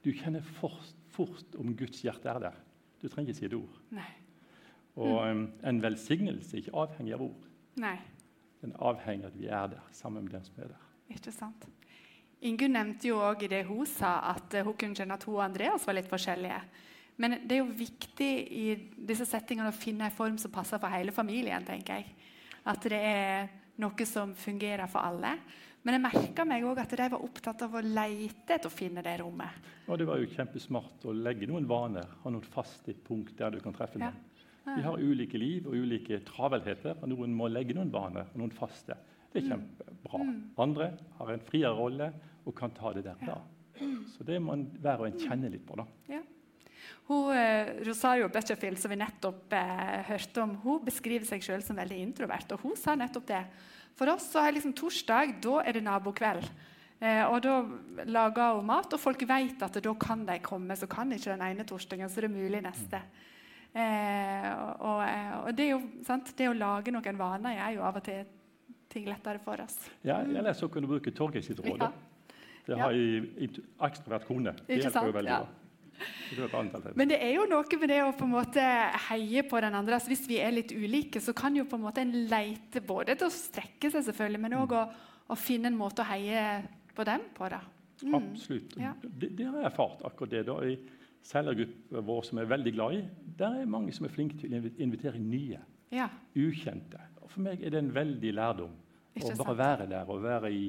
Du 0.05 0.13
kjenner 0.15 0.45
fort, 0.61 0.95
fort 1.13 1.59
om 1.61 1.75
Guds 1.77 2.05
hjerte 2.05 2.31
er 2.31 2.41
der. 2.49 2.59
Du 3.03 3.09
trenger 3.09 3.33
ikke 3.33 3.41
si 3.41 3.49
et 3.49 3.57
ord. 3.59 3.81
Nei. 3.95 4.09
Og 4.97 5.19
mm. 5.21 5.47
en 5.69 5.83
velsignelse 5.83 6.55
er 6.55 6.63
ikke 6.63 6.77
avhengig 6.87 7.17
av 7.19 7.27
ord. 7.27 7.49
Nei. 7.83 7.97
Den 8.67 8.75
avhenger 8.83 9.29
av 9.29 9.35
at 9.35 9.39
vi 9.39 9.47
er 9.47 9.75
der 9.77 9.91
sammen 9.95 10.27
med 10.27 10.35
den 10.35 10.47
som 10.47 10.63
er 10.65 10.73
der. 10.75 10.87
Ikke 11.15 11.33
sant? 11.35 11.69
Ingunn 12.47 12.75
nevnte 12.75 13.09
jo 13.09 13.21
òg 13.23 13.47
i 13.47 13.51
det 13.51 13.63
hun 13.69 13.87
sa, 13.89 14.19
at 14.35 14.55
eh, 14.59 14.67
hun 14.67 14.75
kunne 14.77 14.99
kjenne 14.99 15.17
at 15.17 15.25
hun 15.25 15.39
og 15.39 15.45
Andreas 15.45 15.87
var 15.87 15.97
litt 15.97 16.11
forskjellige. 16.11 16.59
Men 17.23 17.39
det 17.47 17.57
er 17.57 17.63
jo 17.63 17.77
viktig 17.79 18.33
i 18.53 18.65
disse 19.09 19.25
settingene 19.29 19.71
å 19.73 19.77
finne 19.77 20.11
en 20.11 20.17
form 20.17 20.37
som 20.41 20.53
passer 20.53 20.83
for 20.83 20.93
hele 20.93 21.15
familien. 21.17 21.65
tenker 21.65 22.03
jeg. 22.03 22.11
At 22.67 22.83
det 22.91 22.99
er 22.99 23.49
noe 23.81 24.09
som 24.09 24.35
fungerer 24.37 24.91
for 24.91 25.07
alle. 25.07 25.33
Men 25.87 25.97
jeg 25.97 26.03
merka 26.03 26.45
meg 26.45 26.65
òg 26.67 26.83
at 26.83 26.93
de 26.99 27.09
var 27.15 27.23
opptatt 27.23 27.63
av 27.63 27.79
å 27.79 27.81
leite 27.81 28.57
etter 28.57 28.67
å 28.67 28.75
finne 28.75 29.05
det 29.07 29.15
rommet. 29.23 29.71
Og 29.87 30.01
det 30.01 30.09
var 30.09 30.19
jo 30.19 30.29
kjempesmart 30.35 31.07
å 31.07 31.15
legge 31.15 31.47
noen 31.47 31.69
vaner, 31.71 32.11
ha 32.25 32.33
noen 32.33 32.43
faste 32.43 32.97
punkt 33.07 33.37
der 33.39 33.55
du 33.55 33.61
kan 33.63 33.77
treffe 33.77 34.03
Ja. 34.03 34.11
Vi 34.67 34.83
har 34.83 34.99
ulike 34.99 35.39
liv 35.39 35.67
og 35.69 35.77
ulike 35.79 36.19
travelheter, 36.27 36.97
og 37.01 37.11
noen 37.13 37.35
må 37.37 37.47
legge 37.53 37.77
noen 37.77 37.93
vaner 37.93 38.27
og 38.33 38.41
noen 38.41 38.55
faste. 38.55 38.97
Det 39.33 39.43
er 39.43 39.53
kjempebra. 39.53 40.23
Andre 40.65 40.89
har 41.19 41.33
en 41.33 41.45
friere 41.47 41.75
rolle 41.77 42.11
og 42.47 42.55
kan 42.57 42.75
ta 42.75 42.93
det 42.97 43.05
der. 43.07 43.21
da. 43.27 43.39
Så 44.15 44.25
det 44.27 44.41
må 44.43 44.57
hver 44.81 45.05
og 45.05 45.11
en 45.11 45.21
kjenne 45.21 45.51
litt 45.53 45.67
på. 45.67 45.77
da. 45.79 45.87
Ja. 46.11 46.23
Hun, 47.07 47.31
eh, 47.37 47.85
Rosario 47.87 48.29
Butcherfield, 48.29 48.79
som 48.79 48.91
vi 48.91 48.99
nettopp 48.99 49.53
eh, 49.55 50.03
hørte 50.09 50.43
om, 50.43 50.57
hun 50.65 50.85
beskriver 50.87 51.27
seg 51.29 51.45
selv 51.45 51.67
som 51.67 51.79
veldig 51.79 51.99
introvert. 52.03 52.51
Og 52.57 52.65
hun 52.65 52.79
sa 52.79 52.97
nettopp 52.99 53.29
det. 53.29 53.43
For 53.97 54.11
oss 54.13 54.31
så 54.33 54.43
er 54.43 54.57
liksom 54.57 54.75
torsdag 54.77 55.37
da 55.45 55.61
er 55.63 55.79
det 55.79 55.85
nabokveld. 55.87 56.49
Eh, 56.99 57.23
og 57.29 57.43
Da 57.45 57.61
lager 58.09 58.57
hun 58.57 58.67
mat, 58.67 58.93
og 58.93 59.01
folk 59.01 59.23
vet 59.29 59.63
at 59.63 59.79
da 59.83 59.95
kan 59.95 60.27
de 60.27 60.39
komme. 60.43 60.77
Så 60.77 60.89
kan 60.89 61.13
ikke 61.13 61.37
den 61.37 61.47
ene 61.47 61.65
torsdagen, 61.69 62.09
så 62.09 62.21
det 62.21 62.31
er 62.31 62.35
mulig 62.35 62.63
neste. 62.65 63.03
Eh, 63.77 64.47
og, 64.81 65.03
eh, 65.05 65.33
og 65.43 65.51
det, 65.57 65.67
er 65.67 65.75
jo, 65.75 65.81
sant? 66.07 66.31
det 66.39 66.49
å 66.49 66.55
lage 66.57 66.93
noen 66.95 67.19
vaner 67.21 67.59
er 67.61 67.75
jo 67.77 67.83
av 67.85 67.99
og 68.01 68.05
til 68.07 68.25
ting 68.89 69.05
lettere 69.11 69.43
for 69.45 69.61
oss. 69.61 69.77
Ja, 70.07 70.23
Eller 70.25 70.55
så 70.57 70.69
kan 70.73 70.83
du 70.87 70.89
bruke 70.89 71.13
Torgeir 71.13 71.45
sitt 71.45 71.61
råd. 71.61 71.83
Ja. 71.85 71.91
Det 72.67 72.79
har 72.81 72.91
ei 72.97 73.21
int- 73.47 73.61
ekstrovert 73.87 74.25
kone. 74.27 74.55
Det 74.67 74.79
Ikke 74.79 74.89
hjelper 74.89 75.07
jo 75.11 75.17
veldig 75.21 75.31
Ja. 75.35 75.39
bra. 75.45 75.63
Det. 75.97 76.91
Men 76.97 77.09
det 77.09 77.17
er 77.23 77.31
jo 77.37 77.47
noe 77.49 77.79
med 77.81 77.89
det 77.89 78.01
å 78.05 78.11
på 78.13 78.25
en 78.27 78.33
måte 78.35 78.61
heie 79.09 79.43
på 79.49 79.61
den 79.61 79.75
andre. 79.75 79.95
Altså, 79.95 80.09
hvis 80.13 80.27
vi 80.29 80.37
er 80.45 80.51
litt 80.53 80.73
ulike, 80.73 81.21
så 81.25 81.33
kan 81.35 81.55
jo 81.57 81.65
på 81.65 81.77
en 81.79 81.83
måte 81.87 82.03
en 82.03 82.13
leite 82.29 82.83
både 82.85 83.15
til 83.17 83.29
å 83.29 83.33
strekke 83.33 83.91
seg, 83.91 84.05
selvfølgelig, 84.05 84.41
men 84.41 84.53
òg 84.61 84.75
å, 84.77 84.83
å 85.31 85.37
finne 85.37 85.67
en 85.71 85.79
måte 85.79 86.03
å 86.05 86.09
heie 86.11 86.63
på 86.95 87.05
dem 87.05 87.21
på. 87.35 87.49
da. 87.49 87.61
Absolutt. 88.13 88.77
Ja. 88.77 88.93
Det, 89.03 89.31
det 89.37 89.47
har 89.47 89.57
jeg 89.63 89.71
erfart, 89.71 90.03
akkurat 90.05 90.31
det. 90.31 90.45
da. 90.47 90.59
I 90.65 90.77
cellergruppa 91.27 92.03
vår 92.07 92.23
som 92.29 92.39
er 92.39 92.49
veldig 92.51 92.73
glad 92.77 92.97
i, 92.99 93.05
der 93.39 93.61
er 93.63 93.71
mange 93.71 93.93
som 93.95 94.07
er 94.07 94.13
flinke 94.15 94.39
til 94.41 94.55
å 94.55 94.63
invitere 94.83 95.19
nye, 95.23 95.63
Ja, 95.95 96.09
ukjente. 96.35 96.99
Og 97.23 97.31
For 97.31 97.41
meg 97.45 97.63
er 97.63 97.71
det 97.71 97.79
en 97.79 97.93
veldig 97.95 98.33
lærdom 98.35 98.73
å 99.17 99.33
bare 99.39 99.57
være 99.59 99.87
der 99.91 100.09
og 100.11 100.23
være 100.23 100.51
i, 100.53 100.65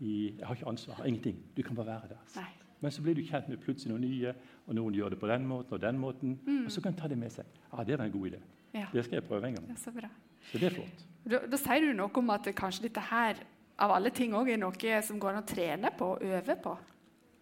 i 0.00 0.12
Jeg 0.38 0.46
har 0.46 0.54
ikke 0.54 0.68
ansvar, 0.70 1.00
ingenting. 1.06 1.36
Du 1.56 1.62
kan 1.62 1.76
bare 1.76 1.86
være 1.86 2.08
der. 2.14 2.20
nei. 2.36 2.48
Men 2.80 2.90
så 2.94 3.02
blir 3.02 3.14
du 3.14 3.20
kjent 3.20 3.48
med 3.48 3.58
plutselig 3.60 3.90
noen 3.92 4.06
nye, 4.06 4.30
og 4.66 4.74
noen 4.74 4.94
gjør 4.96 5.10
det 5.12 5.18
på 5.20 5.28
den 5.28 5.44
måten 5.46 5.74
og 5.76 5.80
den 5.82 5.98
måten. 6.00 6.38
Mm. 6.46 6.62
Og 6.64 6.72
så 6.72 6.80
kan 6.80 6.94
du 6.94 7.00
ta 7.02 7.08
det 7.08 7.18
med 7.18 7.32
seg. 7.34 7.44
Ja, 7.72 7.84
det 7.84 7.98
var 7.98 8.06
en 8.06 8.12
god 8.14 8.30
idé. 8.30 8.38
Ja, 8.72 8.86
Det 8.92 9.04
skal 9.04 9.18
jeg 9.18 9.24
prøve 9.24 9.48
en 9.48 9.54
gang. 9.58 9.66
det 9.66 9.74
er 9.76 9.82
så 9.82 9.92
bra. 9.92 10.08
Så 10.50 10.58
det 10.58 10.70
er 10.70 10.76
flott. 10.78 11.04
Da, 11.28 11.40
da 11.50 11.56
sier 11.60 11.84
du 11.84 11.92
noe 11.98 12.10
om 12.22 12.30
at 12.30 12.48
kanskje 12.56 12.86
dette 12.86 13.02
her 13.10 13.42
av 13.78 13.90
alle 13.90 14.10
ting 14.10 14.32
også 14.32 14.54
er 14.54 14.62
noe 14.62 15.02
som 15.02 15.20
går 15.20 15.34
an 15.34 15.42
å 15.42 15.46
trene 15.46 15.90
på 15.98 16.14
og 16.14 16.24
øve 16.24 16.56
på. 16.62 16.78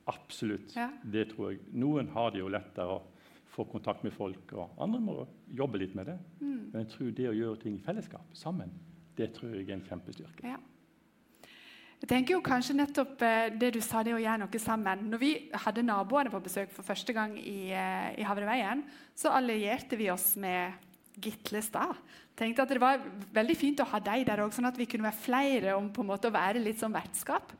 Absolutt. 0.08 0.72
Ja. 0.76 0.88
Det 1.02 1.28
tror 1.34 1.52
jeg. 1.52 1.62
Noen 1.76 2.08
har 2.14 2.32
det 2.32 2.40
jo 2.42 2.50
lettere 2.52 2.98
å 2.98 3.02
få 3.52 3.66
kontakt 3.68 4.04
med 4.06 4.14
folk, 4.14 4.54
og 4.54 4.78
andre 4.82 5.00
må 5.02 5.18
jobbe 5.58 5.80
litt 5.82 5.94
med 5.98 6.12
det. 6.12 6.16
Mm. 6.40 6.58
Men 6.72 6.82
jeg 6.84 6.90
tror 6.94 7.14
det 7.18 7.28
å 7.30 7.36
gjøre 7.36 7.60
ting 7.64 7.78
i 7.78 7.84
fellesskap, 7.84 8.26
sammen, 8.38 8.72
det 9.18 9.32
tror 9.36 9.56
jeg 9.56 9.66
er 9.66 9.76
en 9.76 9.86
kjempestyrke. 9.88 10.54
Ja. 10.54 10.58
Jeg 11.98 12.10
tenker 12.12 12.36
jo 12.36 12.42
kanskje 12.46 12.76
nettopp 12.78 13.22
eh, 13.26 13.48
det 13.58 13.72
du 13.74 13.80
sa, 13.82 14.04
det 14.06 14.14
å 14.14 14.20
gjøre 14.22 14.44
noe 14.44 14.60
sammen. 14.62 15.08
Når 15.10 15.20
vi 15.20 15.32
hadde 15.64 15.82
naboene 15.82 16.30
på 16.30 16.40
besøk 16.44 16.70
for 16.70 16.86
første 16.86 17.14
gang 17.16 17.34
i, 17.40 17.72
eh, 17.74 18.12
i 18.22 18.26
Havreveien, 18.26 18.84
så 19.18 19.32
allierte 19.34 19.98
vi 19.98 20.06
oss 20.12 20.36
med 20.38 20.78
Gitlestad. 21.18 21.98
Tenkte 22.38 22.62
at 22.62 22.70
Det 22.70 22.78
var 22.78 23.02
veldig 23.34 23.56
fint 23.58 23.82
å 23.82 23.88
ha 23.90 23.98
deg 23.98 24.22
der 24.28 24.44
òg, 24.44 24.54
sånn 24.54 24.70
at 24.70 24.78
vi 24.78 24.86
kunne 24.86 25.08
være 25.08 25.24
flere 25.24 25.74
om 25.74 25.90
på 25.90 26.04
en 26.04 26.12
måte 26.12 26.30
å 26.30 26.36
være 26.36 26.62
litt 26.62 26.78
som 26.78 26.94
vertskap. 26.94 27.50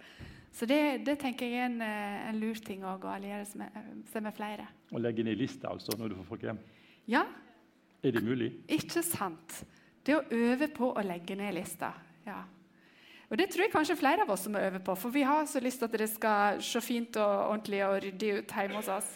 Så 0.52 0.66
det, 0.66 1.04
det 1.06 1.18
tenker 1.20 1.46
jeg 1.46 1.60
er 1.60 1.68
en, 1.68 1.80
eh, 1.84 2.28
en 2.30 2.38
lur 2.40 2.58
ting 2.64 2.84
å 2.86 2.96
alliere 3.10 3.44
seg 3.46 3.60
med, 3.62 4.04
med 4.24 4.34
flere. 4.34 4.68
Å 4.90 5.02
legge 5.02 5.24
ned 5.26 5.38
lista 5.38 5.70
altså, 5.70 5.94
når 5.98 6.12
du 6.12 6.18
får 6.20 6.28
folk 6.32 6.46
hjem. 6.48 6.60
Ja, 7.08 7.26
Er 8.02 8.12
det 8.14 8.22
mulig? 8.22 8.52
Ikke 8.70 9.02
sant? 9.02 9.64
Det 10.06 10.14
å 10.14 10.22
øve 10.30 10.68
på 10.70 10.92
å 10.94 11.02
legge 11.02 11.34
ned 11.36 11.56
lista. 11.56 11.90
Ja. 12.26 12.44
Og 13.28 13.36
Det 13.36 13.48
tror 13.50 13.64
jeg 13.66 13.72
kanskje 13.72 13.96
flere 13.98 14.24
av 14.24 14.30
oss 14.32 14.46
må 14.48 14.60
øve 14.62 14.80
på, 14.80 14.94
for 14.96 15.12
vi 15.12 15.24
har 15.26 15.44
så 15.50 15.60
lyst 15.60 15.82
til 15.82 15.88
at 15.88 15.98
det 16.00 16.08
skal 16.08 16.62
se 16.64 16.80
fint 16.80 17.18
og 17.20 17.32
ordentlig 17.50 17.82
og 17.84 17.98
ryddig 18.04 18.30
ut 18.38 18.54
hjemme 18.54 18.78
hos 18.78 18.88
oss. 18.92 19.10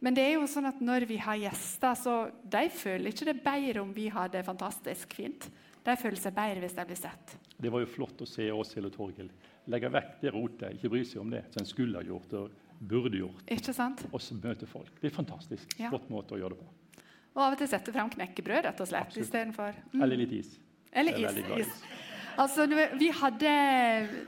Men 0.00 0.16
det 0.16 0.24
er 0.24 0.38
jo 0.38 0.46
sånn 0.48 0.70
at 0.70 0.80
når 0.80 1.04
vi 1.10 1.18
har 1.20 1.36
gjester, 1.36 1.98
så 1.98 2.14
de 2.40 2.62
føler 2.72 3.10
ikke 3.10 3.28
det 3.28 3.42
bedre 3.44 3.82
om 3.82 3.90
vi 3.92 4.08
har 4.08 4.30
det 4.32 4.46
fantastisk 4.46 5.12
fint. 5.18 5.50
De 5.84 5.96
føler 6.00 6.20
seg 6.20 6.36
bedre 6.36 6.62
hvis 6.64 6.76
de 6.78 6.86
blir 6.88 7.00
sett. 7.02 7.36
Det 7.60 7.70
var 7.72 7.84
jo 7.84 7.88
flott 7.92 8.22
å 8.24 8.28
se 8.28 8.48
Åshild 8.52 8.88
og 8.88 8.94
Torgild 8.96 9.48
legge 9.70 9.90
vekk 9.92 10.18
det 10.22 10.32
rotet, 10.34 10.76
ikke 10.76 10.90
bry 10.92 11.04
seg 11.06 11.22
om 11.22 11.32
det, 11.32 11.44
som 11.52 11.62
en 11.62 11.68
skulle 11.68 12.00
ha 12.00 12.06
gjort 12.06 12.34
og 12.38 12.58
burde 12.80 13.20
gjort, 13.20 13.42
Ikke 13.52 13.74
sant? 13.76 14.06
og 14.08 14.20
så 14.24 14.36
møte 14.40 14.66
folk. 14.68 14.92
Det 15.02 15.10
er 15.10 15.14
fantastisk. 15.14 15.74
Ja. 15.78 15.90
Flott 15.92 16.08
måte 16.12 16.36
å 16.36 16.40
gjøre 16.40 16.56
det 16.56 16.64
på. 16.64 17.02
Og 17.36 17.42
av 17.44 17.54
og 17.54 17.60
til 17.60 17.68
sette 17.70 17.92
fram 17.94 18.10
knekkebrød 18.10 18.64
rett 18.66 18.80
og 18.82 18.88
slett 18.90 19.18
istedenfor 19.20 19.76
mm. 19.92 20.00
Eller 20.02 20.18
litt 20.18 20.32
is. 20.40 20.54
Eller 20.90 21.20
er 21.20 21.36
is. 21.60 21.68
is. 21.68 21.82
Altså, 22.40 22.64
når 22.66 22.96
vi 22.98 23.10
hadde, 23.12 23.52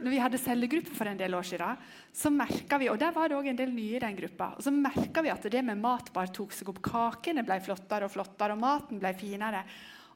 når 0.03 0.13
vi 0.13 0.21
hadde 0.21 0.41
cellegruppe 0.43 0.95
for 0.95 1.09
en 1.09 1.19
del 1.19 1.35
år 1.39 1.47
siden, 1.49 1.81
så 2.13 2.31
merka 2.35 2.79
vi 2.83 2.91
og 2.93 2.99
der 3.01 3.15
var 3.15 3.31
det 3.31 3.39
òg 3.39 3.49
en 3.51 3.59
del 3.59 3.73
nye 3.73 3.97
i 3.97 4.03
den 4.03 4.19
gruppa, 4.19 4.53
og 4.59 4.67
så 4.67 4.73
merka 4.75 5.25
vi 5.25 5.33
at 5.33 5.47
det 5.55 5.63
med 5.65 5.81
mat 5.81 6.13
bare 6.15 6.33
tok 6.35 6.53
seg 6.55 6.69
opp. 6.71 6.83
Kakene 6.85 7.47
ble 7.47 7.57
flottere 7.65 8.07
og 8.07 8.13
flottere, 8.13 8.55
og 8.55 8.63
maten 8.63 9.01
ble 9.01 9.15
finere. 9.19 9.65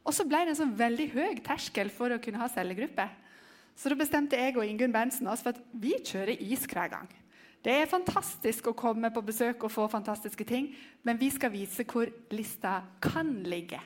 Og 0.07 0.15
så 0.15 0.25
ble 0.29 0.45
det 0.47 0.55
en 0.55 0.59
sånn 0.61 0.75
veldig 0.79 1.07
høy 1.17 1.39
terskel 1.45 1.91
for 1.91 2.15
å 2.15 2.21
kunne 2.23 2.39
ha 2.39 2.47
cellegruppe. 2.53 3.07
Så 3.77 3.91
da 3.93 3.99
bestemte 3.99 4.39
jeg 4.39 4.55
og 4.57 4.65
Ingunn 4.65 4.95
Berntsen 4.95 5.27
oss 5.29 5.43
for 5.45 5.53
at 5.53 5.61
vi 5.77 5.97
kjører 5.99 6.39
is 6.41 6.63
hver 6.71 6.93
gang. 6.95 7.09
Det 7.67 7.75
er 7.83 7.91
fantastisk 7.91 8.69
å 8.71 8.77
komme 8.79 9.11
på 9.11 9.25
besøk 9.27 9.65
og 9.67 9.73
få 9.75 9.89
fantastiske 9.91 10.47
ting, 10.47 10.69
men 11.03 11.19
vi 11.19 11.33
skal 11.35 11.51
vise 11.51 11.83
hvor 11.91 12.07
lista 12.31 12.79
kan 13.03 13.33
ligge. 13.51 13.81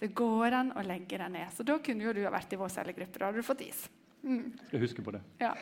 Det 0.00 0.08
går 0.16 0.56
an 0.56 0.72
å 0.80 0.84
legge 0.86 1.18
den 1.20 1.36
ned. 1.36 1.52
Så 1.52 1.66
da 1.68 1.76
kunne 1.84 2.06
jo 2.06 2.14
du 2.16 2.22
ha 2.24 2.32
vært 2.32 2.56
i 2.56 2.58
vår 2.58 2.72
cellegruppe. 2.72 3.20
Da 3.20 3.28
hadde 3.28 3.42
du 3.42 3.46
fått 3.46 3.66
is. 3.66 3.82
Mm, 4.24 4.46
Skal 4.70 4.84
huske 4.86 5.04
på 5.04 5.12
det. 5.16 5.20
ja. 5.44 5.52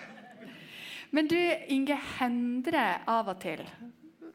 Men 1.11 1.27
du, 1.27 1.39
Inge, 1.73 1.97
hender 2.19 2.75
det 2.75 2.89
av 3.09 3.31
og 3.33 3.39
til 3.41 3.63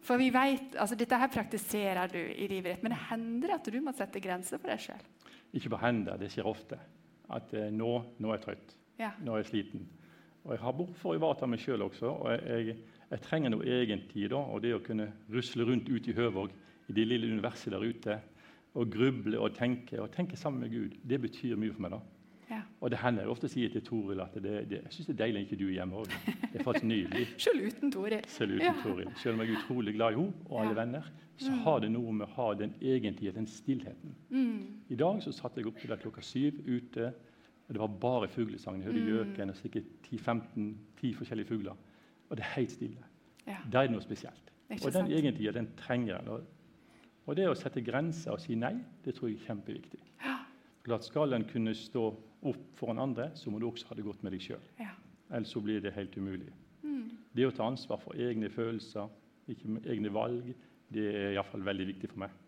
For 0.02 0.18
vi 0.18 0.32
vet, 0.34 0.74
altså 0.80 0.96
Dette 0.98 1.20
her 1.22 1.30
praktiserer 1.30 2.10
du 2.10 2.18
i 2.18 2.48
livet 2.50 2.72
ditt, 2.74 2.84
men 2.84 2.96
det 2.96 3.02
hender 3.12 3.54
at 3.56 3.68
du 3.70 3.78
må 3.84 3.94
sette 3.94 4.20
grenser 4.24 4.58
for 4.58 4.74
deg 4.74 4.82
sjøl? 4.82 5.04
Ikke 5.54 5.74
på 5.74 5.82
hender, 5.82 6.18
det 6.18 6.32
skjer 6.34 6.50
ofte. 6.50 6.80
At 7.34 7.54
eh, 7.58 7.70
nå, 7.74 7.92
nå 8.20 8.32
er 8.32 8.40
jeg 8.40 8.46
trøtt. 8.48 8.74
Ja. 9.00 9.12
Nå 9.22 9.36
er 9.36 9.44
jeg 9.44 9.52
sliten. 9.52 9.86
Og 10.44 10.56
jeg 10.56 10.64
har 10.64 10.76
behov 10.76 10.98
for 11.00 11.14
å 11.14 11.20
ivareta 11.20 11.48
meg 11.48 11.62
sjøl 11.64 11.86
også. 11.86 12.10
Og 12.12 12.34
jeg, 12.34 12.76
jeg, 13.10 13.22
trenger 13.24 13.54
noe 13.54 13.68
egen 13.80 14.04
tid. 14.12 14.32
da, 14.34 14.42
Og 14.44 14.64
det 14.66 14.74
å 14.76 14.84
kunne 14.84 15.12
rusle 15.32 15.68
rundt 15.70 15.90
ute 15.90 16.12
i 16.12 16.18
Høvåg, 16.18 16.52
i 16.90 16.96
det 16.98 17.06
lille 17.08 17.30
universet 17.32 17.72
der 17.72 17.86
ute, 17.86 18.20
og 18.74 18.90
gruble 18.92 19.40
og 19.40 19.54
tenke, 19.56 20.02
og 20.02 20.12
tenke 20.12 20.38
sammen 20.40 20.66
med 20.66 20.74
Gud, 20.74 20.98
det 21.06 21.22
betyr 21.22 21.60
mye 21.60 21.74
for 21.76 21.86
meg. 21.86 21.94
da. 21.94 22.02
Ja. 22.54 22.62
Og 22.82 22.92
det 22.94 23.00
hender 23.02 23.24
jeg 23.26 23.32
ofte 23.34 23.50
sier 23.50 23.70
til 23.74 23.82
Toril 23.88 24.20
at 24.22 24.34
det, 24.36 24.54
det, 24.70 24.80
jeg 24.84 24.94
syns 24.94 25.08
det 25.10 25.14
er 25.16 25.20
deilig 25.26 25.42
at 25.42 25.46
ikke 25.48 25.60
du 25.60 25.68
er 25.70 25.76
hjemme 25.80 26.02
òg. 26.04 26.16
Det 26.52 26.60
er 26.60 26.64
faktisk 26.68 26.86
nydelig. 26.86 27.28
Selv 27.48 27.66
uten 27.68 27.92
Toril. 27.96 28.26
Selv 28.30 28.56
uten 28.58 28.66
Ja. 28.68 28.74
Toril. 28.84 29.10
Selv 29.24 29.34
om 29.38 29.42
jeg 29.46 29.50
er 29.54 29.60
utrolig 29.64 29.94
glad 29.98 30.14
i 30.14 30.20
henne 30.22 30.34
og 30.50 30.60
alle 30.62 30.76
Ja. 30.76 30.80
venner, 30.84 31.12
så 31.42 31.52
har 31.66 31.80
det 31.82 31.90
noe 31.92 32.12
med 32.14 32.28
å 32.28 32.34
ha 32.38 32.54
den 32.54 32.76
egentlige, 32.82 33.32
den 33.34 33.48
stillheten. 33.50 34.14
Mm. 34.30 34.84
I 34.94 34.96
dag 34.96 35.22
så 35.26 35.32
satt 35.34 35.56
jeg 35.58 35.66
opp 35.68 35.80
til 35.82 35.90
klokka 35.98 36.22
syv 36.22 36.60
ute, 36.68 37.08
og 37.68 37.74
det 37.74 37.80
var 37.82 37.88
bare 37.88 38.28
fuglesang. 38.30 38.84
Jeg 38.84 38.92
hørte 38.92 39.02
Mm. 39.02 39.10
gjøken 39.34 39.50
og 39.50 39.56
sikkert 39.56 39.84
10-15 40.04 41.16
forskjellige 41.18 41.48
fugler. 41.48 41.76
Og 42.30 42.38
det 42.38 42.44
er 42.46 42.54
helt 42.60 42.72
stille. 42.72 43.04
Ja. 43.48 43.58
Da 43.72 43.80
er 43.82 43.88
det 43.88 43.92
noe 43.96 44.02
spesielt. 44.02 44.52
Det 44.70 44.80
Og 44.86 44.92
den 44.94 45.08
sant? 45.08 45.10
egentlige, 45.12 45.52
den 45.54 45.68
trenger 45.78 46.20
en. 46.22 46.28
Og- 47.28 47.36
det 47.36 47.48
å 47.48 47.56
sette 47.56 47.82
grenser 47.84 48.32
og 48.32 48.40
si 48.40 48.56
nei, 48.56 48.76
det 49.04 49.16
tror 49.16 49.30
jeg 49.30 49.40
er 49.42 49.46
kjempeviktig. 49.56 50.00
Klart 50.84 51.04
Skal 51.04 51.34
en 51.34 51.44
kunne 51.46 51.74
stå 51.74 52.16
opp 52.50 52.78
for 52.78 52.94
en 52.94 53.02
andre, 53.04 53.30
så 53.36 53.52
må 53.52 53.60
du 53.60 53.68
også 53.70 53.90
ha 53.90 53.98
det 53.98 54.06
godt 54.06 54.24
med 54.24 54.36
deg 54.36 54.44
sjøl. 54.44 54.64
Ja. 54.80 54.92
Ellers 55.34 55.54
så 55.56 55.62
blir 55.64 55.82
det 55.84 55.94
helt 55.96 56.16
umulig. 56.18 56.52
Mm. 56.84 57.10
Det 57.34 57.48
å 57.48 57.54
ta 57.56 57.68
ansvar 57.70 58.02
for 58.04 58.20
egne 58.20 58.52
følelser, 58.54 59.10
ikke 59.50 59.80
egne 59.92 60.12
valg, 60.14 60.54
det 60.94 61.08
er 61.10 61.32
iallfall 61.34 61.64
veldig 61.66 61.88
viktig 61.94 62.12
for 62.12 62.26
meg. 62.26 62.40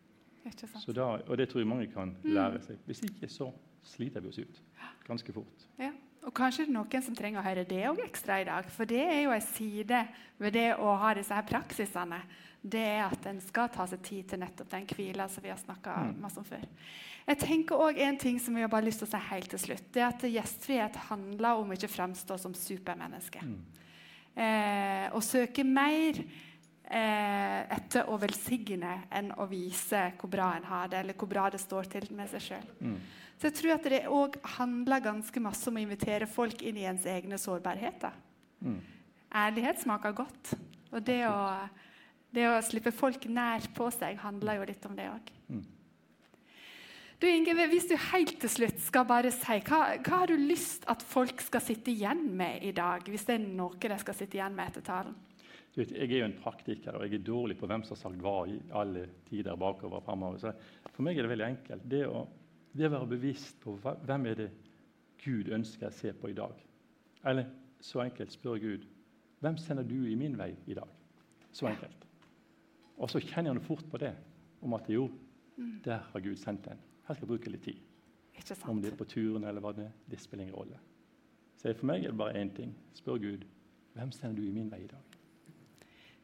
Da, 0.93 1.07
og 1.25 1.37
det 1.39 1.47
tror 1.49 1.63
jeg 1.63 1.69
mange 1.69 1.87
kan 1.89 2.11
lære 2.21 2.59
seg. 2.61 2.81
Hvis 2.85 3.01
ikke, 3.07 3.29
så 3.33 3.49
sliter 3.85 4.21
vi 4.21 4.29
oss 4.29 4.37
ut 4.37 4.61
ganske 5.07 5.33
fort. 5.33 5.65
Ja. 5.81 5.91
Og 6.26 6.34
kanskje 6.34 6.65
det 6.65 6.71
er 6.71 6.73
noen 6.73 7.03
som 7.05 7.15
trenger 7.15 7.39
å 7.39 7.45
høre 7.45 7.63
det 7.69 7.84
òg 7.89 7.99
ekstra 8.05 8.39
i 8.41 8.47
dag. 8.47 8.65
For 8.73 8.89
det 8.89 9.03
er 9.05 9.19
jo 9.28 9.34
en 9.36 9.41
side 9.45 9.99
ved 10.41 10.55
det 10.57 10.71
å 10.82 10.95
ha 10.97 11.13
disse 11.13 11.36
her 11.38 11.45
praksisene. 11.45 12.21
Det 12.65 12.82
er 12.82 13.03
at 13.05 13.28
en 13.30 13.41
skal 13.45 13.69
ta 13.69 13.86
seg 13.86 14.01
tid 14.01 14.30
til 14.32 14.41
nettopp 14.41 14.71
den 14.71 14.88
hvila 14.89 15.28
som 15.30 15.43
vi 15.45 15.51
har 15.53 15.59
snakka 15.61 15.93
Mm. 16.01 16.15
masse 16.21 16.38
om 16.41 16.43
før. 16.43 16.65
Jeg 17.28 17.38
tenker 17.38 17.76
også 17.76 17.99
En 18.01 18.17
ting 18.17 18.39
som 18.39 18.55
vi 18.55 18.61
har 18.61 18.67
bare 18.69 18.86
lyst 18.86 18.99
til 18.99 19.07
å 19.07 19.11
si 19.11 19.17
helt 19.30 19.49
til 19.49 19.59
slutt, 19.59 19.91
det 19.93 20.01
er 20.01 20.07
at 20.07 20.21
gjestfrihet 20.21 20.95
handler 21.09 21.61
om 21.61 21.71
ikke 21.71 21.88
å 21.88 21.95
framstå 21.95 22.39
som 22.39 22.53
supermenneske. 22.53 23.41
Mm. 23.41 23.61
Eh, 24.36 25.09
å 25.13 25.21
søke 25.21 25.63
mer 25.63 26.13
eh, 26.89 27.74
etter 27.95 28.11
og 28.11 28.19
velsigne 28.25 28.95
enn 29.13 29.31
å 29.39 29.47
vise 29.47 30.09
hvor 30.19 30.31
bra 30.31 30.51
en 30.55 30.67
har 30.67 30.89
det, 30.91 30.99
eller 30.99 31.15
hvor 31.15 31.29
bra 31.31 31.49
det 31.49 31.61
står 31.63 31.87
til 31.91 32.07
med 32.15 32.29
seg 32.31 32.43
sjøl. 32.43 32.67
Mm. 32.79 32.97
Så 33.35 33.49
jeg 33.49 33.55
tror 33.59 33.75
at 33.75 33.87
det 33.91 34.01
òg 34.07 34.35
handler 34.57 35.03
ganske 35.03 35.43
masse 35.43 35.67
om 35.69 35.77
å 35.77 35.83
invitere 35.83 36.27
folk 36.27 36.61
inn 36.63 36.77
i 36.79 36.87
ens 36.87 37.05
egne 37.05 37.39
sårbarheter. 37.39 38.15
Mm. 38.63 38.79
Ærlighet 39.35 39.81
smaker 39.83 40.15
godt. 40.15 40.55
Og 40.91 41.03
det 41.03 41.21
å, 41.27 41.37
det 42.35 42.47
å 42.47 42.59
slippe 42.63 42.93
folk 42.95 43.27
nær 43.27 43.67
på 43.75 43.89
seg 43.91 44.19
handler 44.23 44.61
jo 44.61 44.67
litt 44.69 44.87
om 44.87 44.95
det 44.95 45.09
òg. 45.11 45.31
Mm. 45.51 45.63
Du 47.19 47.27
Inge, 47.31 47.55
hvis 47.71 47.87
du 47.87 47.95
helt 48.11 48.35
til 48.41 48.51
slutt 48.51 48.79
skal 48.83 49.05
bare 49.07 49.31
si, 49.31 49.59
hva, 49.67 49.95
hva 50.03 50.23
har 50.23 50.31
du 50.31 50.35
lyst 50.35 50.83
at 50.91 51.03
folk 51.03 51.39
skal 51.43 51.63
sitte 51.63 51.91
igjen 51.91 52.27
med 52.35 52.63
i 52.63 52.73
dag? 52.75 53.07
Hvis 53.07 53.23
det 53.27 53.37
er 53.37 53.47
noe 53.55 53.79
de 53.79 53.99
skal 54.01 54.17
sitte 54.17 54.39
igjen 54.39 54.55
med 54.55 54.71
etter 54.71 54.83
talen? 54.83 55.15
Du 55.76 55.82
vet, 55.82 55.91
jeg 55.91 56.07
er 56.07 56.21
jo 56.21 56.28
en 56.30 56.38
praktiker, 56.39 56.95
og 56.95 57.03
jeg 57.03 57.17
er 57.17 57.28
dårlig 57.28 57.57
på 57.59 57.67
hvem 57.67 57.82
som 57.84 57.97
har 57.97 57.99
sagt 57.99 58.21
hva 58.23 58.36
i 58.47 58.55
alle 58.80 59.09
tider 59.28 59.57
bakover 59.59 59.99
og 59.99 60.05
fremover. 60.05 60.39
Så 60.39 60.53
for 60.93 61.03
meg 61.03 61.17
er 61.19 61.28
det 61.28 61.34
veldig 61.34 61.47
enkelt. 61.49 61.88
Det 61.91 62.05
å, 62.07 62.21
det 62.71 62.88
å 62.88 62.93
være 62.93 63.09
bevisst 63.11 63.59
på 63.63 63.76
hvem 63.84 64.30
er 64.32 64.39
det 64.39 64.49
Gud 65.26 65.51
ønsker 65.51 65.89
å 65.89 65.97
se 65.97 66.13
på 66.15 66.32
i 66.32 66.38
dag. 66.38 66.55
Eller 67.28 67.49
så 67.84 68.05
enkelt 68.05 68.32
spør 68.32 68.61
Gud 68.63 68.86
hvem 69.43 69.57
sender 69.59 69.84
du 69.84 69.97
i 70.07 70.15
min 70.17 70.38
vei 70.39 70.53
i 70.65 70.78
dag? 70.78 70.89
Så 71.51 71.67
enkelt. 71.67 72.07
Og 72.95 73.11
så 73.11 73.19
kjenner 73.19 73.51
han 73.51 73.63
fort 73.63 73.84
på 73.91 73.99
det, 73.99 74.13
om 74.63 74.73
at 74.78 74.88
jo, 74.89 75.09
der 75.84 76.07
har 76.07 76.23
Gud 76.23 76.39
sendt 76.39 76.69
en. 76.71 76.80
Her 77.05 77.17
skal 77.17 77.28
jeg 77.28 77.34
bruke 77.34 77.51
litt 77.51 77.67
tid. 77.67 77.84
Om 78.65 78.80
det 78.82 78.93
er 78.93 78.97
på 78.99 79.07
turen 79.11 79.43
eller 79.43 79.63
hva 79.63 79.73
det 79.76 79.89
er, 79.89 79.91
det 80.07 80.21
spiller 80.23 80.47
ingen 80.47 80.57
rolle. 80.57 80.80
Så 81.59 81.76
for 81.76 81.91
meg 81.91 82.03
er 82.03 82.15
det 82.15 82.19
bare 82.23 82.39
én 82.39 82.51
ting. 82.55 82.71
Spør 82.95 83.19
Gud 83.21 83.45
hvem 83.95 84.11
sender 84.15 84.41
du 84.41 84.47
i 84.47 84.55
min 84.55 84.71
vei 84.71 84.82
i 84.84 84.89
dag? 84.91 85.04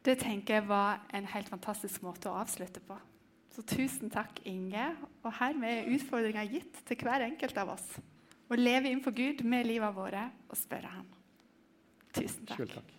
Det 0.02 0.16
tenker 0.18 0.58
jeg 0.58 0.66
var 0.66 1.02
en 1.14 1.26
helt 1.30 1.50
fantastisk 1.50 2.02
måte 2.02 2.30
å 2.30 2.38
avslutte 2.40 2.82
på. 2.82 2.96
Så 3.52 3.62
tusen 3.68 4.10
takk, 4.10 4.40
Inge. 4.48 4.88
Og 5.22 5.34
hermed 5.38 5.68
er 5.68 5.92
utfordringa 5.94 6.42
gitt 6.48 6.80
til 6.88 7.04
hver 7.04 7.26
enkelt 7.28 7.58
av 7.60 7.74
oss. 7.76 7.84
Å 8.50 8.58
leve 8.58 8.90
innenfor 8.90 9.14
Gud 9.16 9.44
med 9.48 9.68
livet 9.68 9.94
våre 9.96 10.26
og 10.48 10.58
spørre 10.58 10.90
ham. 10.96 11.06
Tusen 12.16 12.48
takk. 12.48 12.98